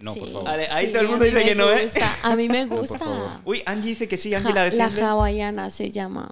[0.00, 0.44] No, por favor.
[0.44, 1.88] Vale, ahí todo el mundo dice que no, ¿eh?
[2.22, 3.40] A mí me gusta.
[3.44, 5.02] Uy, Angie dice que sí, Angie Ja- la la defiende.
[5.02, 6.30] hawaiana se llama.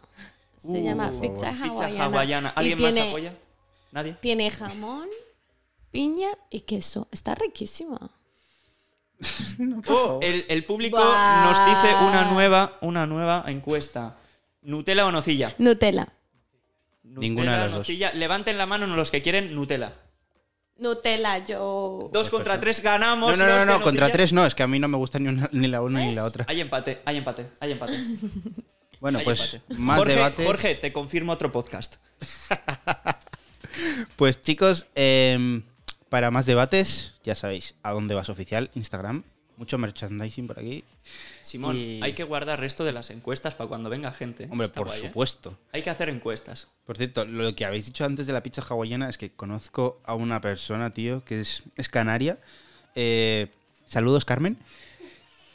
[0.59, 2.05] Se Uh, llama pizza Pizza hawaiana.
[2.05, 2.49] hawaiana.
[2.57, 3.35] Y ¿Alguien más apoya?
[3.93, 4.13] ¿Nadie?
[4.21, 5.09] Tiene jamón,
[5.91, 7.09] piña y queso.
[7.13, 7.99] Está riquísima.
[9.89, 11.45] Oh, el, el público Buah.
[11.47, 14.17] nos dice una nueva, una nueva encuesta.
[14.63, 15.55] ¿Nutella o nocilla?
[15.59, 16.09] Nutella.
[17.05, 17.79] Ninguna de Nutella, las dos.
[17.79, 18.13] nocilla.
[18.13, 19.95] Levanten la mano los que quieren Nutella.
[20.79, 22.11] Nutella, yo.
[22.13, 23.37] Dos contra tres ganamos.
[23.39, 25.29] No, no, no, no, contra tres no, es que a mí no me gusta ni,
[25.29, 26.45] una- ni la una ni la otra.
[26.49, 27.95] Hay empate, hay empate, hay empate.
[28.99, 29.75] Bueno, hay pues empate.
[29.81, 30.45] más Jorge, debate.
[30.47, 31.97] Jorge, te confirmo otro podcast.
[34.17, 35.63] Pues chicos, em,
[36.09, 39.25] para más debates, ya sabéis, a dónde vas oficial, Instagram.
[39.57, 40.85] Mucho merchandising por aquí.
[41.43, 44.47] Simón, Y- hay que guardar resto de las encuestas para cuando venga gente.
[44.51, 45.07] Hombre, Está por guay, ¿eh?
[45.07, 45.59] supuesto.
[45.73, 46.69] Hay que hacer encuestas.
[46.85, 50.15] Por cierto, lo que habéis dicho antes de la pizza hawaiana es que conozco a
[50.15, 52.39] una persona, tío, que es, es canaria.
[52.95, 53.49] Eh,
[53.87, 54.59] saludos, Carmen.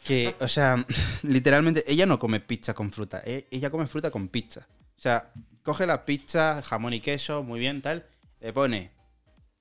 [0.03, 0.83] Que, o sea,
[1.23, 3.21] literalmente, ella no come pizza con fruta.
[3.25, 4.67] eh, ella come fruta con pizza.
[4.97, 8.05] O sea, coge la pizza, jamón y queso, muy bien, tal.
[8.39, 8.89] Le pone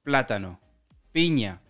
[0.02, 0.58] plátano,
[1.12, 1.60] piña,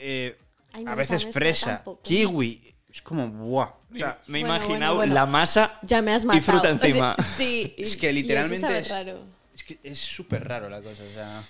[0.00, 0.36] eh,
[0.78, 2.02] Ay, a veces fresa, tampoco.
[2.02, 2.74] kiwi.
[2.92, 3.68] Es como, guau.
[3.92, 5.14] O sea, Me he Bueno, imaginado bueno, bueno.
[5.14, 7.16] la masa Ya me has y fruta O sea, encima.
[7.36, 7.74] sí.
[7.78, 9.20] Es que literalmente es- raro.
[9.54, 11.02] es que es súper raro la cosa.
[11.08, 11.44] O sea,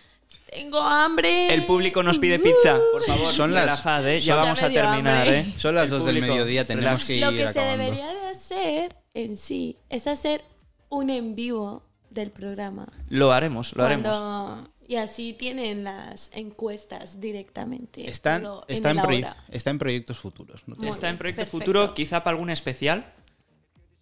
[0.51, 1.53] Tengo hambre.
[1.55, 3.33] El público nos pide pizza, por favor.
[3.33, 4.21] Son las- relajad, ¿eh?
[4.21, 5.41] Ya son- vamos Ya a terminar, hambre.
[5.41, 5.55] ¿eh?
[5.59, 7.83] son las El dos del público, mediodía, tenemos que ir Lo que se acabando.
[7.85, 10.45] debería de hacer en sí es hacer
[10.91, 12.87] un en vivo del programa.
[13.09, 14.17] Lo haremos, lo haremos.
[14.89, 18.09] Y así tienen las encuestas directamente.
[18.09, 20.63] Están, está, en proye- está en proyectos futuros.
[20.83, 21.59] Está en proyecto perfecto.
[21.59, 23.13] futuro, quizá para algún especial.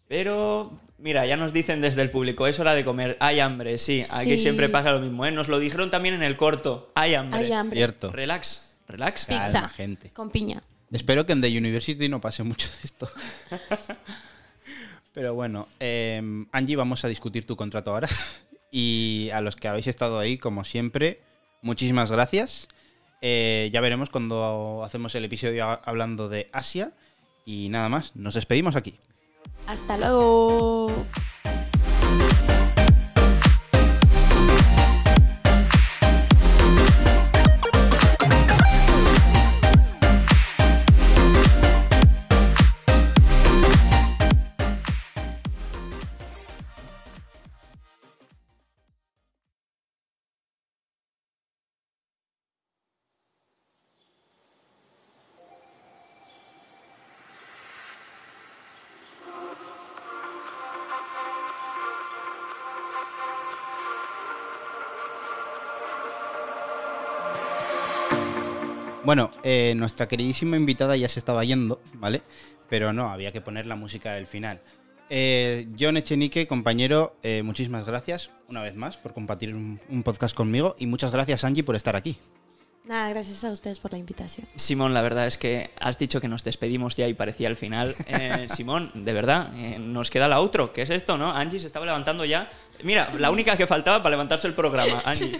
[0.06, 3.16] Pero, mira, ya nos dicen desde el público, es hora de comer.
[3.18, 4.04] Hay hambre, sí.
[4.12, 4.38] Aquí Sí.
[4.38, 5.32] siempre pasa lo mismo, ¿eh?
[5.32, 6.92] Nos lo dijeron también en el corto.
[6.94, 7.40] Hay hambre.
[7.40, 7.76] Hay hambre.
[7.76, 8.12] Cierto.
[8.12, 9.26] Relax, relax.
[9.26, 9.68] Calma, Pizza.
[9.70, 10.10] gente.
[10.12, 10.62] Con piña.
[10.92, 13.10] Espero que en The University no pase mucho de esto.
[15.12, 16.22] Pero bueno, eh,
[16.52, 18.08] Angie, vamos a discutir tu contrato ahora.
[18.78, 21.22] Y a los que habéis estado ahí, como siempre,
[21.62, 22.68] muchísimas gracias.
[23.22, 26.92] Eh, ya veremos cuando hacemos el episodio hablando de Asia.
[27.46, 28.98] Y nada más, nos despedimos aquí.
[29.66, 30.92] Hasta luego.
[69.16, 72.20] Bueno, eh, nuestra queridísima invitada ya se estaba yendo, ¿vale?
[72.68, 74.60] Pero no, había que poner la música del final.
[75.08, 80.36] Eh, John Echenique, compañero, eh, muchísimas gracias una vez más por compartir un, un podcast
[80.36, 82.18] conmigo y muchas gracias Angie por estar aquí.
[82.86, 84.46] Nada, gracias a ustedes por la invitación.
[84.54, 87.94] Simón, la verdad es que has dicho que nos despedimos ya y parecía el final.
[88.06, 90.72] Eh, Simón, de verdad, eh, nos queda la outro.
[90.72, 91.32] ¿Qué es esto, no?
[91.32, 92.50] Angie se estaba levantando ya.
[92.84, 95.32] Mira, la única que faltaba para levantarse el programa, Angie.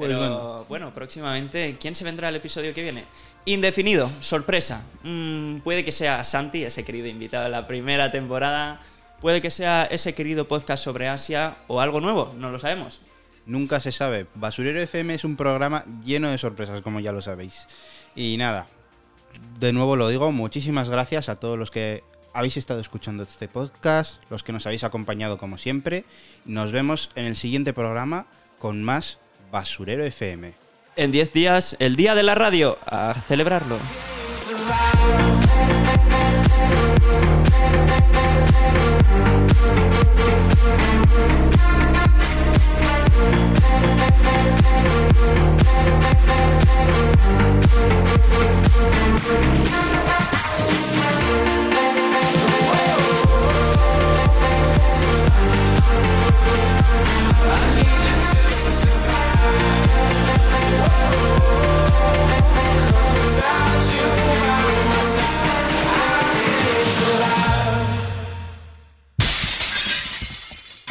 [0.00, 0.64] Pues Pero bueno.
[0.66, 0.94] bueno.
[0.94, 3.04] próximamente, ¿quién se vendrá el episodio que viene?
[3.44, 4.82] Indefinido, sorpresa.
[5.02, 8.80] Mm, puede que sea Santi, ese querido invitado de la primera temporada.
[9.20, 13.02] Puede que sea ese querido podcast sobre Asia o algo nuevo, no lo sabemos.
[13.44, 14.26] Nunca se sabe.
[14.36, 17.66] Basurero FM es un programa lleno de sorpresas, como ya lo sabéis.
[18.16, 18.68] Y nada,
[19.58, 22.02] de nuevo lo digo, muchísimas gracias a todos los que
[22.32, 26.06] habéis estado escuchando este podcast, los que nos habéis acompañado como siempre.
[26.46, 28.28] Nos vemos en el siguiente programa
[28.58, 29.18] con más
[29.50, 30.52] Basurero FM.
[30.96, 33.78] En 10 días, el día de la radio, a celebrarlo.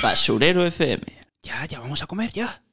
[0.01, 1.01] Basurero FM.
[1.43, 2.63] Ya, ya vamos a comer, ya.